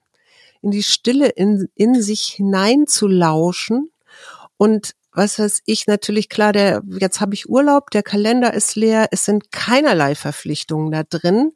in 0.61 0.71
die 0.71 0.83
Stille 0.83 1.27
in, 1.27 1.67
in 1.75 2.01
sich 2.01 2.21
hineinzulauschen 2.23 3.91
und 4.57 4.93
was 5.13 5.39
weiß 5.39 5.61
ich, 5.65 5.87
natürlich 5.87 6.29
klar, 6.29 6.53
der, 6.53 6.81
jetzt 6.99 7.21
habe 7.21 7.33
ich 7.33 7.49
Urlaub, 7.49 7.91
der 7.91 8.03
Kalender 8.03 8.53
ist 8.53 8.75
leer, 8.75 9.07
es 9.11 9.25
sind 9.25 9.51
keinerlei 9.51 10.15
Verpflichtungen 10.15 10.91
da 10.91 11.03
drin. 11.03 11.51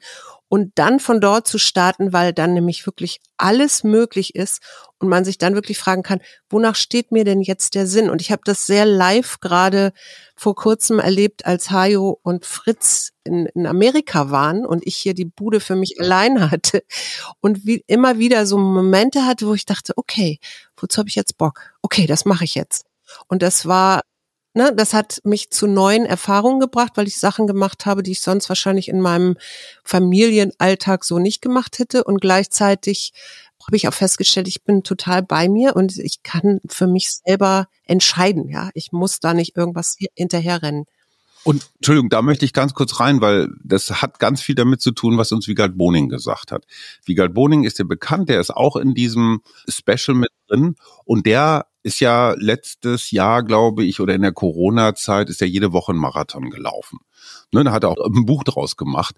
Und 0.50 0.72
dann 0.76 1.02
von 1.02 1.20
dort 1.20 1.46
zu 1.46 1.58
starten, 1.58 2.14
weil 2.14 2.32
dann 2.32 2.54
nämlich 2.54 2.86
wirklich 2.86 3.20
alles 3.36 3.84
möglich 3.84 4.34
ist 4.34 4.62
und 4.98 5.10
man 5.10 5.26
sich 5.26 5.38
dann 5.38 5.56
wirklich 5.56 5.78
fragen 5.78 6.04
kann, 6.04 6.22
wonach 6.50 6.76
steht 6.76 7.12
mir 7.12 7.26
denn 7.26 7.42
jetzt 7.42 7.76
der 7.76 7.86
Sinn? 7.86 8.10
Und 8.10 8.22
ich 8.22 8.32
habe 8.32 8.44
das 8.46 8.66
sehr 8.66 8.86
live 8.86 9.42
gerade 9.42 9.92
vor 10.38 10.56
kurzem 10.56 11.00
erlebt, 11.00 11.46
als 11.46 11.70
Hajo 11.72 12.18
und 12.24 12.46
Fritz 12.46 13.12
in, 13.26 13.48
in 13.48 13.68
Amerika 13.68 14.32
waren 14.32 14.66
und 14.66 14.88
ich 14.88 14.96
hier 14.96 15.14
die 15.14 15.26
Bude 15.26 15.60
für 15.60 15.76
mich 15.76 16.00
allein 16.00 16.50
hatte 16.50 16.82
und 17.42 17.66
wie 17.66 17.84
immer 17.88 18.18
wieder 18.18 18.46
so 18.46 18.58
Momente 18.58 19.26
hatte, 19.26 19.48
wo 19.48 19.54
ich 19.54 19.66
dachte, 19.66 19.94
okay, 19.98 20.40
wozu 20.78 21.00
habe 21.00 21.10
ich 21.10 21.16
jetzt 21.16 21.38
Bock? 21.38 21.74
Okay, 21.82 22.08
das 22.08 22.24
mache 22.24 22.46
ich 22.46 22.56
jetzt. 22.56 22.86
Und 23.28 23.42
das 23.42 23.66
war, 23.66 24.02
ne, 24.54 24.74
das 24.76 24.94
hat 24.94 25.20
mich 25.24 25.52
zu 25.52 25.68
neuen 25.68 26.06
Erfahrungen 26.06 26.60
gebracht, 26.60 26.94
weil 26.96 27.08
ich 27.08 27.20
Sachen 27.20 27.48
gemacht 27.48 27.86
habe, 27.86 28.04
die 28.04 28.12
ich 28.12 28.22
sonst 28.22 28.50
wahrscheinlich 28.50 28.90
in 28.90 29.02
meinem 29.02 29.38
Familienalltag 29.84 31.04
so 31.04 31.20
nicht 31.20 31.42
gemacht 31.42 31.80
hätte. 31.80 32.04
Und 32.04 32.20
gleichzeitig 32.22 33.14
habe 33.66 33.76
ich 33.76 33.88
auch 33.88 33.94
festgestellt, 33.94 34.48
ich 34.48 34.64
bin 34.64 34.84
total 34.84 35.22
bei 35.24 35.50
mir 35.50 35.76
und 35.76 35.98
ich 35.98 36.24
kann 36.24 36.62
für 36.68 36.88
mich 36.88 37.12
selber 37.12 37.68
entscheiden. 37.84 38.48
Ja, 38.48 38.70
ich 38.74 38.92
muss 38.94 39.20
da 39.20 39.34
nicht 39.34 39.58
irgendwas 39.58 39.98
hinterherrennen. 40.16 40.86
Und 41.44 41.70
Entschuldigung, 41.76 42.10
da 42.10 42.22
möchte 42.22 42.44
ich 42.44 42.52
ganz 42.52 42.74
kurz 42.74 43.00
rein, 43.00 43.22
weil 43.22 43.48
das 43.64 44.02
hat 44.02 44.20
ganz 44.20 44.42
viel 44.42 44.56
damit 44.56 44.82
zu 44.82 44.92
tun, 44.92 45.18
was 45.18 45.32
uns 45.32 45.48
Wiegald 45.48 45.78
Boning 45.78 46.10
gesagt 46.10 46.52
hat. 46.52 46.66
Wiegald 47.06 47.34
Boning 47.34 47.64
ist 47.64 47.80
ja 47.80 47.86
bekannt, 47.86 48.28
der 48.28 48.42
ist 48.42 48.50
auch 48.50 48.76
in 48.76 48.94
diesem 48.94 49.42
Special 49.68 50.18
mit 50.18 50.30
drin 50.50 50.76
und 51.06 51.26
der 51.26 51.68
ist 51.88 52.02
ja 52.02 52.36
letztes 52.38 53.12
Jahr, 53.12 53.44
glaube 53.44 53.86
ich, 53.86 54.02
oder 54.02 54.14
in 54.14 54.22
der 54.22 54.34
Corona-Zeit 54.34 55.30
ist 55.30 55.42
er 55.42 55.48
jede 55.48 55.72
Woche 55.72 55.94
ein 55.94 55.98
Marathon 55.98 56.50
gelaufen. 56.50 57.00
Ne, 57.54 57.64
da 57.64 57.72
hat 57.72 57.84
er 57.84 57.90
auch 57.90 58.06
ein 58.06 58.26
Buch 58.26 58.44
draus 58.44 58.76
gemacht. 58.76 59.16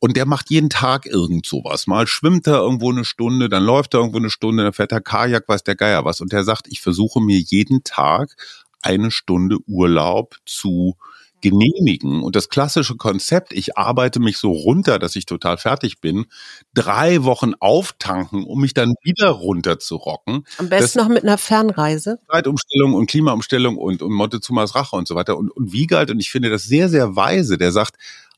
Und 0.00 0.16
der 0.16 0.26
macht 0.26 0.50
jeden 0.50 0.68
Tag 0.68 1.06
irgend 1.06 1.46
sowas. 1.46 1.86
Mal 1.86 2.06
schwimmt 2.06 2.46
er 2.48 2.58
irgendwo 2.58 2.90
eine 2.90 3.04
Stunde, 3.04 3.48
dann 3.48 3.64
läuft 3.64 3.94
er 3.94 4.00
irgendwo 4.00 4.18
eine 4.18 4.30
Stunde, 4.30 4.64
dann 4.64 4.72
fährt 4.72 4.92
er 4.92 5.00
Kajak, 5.00 5.48
weiß 5.48 5.62
der 5.62 5.76
Geier 5.76 6.04
was. 6.04 6.20
Und 6.20 6.32
der 6.32 6.42
sagt, 6.42 6.66
ich 6.68 6.80
versuche 6.80 7.20
mir 7.20 7.38
jeden 7.38 7.84
Tag 7.84 8.36
eine 8.82 9.10
Stunde 9.12 9.58
Urlaub 9.66 10.36
zu 10.44 10.96
genehmigen. 11.40 12.22
Und 12.22 12.36
das 12.36 12.48
klassische 12.48 12.96
Konzept, 12.96 13.52
ich 13.52 13.76
arbeite 13.76 14.20
mich 14.20 14.38
so 14.38 14.52
runter, 14.52 14.98
dass 14.98 15.16
ich 15.16 15.26
total 15.26 15.58
fertig 15.58 16.00
bin, 16.00 16.26
drei 16.74 17.24
Wochen 17.24 17.54
auftanken, 17.60 18.44
um 18.44 18.60
mich 18.60 18.74
dann 18.74 18.94
wieder 19.02 19.28
runter 19.28 19.78
zu 19.78 19.96
rocken. 19.96 20.44
Am 20.58 20.68
besten 20.68 20.98
das, 20.98 21.06
noch 21.06 21.08
mit 21.08 21.22
einer 21.22 21.38
Fernreise. 21.38 22.18
Zeitumstellung 22.30 22.94
und 22.94 23.08
Klimaumstellung 23.08 23.76
und, 23.76 24.02
und 24.02 24.12
Montezumas 24.12 24.74
Rache 24.74 24.96
und 24.96 25.08
so 25.08 25.14
weiter. 25.14 25.36
Und, 25.36 25.50
und 25.50 25.72
Wiegald, 25.72 26.10
und 26.10 26.20
ich 26.20 26.30
finde 26.30 26.50
das 26.50 26.64
sehr, 26.64 26.88
sehr 26.88 27.16
weise, 27.16 27.58
der 27.58 27.72
sagt, 27.72 27.96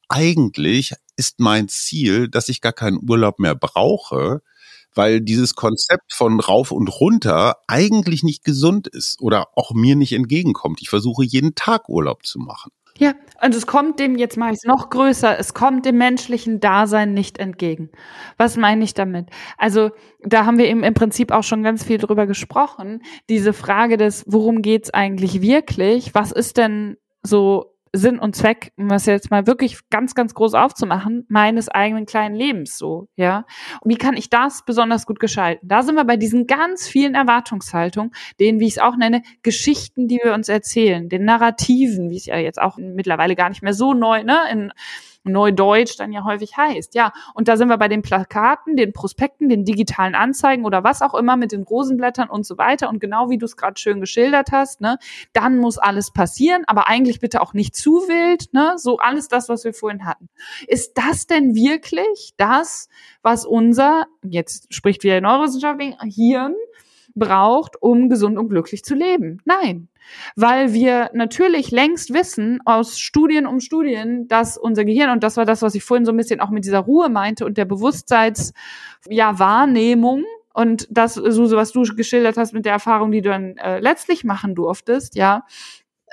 eigentlich 0.09 0.93
ist 1.17 1.39
mein 1.39 1.69
Ziel, 1.69 2.29
dass 2.29 2.49
ich 2.49 2.61
gar 2.61 2.73
keinen 2.73 2.99
Urlaub 3.09 3.39
mehr 3.39 3.55
brauche, 3.55 4.43
weil 4.95 5.21
dieses 5.21 5.55
Konzept 5.55 6.13
von 6.13 6.41
rauf 6.41 6.73
und 6.73 6.89
runter 6.89 7.57
eigentlich 7.69 8.23
nicht 8.23 8.45
gesund 8.45 8.89
ist 8.89 9.21
oder 9.21 9.49
auch 9.57 9.73
mir 9.73 9.97
nicht 9.97 10.13
entgegenkommt. 10.13 10.81
Ich 10.83 10.89
versuche 10.89 11.25
jeden 11.25 11.55
Tag 11.55 11.89
Urlaub 11.89 12.27
zu 12.27 12.39
machen. 12.39 12.73
Ja, 13.01 13.15
und 13.43 13.55
es 13.55 13.67
kommt 13.67 13.99
dem, 13.99 14.19
jetzt 14.19 14.37
mache 14.37 14.51
ich 14.51 14.59
es 14.59 14.65
noch 14.65 14.91
größer, 14.91 15.39
es 15.39 15.55
kommt 15.55 15.87
dem 15.87 15.97
menschlichen 15.97 16.61
Dasein 16.61 17.15
nicht 17.15 17.39
entgegen. 17.39 17.89
Was 18.37 18.59
meine 18.59 18.85
ich 18.85 18.93
damit? 18.93 19.31
Also 19.57 19.91
da 20.23 20.45
haben 20.45 20.59
wir 20.59 20.67
eben 20.69 20.83
im 20.83 20.93
Prinzip 20.93 21.33
auch 21.33 21.43
schon 21.43 21.63
ganz 21.63 21.83
viel 21.83 21.97
drüber 21.97 22.27
gesprochen. 22.27 23.01
Diese 23.31 23.55
Frage 23.55 23.97
des, 23.97 24.25
worum 24.27 24.61
geht's 24.61 24.91
eigentlich 24.91 25.41
wirklich? 25.41 26.15
Was 26.15 26.31
ist 26.31 26.59
denn 26.59 26.99
so 27.23 27.75
Sinn 27.93 28.19
und 28.19 28.37
Zweck, 28.37 28.73
um 28.77 28.89
das 28.89 29.07
jetzt 29.07 29.31
mal 29.31 29.47
wirklich 29.47 29.79
ganz, 29.91 30.15
ganz 30.15 30.35
groß 30.35 30.55
aufzumachen, 30.55 31.27
meines 31.29 31.69
eigenen 31.69 32.07
kleinen 32.07 32.35
Lebens 32.35 32.79
so, 32.79 33.09
ja. 33.17 33.45
Und 33.81 33.91
wie 33.91 33.97
kann 33.97 34.17
ich 34.17 34.31
das 34.31 34.65
besonders 34.65 35.07
gut 35.07 35.19
gestalten? 35.19 35.67
Da 35.67 35.83
sind 35.83 35.97
wir 35.97 36.05
bei 36.05 36.17
diesen 36.17 36.47
ganz 36.47 36.87
vielen 36.87 37.15
Erwartungshaltungen, 37.15 38.13
denen, 38.39 38.61
wie 38.61 38.67
ich 38.67 38.75
es 38.75 38.79
auch 38.79 38.97
nenne, 38.97 39.23
Geschichten, 39.43 40.07
die 40.07 40.21
wir 40.23 40.35
uns 40.35 40.49
erzählen, 40.49 41.09
den 41.09 41.25
Narrativen, 41.25 42.11
wie 42.11 42.17
es 42.17 42.27
ja 42.27 42.37
jetzt 42.37 42.61
auch 42.61 42.77
mittlerweile 42.79 43.35
gar 43.35 43.49
nicht 43.49 43.63
mehr 43.63 43.75
so 43.75 43.93
neu, 43.93 44.23
ne, 44.23 44.39
in 44.53 44.73
Neudeutsch 45.25 45.99
dann 45.99 46.13
ja 46.13 46.25
häufig 46.25 46.57
heißt. 46.57 46.95
Ja, 46.95 47.13
und 47.35 47.49
da 47.49 47.57
sind 47.57 47.69
wir 47.69 47.77
bei 47.77 47.89
den 47.89 48.03
Plakaten, 48.03 48.77
den 48.77 48.93
Prospekten, 48.93 49.49
den 49.49 49.65
digitalen 49.65 50.15
Anzeigen 50.15 50.65
oder 50.65 50.85
was 50.85 51.03
auch 51.03 51.15
immer 51.15 51.37
mit 51.37 51.53
den 51.53 51.63
Rosenblättern 51.63 52.31
und 52.31 52.47
so 52.47 52.59
weiter. 52.59 52.89
Und 52.89 53.01
genau 53.01 53.31
wie 53.31 53.39
du 53.39 53.47
es 53.47 53.57
gerade 53.57 53.79
schön 53.79 54.01
geschildert 54.01 54.53
hast, 54.53 54.81
ne, 54.81 54.99
dann 55.33 55.59
muss 55.59 55.79
alles 55.79 56.13
passieren, 56.13 56.65
aber 56.67 56.89
eigentlich 56.89 57.21
bitte 57.21 57.41
auch 57.41 57.53
nicht 57.53 57.77
zu 57.77 58.09
wild, 58.09 58.53
ne, 58.53 58.75
so 58.77 58.99
alles 58.99 59.29
das, 59.29 59.49
was 59.49 59.65
wir 59.65 59.75
vorhin 59.75 60.07
hatten. 60.07 60.29
Ist 60.67 60.97
das 60.97 61.27
denn 61.27 61.55
wirklich 61.55 62.33
das, 62.37 62.89
was 63.23 63.45
unser, 63.45 64.07
jetzt 64.23 64.73
spricht 64.73 65.03
wieder 65.03 65.21
Neurowissenschaft, 65.21 65.81
Hirn 66.03 66.55
braucht, 67.15 67.81
um 67.81 68.09
gesund 68.09 68.39
und 68.39 68.49
glücklich 68.49 68.85
zu 68.85 68.95
leben? 68.95 69.41
Nein 69.45 69.89
weil 70.37 70.73
wir 70.73 71.11
natürlich 71.13 71.71
längst 71.71 72.13
wissen 72.13 72.61
aus 72.65 72.99
Studien 72.99 73.47
um 73.47 73.61
Studien, 73.61 74.29
dass 74.29 74.57
unser 74.57 74.85
Gehirn, 74.85 75.11
und 75.11 75.23
das 75.23 75.37
war 75.37 75.45
das, 75.45 75.63
was 75.63 75.75
ich 75.75 75.85
vorhin 75.85 76.05
so 76.05 76.13
ein 76.13 76.17
bisschen 76.17 76.41
auch 76.41 76.51
mit 76.51 76.65
dieser 76.65 76.81
Ruhe 76.81 77.09
meinte 77.09 77.45
und 77.45 77.57
der 77.59 77.65
Bewusstseins, 77.65 78.53
ja, 79.09 79.39
Wahrnehmung, 79.39 80.25
und 80.53 80.89
das, 80.91 81.15
Suse, 81.15 81.57
was 81.57 81.71
du 81.71 81.83
geschildert 81.95 82.37
hast 82.37 82.53
mit 82.53 82.65
der 82.65 82.73
Erfahrung, 82.73 83.13
die 83.13 83.23
du 83.23 83.31
dann 83.31 83.57
äh, 83.57 83.79
letztlich 83.79 84.25
machen 84.25 84.57
durftest, 84.57 85.15
ja, 85.15 85.45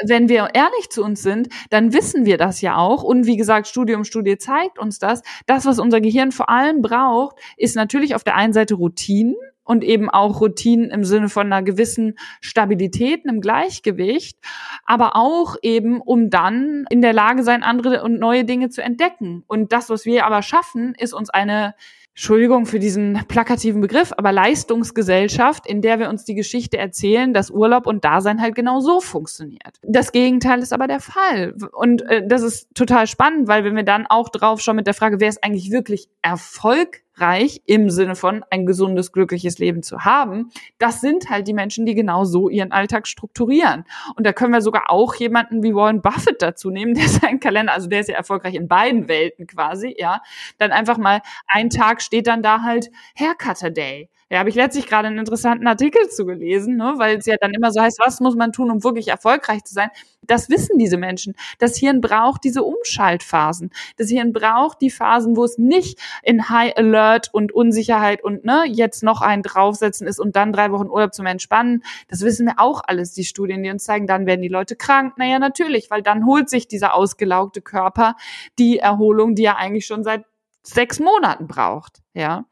wenn 0.05 0.29
wir 0.29 0.49
ehrlich 0.53 0.89
zu 0.91 1.03
uns 1.03 1.23
sind, 1.23 1.49
dann 1.71 1.91
wissen 1.91 2.25
wir 2.25 2.37
das 2.37 2.61
ja 2.61 2.77
auch. 2.77 3.01
Und 3.01 3.25
wie 3.25 3.35
gesagt, 3.35 3.67
Studium, 3.67 4.03
Studie 4.03 4.37
zeigt 4.37 4.77
uns 4.77 4.99
das. 4.99 5.23
Das, 5.47 5.65
was 5.65 5.79
unser 5.79 6.01
Gehirn 6.01 6.31
vor 6.31 6.49
allem 6.49 6.83
braucht, 6.83 7.35
ist 7.57 7.75
natürlich 7.75 8.13
auf 8.13 8.23
der 8.23 8.35
einen 8.35 8.53
Seite 8.53 8.75
Routinen 8.75 9.35
und 9.67 9.83
eben 9.83 10.09
auch 10.09 10.41
Routinen 10.41 10.89
im 10.89 11.03
Sinne 11.03 11.29
von 11.29 11.47
einer 11.47 11.63
gewissen 11.63 12.17
Stabilität, 12.41 13.27
einem 13.27 13.41
Gleichgewicht, 13.41 14.37
aber 14.85 15.15
auch 15.15 15.55
eben, 15.61 16.01
um 16.01 16.29
dann 16.29 16.85
in 16.89 17.01
der 17.01 17.13
Lage 17.13 17.43
sein, 17.43 17.63
andere 17.63 18.03
und 18.03 18.19
neue 18.19 18.45
Dinge 18.45 18.69
zu 18.69 18.81
entdecken. 18.81 19.43
Und 19.47 19.71
das, 19.71 19.89
was 19.89 20.05
wir 20.05 20.25
aber 20.25 20.41
schaffen, 20.41 20.95
ist 20.97 21.13
uns 21.13 21.29
eine 21.29 21.75
Entschuldigung 22.17 22.65
für 22.65 22.79
diesen 22.79 23.25
plakativen 23.27 23.79
Begriff, 23.79 24.11
aber 24.17 24.31
Leistungsgesellschaft, 24.31 25.67
in 25.67 25.83
der 25.83 25.99
wir 25.99 26.09
uns 26.09 26.25
die 26.25 26.33
Geschichte 26.33 26.75
erzählen, 26.75 27.31
dass 27.31 27.51
Urlaub 27.51 27.85
und 27.85 28.03
Dasein 28.03 28.41
halt 28.41 28.55
genau 28.55 28.79
so 28.79 29.01
funktioniert. 29.01 29.77
Das 29.83 30.11
Gegenteil 30.11 30.61
ist 30.61 30.73
aber 30.73 30.87
der 30.87 30.99
Fall. 30.99 31.53
Und 31.73 32.01
äh, 32.01 32.25
das 32.25 32.41
ist 32.41 32.73
total 32.73 33.05
spannend, 33.05 33.47
weil 33.47 33.63
wenn 33.63 33.75
wir 33.75 33.83
dann 33.83 34.07
auch 34.07 34.29
drauf 34.29 34.61
schauen 34.61 34.77
mit 34.77 34.87
der 34.87 34.95
Frage, 34.95 35.19
wer 35.19 35.29
ist 35.29 35.43
eigentlich 35.43 35.69
wirklich 35.69 36.09
Erfolg 36.23 37.03
reich 37.19 37.61
im 37.65 37.89
Sinne 37.89 38.15
von 38.15 38.43
ein 38.49 38.65
gesundes, 38.65 39.11
glückliches 39.11 39.59
Leben 39.59 39.83
zu 39.83 40.05
haben, 40.05 40.49
das 40.77 41.01
sind 41.01 41.29
halt 41.29 41.47
die 41.47 41.53
Menschen, 41.53 41.85
die 41.85 41.95
genau 41.95 42.25
so 42.25 42.49
ihren 42.49 42.71
Alltag 42.71 43.07
strukturieren. 43.07 43.85
Und 44.15 44.25
da 44.25 44.33
können 44.33 44.53
wir 44.53 44.61
sogar 44.61 44.89
auch 44.89 45.15
jemanden 45.15 45.63
wie 45.63 45.73
Warren 45.75 46.01
Buffett 46.01 46.41
dazu 46.41 46.69
nehmen, 46.69 46.93
der 46.95 47.07
seinen 47.07 47.39
Kalender, 47.39 47.73
also 47.73 47.87
der 47.87 48.01
ist 48.01 48.09
ja 48.09 48.15
erfolgreich 48.15 48.55
in 48.55 48.67
beiden 48.67 49.07
Welten 49.07 49.47
quasi, 49.47 49.95
ja, 49.97 50.21
dann 50.57 50.71
einfach 50.71 50.97
mal 50.97 51.21
ein 51.47 51.69
Tag 51.69 52.01
steht 52.01 52.27
dann 52.27 52.41
da 52.43 52.61
halt 52.61 52.89
Haircutter 53.17 53.69
Day. 53.71 54.09
Ja, 54.29 54.39
habe 54.39 54.49
ich 54.49 54.55
letztlich 54.55 54.87
gerade 54.87 55.07
einen 55.07 55.19
interessanten 55.19 55.67
Artikel 55.67 56.09
zu 56.09 56.25
gelesen, 56.25 56.75
ne, 56.75 56.95
weil 56.97 57.17
es 57.17 57.25
ja 57.25 57.35
dann 57.39 57.53
immer 57.53 57.71
so 57.71 57.81
heißt, 57.81 57.97
was 58.03 58.19
muss 58.19 58.35
man 58.35 58.51
tun, 58.51 58.69
um 58.69 58.83
wirklich 58.83 59.07
erfolgreich 59.07 59.63
zu 59.63 59.73
sein? 59.73 59.89
Das 60.27 60.49
wissen 60.49 60.77
diese 60.77 60.97
Menschen. 60.97 61.35
Das 61.59 61.77
Hirn 61.77 62.01
braucht 62.01 62.43
diese 62.43 62.63
Umschaltphasen. 62.63 63.71
Das 63.97 64.09
Hirn 64.09 64.33
braucht 64.33 64.81
die 64.81 64.89
Phasen, 64.89 65.35
wo 65.35 65.43
es 65.43 65.57
nicht 65.57 65.99
in 66.23 66.49
High 66.49 66.75
Alert 66.77 67.33
und 67.33 67.51
Unsicherheit 67.51 68.23
und 68.23 68.45
ne, 68.45 68.63
jetzt 68.67 69.03
noch 69.03 69.21
einen 69.21 69.43
draufsetzen 69.43 70.07
ist 70.07 70.19
und 70.19 70.35
dann 70.35 70.53
drei 70.53 70.71
Wochen 70.71 70.87
Urlaub 70.87 71.13
zum 71.13 71.25
Entspannen. 71.25 71.83
Das 72.07 72.21
wissen 72.21 72.45
wir 72.45 72.55
auch 72.57 72.81
alles, 72.85 73.13
die 73.13 73.23
Studien, 73.23 73.63
die 73.63 73.69
uns 73.69 73.83
zeigen, 73.83 74.07
dann 74.07 74.25
werden 74.25 74.41
die 74.41 74.47
Leute 74.47 74.75
krank. 74.75 75.17
Naja, 75.17 75.39
natürlich, 75.39 75.89
weil 75.89 76.01
dann 76.01 76.25
holt 76.25 76.49
sich 76.49 76.67
dieser 76.67 76.93
ausgelaugte 76.93 77.61
Körper 77.61 78.15
die 78.59 78.79
Erholung, 78.79 79.35
die 79.35 79.45
er 79.45 79.57
eigentlich 79.57 79.85
schon 79.85 80.03
seit 80.03 80.25
sechs 80.63 80.99
Monaten 80.99 81.47
braucht. 81.47 82.01
Ja. 82.13 82.45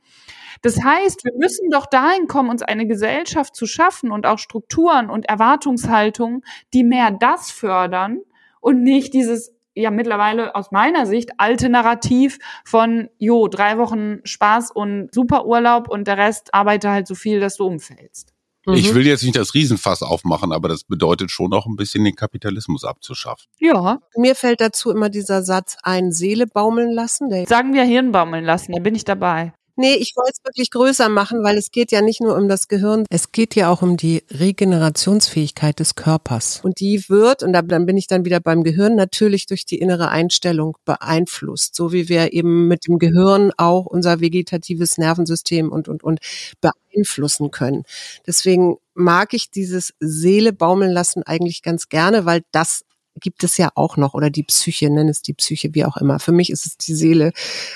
Das 0.61 0.83
heißt, 0.83 1.23
wir 1.23 1.33
müssen 1.37 1.69
doch 1.69 1.85
dahin 1.85 2.27
kommen, 2.27 2.49
uns 2.49 2.61
eine 2.61 2.87
Gesellschaft 2.87 3.55
zu 3.55 3.65
schaffen 3.65 4.11
und 4.11 4.25
auch 4.25 4.39
Strukturen 4.39 5.09
und 5.09 5.25
Erwartungshaltungen, 5.27 6.41
die 6.73 6.83
mehr 6.83 7.11
das 7.11 7.51
fördern 7.51 8.21
und 8.59 8.83
nicht 8.83 9.13
dieses 9.13 9.53
ja 9.75 9.91
mittlerweile 9.91 10.55
aus 10.55 10.71
meiner 10.71 11.05
Sicht 11.05 11.31
alte 11.37 11.69
Narrativ 11.69 12.39
von 12.63 13.09
jo 13.19 13.47
drei 13.47 13.77
Wochen 13.77 14.19
Spaß 14.23 14.71
und 14.71 15.13
Superurlaub 15.13 15.89
und 15.89 16.07
der 16.07 16.17
Rest 16.17 16.53
arbeite 16.53 16.89
halt 16.89 17.07
so 17.07 17.15
viel, 17.15 17.39
dass 17.39 17.57
du 17.57 17.65
umfällst. 17.65 18.35
Ich 18.73 18.89
mhm. 18.89 18.95
will 18.95 19.05
jetzt 19.05 19.23
nicht 19.23 19.35
das 19.35 19.53
Riesenfass 19.53 20.01
aufmachen, 20.01 20.51
aber 20.51 20.69
das 20.69 20.85
bedeutet 20.85 21.29
schon 21.29 21.53
auch 21.53 21.67
ein 21.67 21.75
bisschen 21.75 22.03
den 22.03 22.15
Kapitalismus 22.15 22.83
abzuschaffen. 22.83 23.45
Ja. 23.59 23.99
Mir 24.15 24.33
fällt 24.33 24.59
dazu 24.59 24.89
immer 24.89 25.09
dieser 25.09 25.43
Satz 25.43 25.77
ein, 25.83 26.11
Seele 26.11 26.47
baumeln 26.47 26.91
lassen. 26.91 27.29
Sagen 27.45 27.73
wir 27.73 27.83
Hirn 27.83 28.11
baumeln 28.11 28.43
lassen, 28.43 28.73
da 28.73 28.79
bin 28.79 28.95
ich 28.95 29.05
dabei. 29.05 29.53
Nee, 29.77 29.95
ich 29.95 30.15
wollte 30.15 30.31
es 30.33 30.45
wirklich 30.45 30.71
größer 30.71 31.09
machen, 31.09 31.43
weil 31.43 31.57
es 31.57 31.71
geht 31.71 31.91
ja 31.91 32.01
nicht 32.01 32.21
nur 32.21 32.35
um 32.37 32.47
das 32.47 32.67
Gehirn, 32.69 33.05
es 33.09 33.31
geht 33.33 33.55
ja 33.55 33.69
auch 33.69 33.81
um 33.81 33.97
die 33.97 34.23
Regenerationsfähigkeit 34.31 35.79
des 35.79 35.95
Körpers. 35.95 36.61
Und 36.63 36.79
die 36.79 37.03
wird, 37.09 37.43
und 37.43 37.51
dann 37.51 37.85
bin 37.85 37.97
ich 37.97 38.07
dann 38.07 38.23
wieder 38.23 38.39
beim 38.39 38.63
Gehirn, 38.63 38.95
natürlich 38.95 39.47
durch 39.47 39.65
die 39.65 39.79
innere 39.79 40.09
Einstellung 40.09 40.77
beeinflusst, 40.85 41.75
so 41.75 41.91
wie 41.91 42.07
wir 42.07 42.31
eben 42.31 42.67
mit 42.67 42.87
dem 42.87 42.99
Gehirn 42.99 43.51
auch 43.57 43.85
unser 43.85 44.21
vegetatives 44.21 44.97
Nervensystem 44.97 45.69
und, 45.69 45.89
und, 45.89 46.03
und 46.03 46.19
beeinflussen 46.61 47.51
können. 47.51 47.83
Deswegen 48.25 48.77
mag 48.93 49.33
ich 49.33 49.51
dieses 49.51 49.93
Seele 49.99 50.53
baumeln 50.53 50.91
lassen 50.91 51.23
eigentlich 51.23 51.61
ganz 51.61 51.89
gerne, 51.89 52.25
weil 52.25 52.43
das 52.51 52.83
gibt 53.19 53.43
es 53.43 53.57
ja 53.57 53.69
auch 53.75 53.97
noch 53.97 54.13
oder 54.13 54.29
die 54.29 54.43
Psyche, 54.43 54.89
nenn 54.89 55.09
es 55.09 55.21
die 55.21 55.33
Psyche, 55.33 55.73
wie 55.73 55.85
auch 55.85 55.97
immer. 55.97 56.19
Für 56.19 56.31
mich 56.31 56.49
ist 56.49 56.65
es 56.65 56.77
die 56.77 56.93
Seele. 56.93 57.31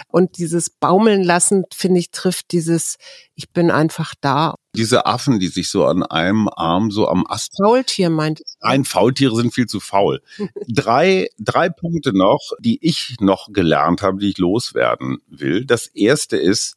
Und 0.08 0.38
dieses 0.38 0.70
Baumeln 0.70 1.24
lassen, 1.24 1.64
finde 1.74 2.00
ich, 2.00 2.12
trifft 2.12 2.52
dieses, 2.52 2.98
ich 3.36 3.50
bin 3.52 3.72
einfach 3.72 4.14
da. 4.20 4.56
Diese 4.76 5.06
Affen, 5.06 5.40
die 5.40 5.48
sich 5.48 5.70
so 5.70 5.86
an 5.86 6.04
einem 6.04 6.50
Arm 6.50 6.92
so 6.92 7.08
am 7.08 7.26
Ast. 7.26 7.56
Faultier 7.58 8.10
meint. 8.10 8.42
Ein 8.60 8.86
Faultiere 8.86 9.36
sind 9.36 9.54
viel 9.54 9.68
zu 9.68 9.80
faul. 9.80 10.22
drei, 10.68 11.30
drei 11.40 11.70
Punkte 11.70 12.16
noch, 12.16 12.52
die 12.60 12.78
ich 12.82 13.16
noch 13.20 13.52
gelernt 13.52 14.02
habe, 14.02 14.20
die 14.20 14.30
ich 14.30 14.38
loswerden 14.38 15.20
will. 15.28 15.66
Das 15.66 15.88
erste 15.88 16.38
ist, 16.38 16.76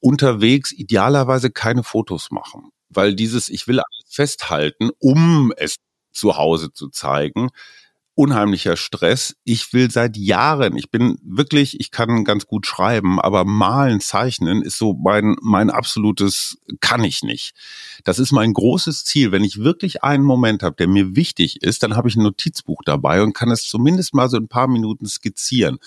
unterwegs 0.00 0.72
idealerweise 0.72 1.50
keine 1.50 1.84
Fotos 1.84 2.30
machen. 2.30 2.70
Weil 2.88 3.14
dieses, 3.14 3.48
ich 3.48 3.68
will 3.68 3.78
alles 3.78 4.04
festhalten, 4.08 4.90
um 4.98 5.52
es 5.56 5.76
zu 6.12 6.36
Hause 6.36 6.72
zu 6.72 6.88
zeigen, 6.88 7.50
unheimlicher 8.20 8.76
Stress. 8.76 9.34
Ich 9.44 9.72
will 9.72 9.90
seit 9.90 10.18
Jahren, 10.18 10.76
ich 10.76 10.90
bin 10.90 11.16
wirklich, 11.24 11.80
ich 11.80 11.90
kann 11.90 12.24
ganz 12.24 12.46
gut 12.46 12.66
schreiben, 12.66 13.18
aber 13.18 13.46
malen, 13.46 14.00
zeichnen 14.00 14.60
ist 14.60 14.76
so 14.76 14.92
mein, 14.92 15.36
mein 15.40 15.70
absolutes, 15.70 16.58
kann 16.80 17.02
ich 17.02 17.22
nicht. 17.22 17.54
Das 18.04 18.18
ist 18.18 18.30
mein 18.30 18.52
großes 18.52 19.06
Ziel. 19.06 19.32
Wenn 19.32 19.42
ich 19.42 19.60
wirklich 19.60 20.04
einen 20.04 20.24
Moment 20.24 20.62
habe, 20.62 20.76
der 20.76 20.86
mir 20.86 21.16
wichtig 21.16 21.62
ist, 21.62 21.82
dann 21.82 21.96
habe 21.96 22.10
ich 22.10 22.16
ein 22.16 22.22
Notizbuch 22.22 22.82
dabei 22.84 23.22
und 23.22 23.32
kann 23.32 23.50
es 23.50 23.62
zumindest 23.62 24.12
mal 24.12 24.28
so 24.28 24.36
ein 24.36 24.48
paar 24.48 24.68
Minuten 24.68 25.06
skizzieren 25.06 25.78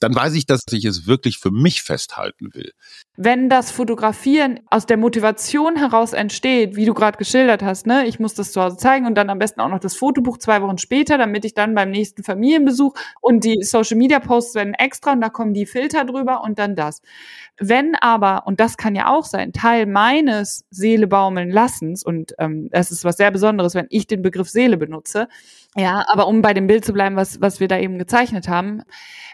dann 0.00 0.14
weiß 0.14 0.34
ich, 0.34 0.46
dass 0.46 0.62
ich 0.70 0.84
es 0.84 1.06
wirklich 1.06 1.38
für 1.38 1.50
mich 1.50 1.82
festhalten 1.82 2.54
will. 2.54 2.72
Wenn 3.16 3.48
das 3.48 3.70
Fotografieren 3.70 4.60
aus 4.70 4.86
der 4.86 4.96
Motivation 4.96 5.76
heraus 5.76 6.12
entsteht, 6.12 6.76
wie 6.76 6.84
du 6.84 6.94
gerade 6.94 7.18
geschildert 7.18 7.62
hast, 7.62 7.86
ne, 7.86 8.06
ich 8.06 8.20
muss 8.20 8.34
das 8.34 8.52
zu 8.52 8.62
Hause 8.62 8.76
zeigen 8.76 9.06
und 9.06 9.16
dann 9.16 9.30
am 9.30 9.38
besten 9.38 9.60
auch 9.60 9.68
noch 9.68 9.80
das 9.80 9.96
Fotobuch 9.96 10.38
zwei 10.38 10.62
Wochen 10.62 10.78
später, 10.78 11.18
damit 11.18 11.44
ich 11.44 11.54
dann 11.54 11.74
beim 11.74 11.90
nächsten 11.90 12.22
Familienbesuch 12.22 12.94
und 13.20 13.44
die 13.44 13.62
Social 13.62 13.96
Media 13.96 14.20
Posts 14.20 14.54
werden 14.54 14.74
extra 14.74 15.12
und 15.12 15.20
da 15.20 15.28
kommen 15.30 15.52
die 15.52 15.66
Filter 15.66 16.04
drüber 16.04 16.42
und 16.44 16.58
dann 16.58 16.76
das. 16.76 17.02
Wenn 17.58 17.96
aber, 17.96 18.46
und 18.46 18.60
das 18.60 18.76
kann 18.76 18.94
ja 18.94 19.08
auch 19.08 19.24
sein, 19.24 19.52
Teil 19.52 19.86
meines 19.86 20.64
Seele 20.70 21.08
baumeln 21.08 21.50
Lassens, 21.50 22.04
und 22.04 22.34
ähm, 22.38 22.68
das 22.70 22.92
ist 22.92 23.04
was 23.04 23.16
sehr 23.16 23.32
Besonderes, 23.32 23.74
wenn 23.74 23.86
ich 23.90 24.06
den 24.06 24.22
Begriff 24.22 24.48
Seele 24.48 24.76
benutze, 24.76 25.28
ja, 25.78 26.04
aber 26.08 26.26
um 26.26 26.42
bei 26.42 26.54
dem 26.54 26.66
Bild 26.66 26.84
zu 26.84 26.92
bleiben, 26.92 27.14
was, 27.14 27.40
was 27.40 27.60
wir 27.60 27.68
da 27.68 27.78
eben 27.78 27.98
gezeichnet 27.98 28.48
haben, 28.48 28.82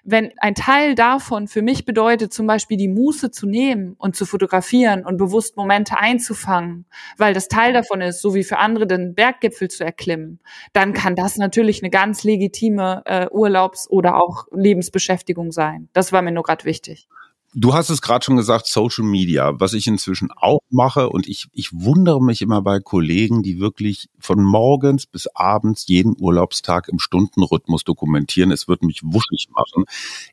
wenn 0.05 0.33
ein 0.37 0.55
Teil 0.55 0.95
davon 0.95 1.49
für 1.49 1.63
mich 1.63 1.87
bedeutet, 1.87 2.35
zum 2.35 2.47
Beispiel 2.47 2.77
die 2.77 2.89
Muße 2.89 3.31
zu 3.31 3.47
nehmen 3.47 3.95
und 3.97 4.15
zu 4.15 4.27
fotografieren 4.27 5.07
und 5.07 5.17
bewusst 5.17 5.57
Momente 5.57 5.97
einzufangen, 5.97 6.85
weil 7.17 7.33
das 7.33 7.49
Teil 7.49 7.73
davon 7.73 8.03
ist, 8.03 8.21
so 8.21 8.35
wie 8.35 8.45
für 8.45 8.59
andere 8.59 8.87
den 8.87 9.15
Berggipfel 9.15 9.69
zu 9.69 9.85
erklimmen, 9.85 10.41
dann 10.75 10.93
kann 10.93 11.17
das 11.17 11.39
natürlich 11.39 11.83
eine 11.83 11.91
ganz 11.91 12.25
legitime 12.25 13.03
äh, 13.07 13.27
Urlaubs- 13.31 13.89
oder 13.89 14.17
auch 14.17 14.47
Lebensbeschäftigung 14.53 15.51
sein. 15.51 15.89
Das 15.95 16.13
war 16.13 16.21
mir 16.21 16.33
nur 16.33 16.43
gerade 16.43 16.67
wichtig. 16.67 17.09
Du 17.57 17.73
hast 17.73 17.89
es 17.89 18.03
gerade 18.03 18.25
schon 18.25 18.37
gesagt, 18.37 18.67
Social 18.67 19.05
Media, 19.05 19.53
was 19.61 19.75
ich 19.75 19.87
inzwischen 19.87 20.33
auch 20.33 20.59
mache 20.71 21.09
und 21.09 21.29
ich, 21.29 21.47
ich 21.53 21.73
wundere 21.73 22.21
mich 22.21 22.43
immer 22.43 22.63
bei 22.63 22.81
Kollegen, 22.81 23.45
die 23.45 23.61
wirklich 23.61 24.09
von 24.19 24.43
morgens 24.43 25.07
bis 25.07 25.29
abends 25.29 25.87
jeden 25.87 26.17
Urlaubstag 26.19 26.89
im 26.89 26.99
Stundenrhythmus 26.99 27.85
dokumentieren. 27.85 28.51
Es 28.51 28.67
wird 28.67 28.83
mich 28.83 29.03
wuschig 29.05 29.51
machen. 29.55 29.85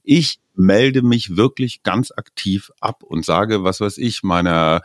Ich 0.03 0.39
melde 0.55 1.03
mich 1.03 1.35
wirklich 1.37 1.83
ganz 1.83 2.11
aktiv 2.11 2.71
ab 2.79 3.03
und 3.03 3.23
sage, 3.23 3.63
was 3.63 3.81
weiß 3.81 3.99
ich, 3.99 4.23
meiner, 4.23 4.81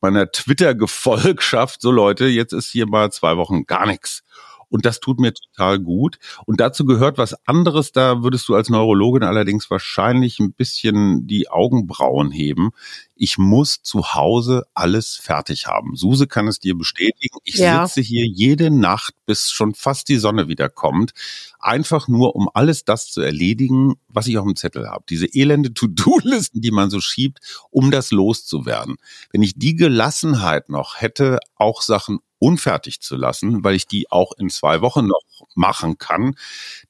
meiner 0.00 0.32
Twitter-Gefolgschaft, 0.32 1.80
so 1.80 1.92
Leute, 1.92 2.26
jetzt 2.26 2.52
ist 2.52 2.68
hier 2.68 2.88
mal 2.88 3.12
zwei 3.12 3.36
Wochen 3.36 3.64
gar 3.64 3.86
nichts. 3.86 4.24
Und 4.68 4.84
das 4.84 5.00
tut 5.00 5.20
mir 5.20 5.32
total 5.32 5.78
gut. 5.78 6.18
Und 6.44 6.60
dazu 6.60 6.84
gehört 6.84 7.18
was 7.18 7.36
anderes. 7.46 7.92
Da 7.92 8.22
würdest 8.22 8.48
du 8.48 8.54
als 8.54 8.68
Neurologin 8.68 9.22
allerdings 9.22 9.70
wahrscheinlich 9.70 10.40
ein 10.40 10.52
bisschen 10.52 11.26
die 11.26 11.48
Augenbrauen 11.48 12.30
heben. 12.30 12.70
Ich 13.14 13.38
muss 13.38 13.82
zu 13.82 14.14
Hause 14.14 14.66
alles 14.74 15.14
fertig 15.16 15.66
haben. 15.66 15.96
Suse 15.96 16.26
kann 16.26 16.48
es 16.48 16.58
dir 16.58 16.76
bestätigen. 16.76 17.38
Ich 17.44 17.56
ja. 17.56 17.86
sitze 17.86 18.00
hier 18.02 18.26
jede 18.26 18.70
Nacht, 18.70 19.14
bis 19.24 19.50
schon 19.50 19.74
fast 19.74 20.08
die 20.08 20.16
Sonne 20.16 20.48
wieder 20.48 20.68
kommt. 20.68 21.12
Einfach 21.58 22.08
nur, 22.08 22.36
um 22.36 22.50
alles 22.52 22.84
das 22.84 23.10
zu 23.10 23.20
erledigen, 23.20 23.94
was 24.08 24.26
ich 24.26 24.36
auf 24.36 24.44
dem 24.44 24.56
Zettel 24.56 24.88
habe. 24.88 25.04
Diese 25.08 25.26
elende 25.26 25.72
To-Do-Listen, 25.72 26.60
die 26.60 26.70
man 26.70 26.90
so 26.90 27.00
schiebt, 27.00 27.38
um 27.70 27.90
das 27.90 28.10
loszuwerden. 28.10 28.96
Wenn 29.32 29.42
ich 29.42 29.54
die 29.56 29.76
Gelassenheit 29.76 30.68
noch 30.68 31.00
hätte, 31.00 31.38
auch 31.54 31.82
Sachen 31.82 32.18
unfertig 32.38 33.00
zu 33.00 33.16
lassen, 33.16 33.64
weil 33.64 33.74
ich 33.74 33.86
die 33.86 34.10
auch 34.10 34.32
in 34.38 34.50
zwei 34.50 34.80
Wochen 34.80 35.06
noch 35.06 35.22
machen 35.54 35.98
kann. 35.98 36.34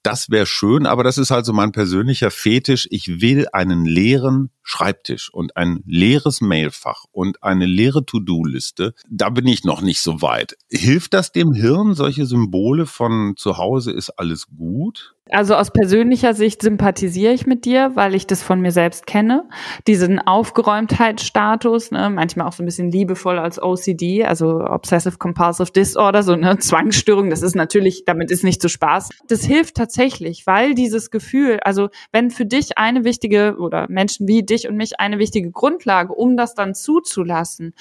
Das 0.03 0.31
wäre 0.31 0.47
schön, 0.47 0.87
aber 0.87 1.05
das 1.05 1.19
ist 1.19 1.33
also 1.33 1.53
mein 1.53 1.73
persönlicher 1.73 2.31
Fetisch. 2.31 2.89
Ich 2.91 3.21
will 3.21 3.47
einen 3.53 3.85
leeren 3.85 4.51
Schreibtisch 4.69 5.33
und 5.33 5.57
ein 5.57 5.81
leeres 5.87 6.41
Mailfach 6.41 7.05
und 7.13 7.41
eine 7.45 7.67
leere 7.67 8.05
To-Do-Liste, 8.05 8.95
da 9.09 9.31
bin 9.31 9.47
ich 9.47 9.63
noch 9.63 9.81
nicht 9.81 10.01
so 10.01 10.23
weit. 10.23 10.57
Hilft 10.69 11.15
das 11.15 11.31
dem 11.31 11.53
Hirn, 11.53 11.95
solche 11.95 12.27
Symbole 12.27 12.87
von 12.87 13.35
zu 13.37 13.59
Hause 13.59 13.93
ist 13.93 14.11
alles 14.11 14.49
gut? 14.49 15.17
Also 15.31 15.57
aus 15.57 15.73
persönlicher 15.73 16.35
Sicht 16.35 16.63
sympathisiere 16.63 17.33
ich 17.33 17.47
mit 17.47 17.65
dir, 17.65 17.91
weil 17.95 18.15
ich 18.15 18.29
das 18.29 18.45
von 18.45 18.61
mir 18.61 18.71
selbst 18.71 19.09
kenne. 19.09 19.49
Diesen 19.89 20.21
Aufgeräumtheitsstatus, 20.21 21.91
ne, 21.91 22.11
manchmal 22.11 22.47
auch 22.47 22.53
so 22.53 22.63
ein 22.63 22.67
bisschen 22.67 22.93
liebevoll 22.93 23.41
als 23.41 23.61
OCD, 23.61 24.25
also 24.25 24.61
Obsessive 24.61 25.19
Compulsive 25.19 25.73
Disorder, 25.73 26.23
so 26.23 26.33
eine 26.33 26.59
Zwangsstörung, 26.59 27.29
das 27.29 27.43
ist 27.43 27.57
natürlich, 27.57 28.05
damit 28.05 28.31
ist 28.31 28.45
nicht 28.45 28.63
zu 28.63 28.69
Spaß. 28.69 29.09
Das 29.27 29.45
hilft 29.45 29.75
tatsächlich, 29.75 30.47
weil 30.47 30.75
dieses 30.75 31.11
Gefühl, 31.11 31.59
also 31.65 31.89
wenn 32.13 32.31
für 32.31 32.47
dich 32.47 32.79
eine 32.79 33.03
wichtige 33.03 33.57
oder 33.59 33.87
Menschen 33.89 34.29
wie 34.29 34.45
dich 34.45 34.56
und 34.65 34.77
mich 34.77 35.01
eine 35.01 35.19
wichtige 35.19 35.51
Grundlage, 35.51 36.13
um 36.13 36.37
das 36.37 36.55
dann 36.55 36.75
zuzulassen, 36.75 37.75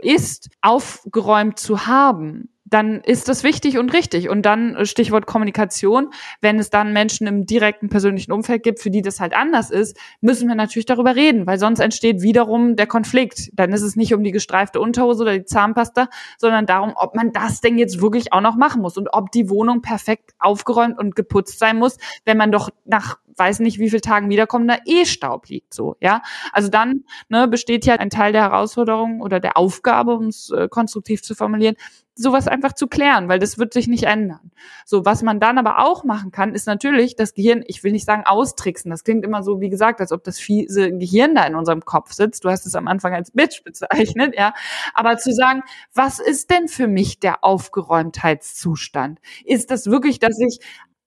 ist, 0.00 0.50
aufgeräumt 0.60 1.58
zu 1.58 1.86
haben, 1.86 2.51
dann 2.72 3.00
ist 3.00 3.28
das 3.28 3.44
wichtig 3.44 3.78
und 3.78 3.92
richtig. 3.92 4.28
Und 4.28 4.42
dann 4.42 4.74
äh, 4.74 4.86
Stichwort 4.86 5.26
Kommunikation, 5.26 6.10
wenn 6.40 6.58
es 6.58 6.70
dann 6.70 6.92
Menschen 6.92 7.26
im 7.26 7.46
direkten 7.46 7.88
persönlichen 7.88 8.32
Umfeld 8.32 8.62
gibt, 8.62 8.80
für 8.80 8.90
die 8.90 9.02
das 9.02 9.20
halt 9.20 9.34
anders 9.34 9.70
ist, 9.70 9.96
müssen 10.20 10.48
wir 10.48 10.54
natürlich 10.54 10.86
darüber 10.86 11.14
reden, 11.14 11.46
weil 11.46 11.58
sonst 11.58 11.80
entsteht 11.80 12.22
wiederum 12.22 12.76
der 12.76 12.86
Konflikt. 12.86 13.50
Dann 13.52 13.72
ist 13.72 13.82
es 13.82 13.96
nicht 13.96 14.14
um 14.14 14.24
die 14.24 14.32
gestreifte 14.32 14.80
Unterhose 14.80 15.22
oder 15.22 15.38
die 15.38 15.44
Zahnpasta, 15.44 16.08
sondern 16.38 16.66
darum, 16.66 16.92
ob 16.96 17.14
man 17.14 17.32
das 17.32 17.60
denn 17.60 17.78
jetzt 17.78 18.00
wirklich 18.00 18.32
auch 18.32 18.40
noch 18.40 18.56
machen 18.56 18.80
muss 18.80 18.96
und 18.96 19.08
ob 19.12 19.30
die 19.32 19.50
Wohnung 19.50 19.82
perfekt 19.82 20.32
aufgeräumt 20.38 20.98
und 20.98 21.14
geputzt 21.14 21.58
sein 21.58 21.76
muss, 21.76 21.98
wenn 22.24 22.38
man 22.38 22.52
doch 22.52 22.70
nach 22.84 23.18
weiß 23.36 23.60
nicht, 23.60 23.78
wie 23.78 23.90
viele 23.90 24.02
Tagen 24.02 24.28
wiederkommen, 24.28 24.68
da 24.68 24.76
eh 24.86 25.04
Staub 25.04 25.48
liegt 25.48 25.74
so, 25.74 25.96
ja. 26.00 26.22
Also 26.52 26.68
dann 26.68 27.04
ne, 27.28 27.48
besteht 27.48 27.86
ja 27.86 27.94
ein 27.94 28.10
Teil 28.10 28.32
der 28.32 28.42
Herausforderung 28.42 29.20
oder 29.20 29.40
der 29.40 29.56
Aufgabe, 29.56 30.14
um 30.14 30.26
es 30.26 30.50
äh, 30.50 30.68
konstruktiv 30.68 31.22
zu 31.22 31.34
formulieren, 31.34 31.76
sowas 32.14 32.46
einfach 32.46 32.74
zu 32.74 32.86
klären, 32.86 33.28
weil 33.28 33.38
das 33.38 33.58
wird 33.58 33.72
sich 33.72 33.88
nicht 33.88 34.04
ändern. 34.04 34.50
So, 34.84 35.04
was 35.04 35.22
man 35.22 35.40
dann 35.40 35.58
aber 35.58 35.78
auch 35.84 36.04
machen 36.04 36.30
kann, 36.30 36.54
ist 36.54 36.66
natürlich 36.66 37.16
das 37.16 37.34
Gehirn, 37.34 37.64
ich 37.66 37.82
will 37.82 37.92
nicht 37.92 38.04
sagen 38.04 38.24
austricksen, 38.24 38.90
das 38.90 39.04
klingt 39.04 39.24
immer 39.24 39.42
so, 39.42 39.60
wie 39.60 39.70
gesagt, 39.70 40.00
als 40.00 40.12
ob 40.12 40.22
das 40.24 40.38
fiese 40.38 40.92
Gehirn 40.92 41.34
da 41.34 41.44
in 41.44 41.54
unserem 41.54 41.84
Kopf 41.84 42.12
sitzt. 42.12 42.44
Du 42.44 42.50
hast 42.50 42.66
es 42.66 42.74
am 42.74 42.86
Anfang 42.86 43.14
als 43.14 43.30
Bitch 43.30 43.64
bezeichnet, 43.64 44.34
ja. 44.36 44.52
Aber 44.94 45.16
zu 45.16 45.32
sagen, 45.32 45.62
was 45.94 46.18
ist 46.18 46.50
denn 46.50 46.68
für 46.68 46.86
mich 46.86 47.18
der 47.20 47.44
Aufgeräumtheitszustand? 47.44 49.18
Ist 49.44 49.70
das 49.70 49.86
wirklich, 49.86 50.18
dass 50.18 50.38
ich 50.38 50.58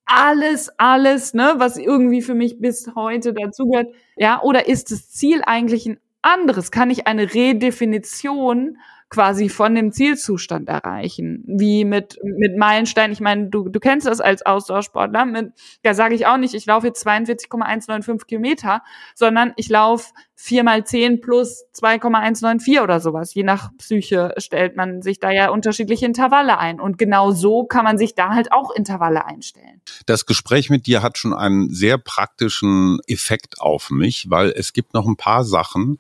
alles, 0.06 0.70
alles, 0.78 1.34
ne, 1.34 1.56
was 1.58 1.78
irgendwie 1.78 2.22
für 2.22 2.36
mich 2.36 2.60
bis 2.60 2.92
heute 2.96 3.34
dazugehört, 3.34 3.94
ja, 4.16 4.42
oder 4.42 4.68
ist 4.68 4.92
das 4.92 5.10
Ziel 5.12 5.42
eigentlich 5.46 5.86
ein 5.88 6.00
anderes? 6.22 6.72
Kann 6.72 6.90
ich 6.90 7.08
eine 7.08 7.34
Redefinition 7.34 8.78
quasi 9.10 9.50
von 9.50 9.76
dem 9.76 9.92
Zielzustand 9.92 10.68
erreichen. 10.68 11.44
Wie 11.48 11.86
mit, 11.86 12.18
mit 12.24 12.58
Meilenstein. 12.58 13.12
Ich 13.12 13.22
meine, 13.22 13.50
du, 13.50 13.70
du 13.70 13.80
kennst 13.80 14.08
das 14.08 14.20
als 14.20 14.46
Ausdauersportler. 14.46 15.26
Mit, 15.26 15.54
da 15.84 15.94
sage 15.94 16.16
ich 16.16 16.26
auch 16.26 16.38
nicht, 16.38 16.54
ich 16.54 16.66
laufe 16.66 16.88
jetzt 16.88 17.02
42,195 17.02 18.28
Kilometer, 18.28 18.82
sondern 19.14 19.54
ich 19.58 19.70
laufe 19.70 20.12
4 20.36 20.64
mal 20.64 20.86
10 20.86 21.22
plus 21.22 21.66
2,194 21.74 22.82
oder 22.82 23.00
sowas. 23.00 23.34
Je 23.34 23.44
nach 23.44 23.72
Psyche 23.78 24.34
stellt 24.38 24.76
man 24.76 25.02
sich 25.02 25.20
da 25.20 25.32
ja 25.32 25.50
unterschiedliche 25.50 26.06
Intervalle 26.06 26.58
ein. 26.58 26.80
Und 26.80 26.98
genau 26.98 27.32
so 27.32 27.64
kann 27.64 27.86
man 27.86 27.98
sich 27.98 28.16
da 28.16 28.30
halt 28.30 28.52
auch 28.52 28.72
Intervalle 28.72 29.26
einstellen. 29.26 29.82
Das 30.08 30.26
Gespräch 30.26 30.70
mit 30.70 30.88
dir 30.88 31.04
hat 31.04 31.18
schon 31.18 31.34
einen 31.34 31.70
sehr 31.70 31.98
praktischen 31.98 33.00
Effekt 33.08 33.62
auf 33.62 33.92
mich, 33.92 34.30
weil 34.30 34.50
es 34.50 34.74
gibt 34.74 34.94
noch 34.94 35.06
ein 35.06 35.16
paar 35.16 35.44
Sachen, 35.46 36.00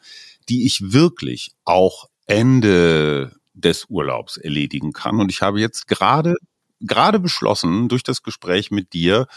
die 0.49 0.65
ich 0.65 0.91
wirklich 0.91 1.51
auch 1.63 2.09
Ende 2.25 3.35
des 3.53 3.85
Urlaubs 3.89 4.37
erledigen 4.37 4.93
kann. 4.93 5.19
Und 5.19 5.31
ich 5.31 5.41
habe 5.41 5.59
jetzt 5.59 5.87
gerade, 5.87 6.35
gerade 6.81 7.19
beschlossen, 7.19 7.87
durch 7.87 8.03
das 8.03 8.23
Gespräch 8.23 8.71
mit 8.71 8.93
dir, 8.93 9.27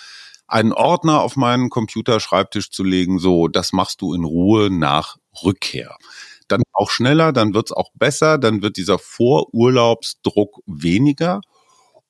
einen 0.47 0.73
Ordner 0.73 1.21
auf 1.21 1.37
meinen 1.37 1.71
Computerschreibtisch 1.71 2.71
zu 2.71 2.83
legen, 2.83 3.19
so, 3.19 3.49
das 3.49 3.73
machst 3.73 4.01
du 4.01 4.15
in 4.15 4.25
Ruhe 4.25 4.71
nach 4.71 5.17
Rückkehr. 5.45 5.97
Dann 6.49 6.63
auch 6.73 6.91
schneller, 6.91 7.33
dann 7.33 7.53
wird's 7.53 7.73
auch 7.73 7.91
besser, 7.95 8.39
dann 8.39 8.63
wird 8.63 8.79
dieser 8.79 8.99
Vorurlaubsdruck 8.99 10.61
weniger 10.67 11.43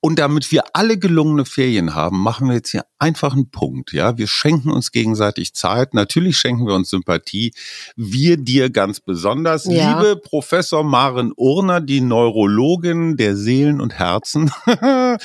und 0.01 0.19
damit 0.19 0.53
wir 0.53 0.63
alle 0.75 0.97
gelungene 0.97 1.45
Ferien 1.45 1.95
haben, 1.95 2.21
machen 2.21 2.49
wir 2.49 2.55
jetzt 2.55 2.71
hier 2.71 2.85
einfach 2.99 3.33
einen 3.33 3.51
Punkt. 3.51 3.93
Ja, 3.93 4.17
wir 4.17 4.29
schenken 4.29 4.71
uns 4.71 4.93
gegenseitig 4.93 5.55
Zeit. 5.55 5.93
Natürlich 5.93 6.39
schenken 6.39 6.67
wir 6.67 6.75
uns 6.75 6.91
Sympathie. 6.91 7.53
Wir 7.97 8.37
dir 8.37 8.71
ganz 8.71 9.01
besonders. 9.01 9.65
Ja. 9.65 10.01
Liebe 10.01 10.17
Professor 10.17 10.85
Maren 10.85 11.33
Urner, 11.37 11.81
die 11.81 12.01
Neurologin 12.01 13.17
der 13.17 13.37
Seelen 13.37 13.81
und 13.81 13.99
Herzen. 13.99 14.53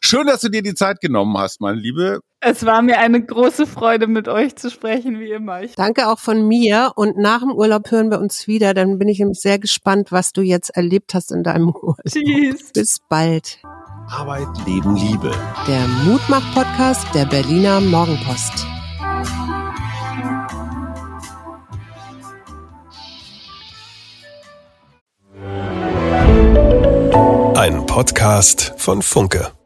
Schön, 0.00 0.26
dass 0.26 0.40
du 0.40 0.48
dir 0.48 0.62
die 0.62 0.74
Zeit 0.74 1.00
genommen 1.00 1.36
hast, 1.38 1.60
mein 1.60 1.76
Liebe. 1.76 2.20
Es 2.40 2.64
war 2.64 2.82
mir 2.82 2.98
eine 2.98 3.20
große 3.20 3.66
Freude, 3.66 4.06
mit 4.06 4.28
euch 4.28 4.54
zu 4.56 4.70
sprechen, 4.70 5.18
wie 5.18 5.30
immer. 5.32 5.62
Ich 5.62 5.74
Danke 5.74 6.08
auch 6.08 6.20
von 6.20 6.46
mir. 6.46 6.92
Und 6.94 7.16
nach 7.16 7.40
dem 7.40 7.50
Urlaub 7.50 7.90
hören 7.90 8.10
wir 8.10 8.20
uns 8.20 8.46
wieder. 8.46 8.74
Dann 8.74 8.98
bin 8.98 9.08
ich 9.08 9.18
nämlich 9.18 9.40
sehr 9.40 9.58
gespannt, 9.58 10.12
was 10.12 10.32
du 10.32 10.42
jetzt 10.42 10.70
erlebt 10.70 11.14
hast 11.14 11.32
in 11.32 11.42
deinem 11.42 11.70
Urlaub. 11.70 11.96
Tschüss. 12.06 12.72
Bis 12.72 13.00
bald. 13.08 13.58
Arbeit, 14.08 14.46
Leben, 14.66 14.96
Liebe. 14.96 15.32
Der 15.66 15.86
Mutmach-Podcast 16.06 17.06
der 17.14 17.26
Berliner 17.26 17.80
Morgenpost. 17.80 18.66
Ein 27.56 27.84
Podcast 27.86 28.72
von 28.78 29.02
Funke. 29.02 29.57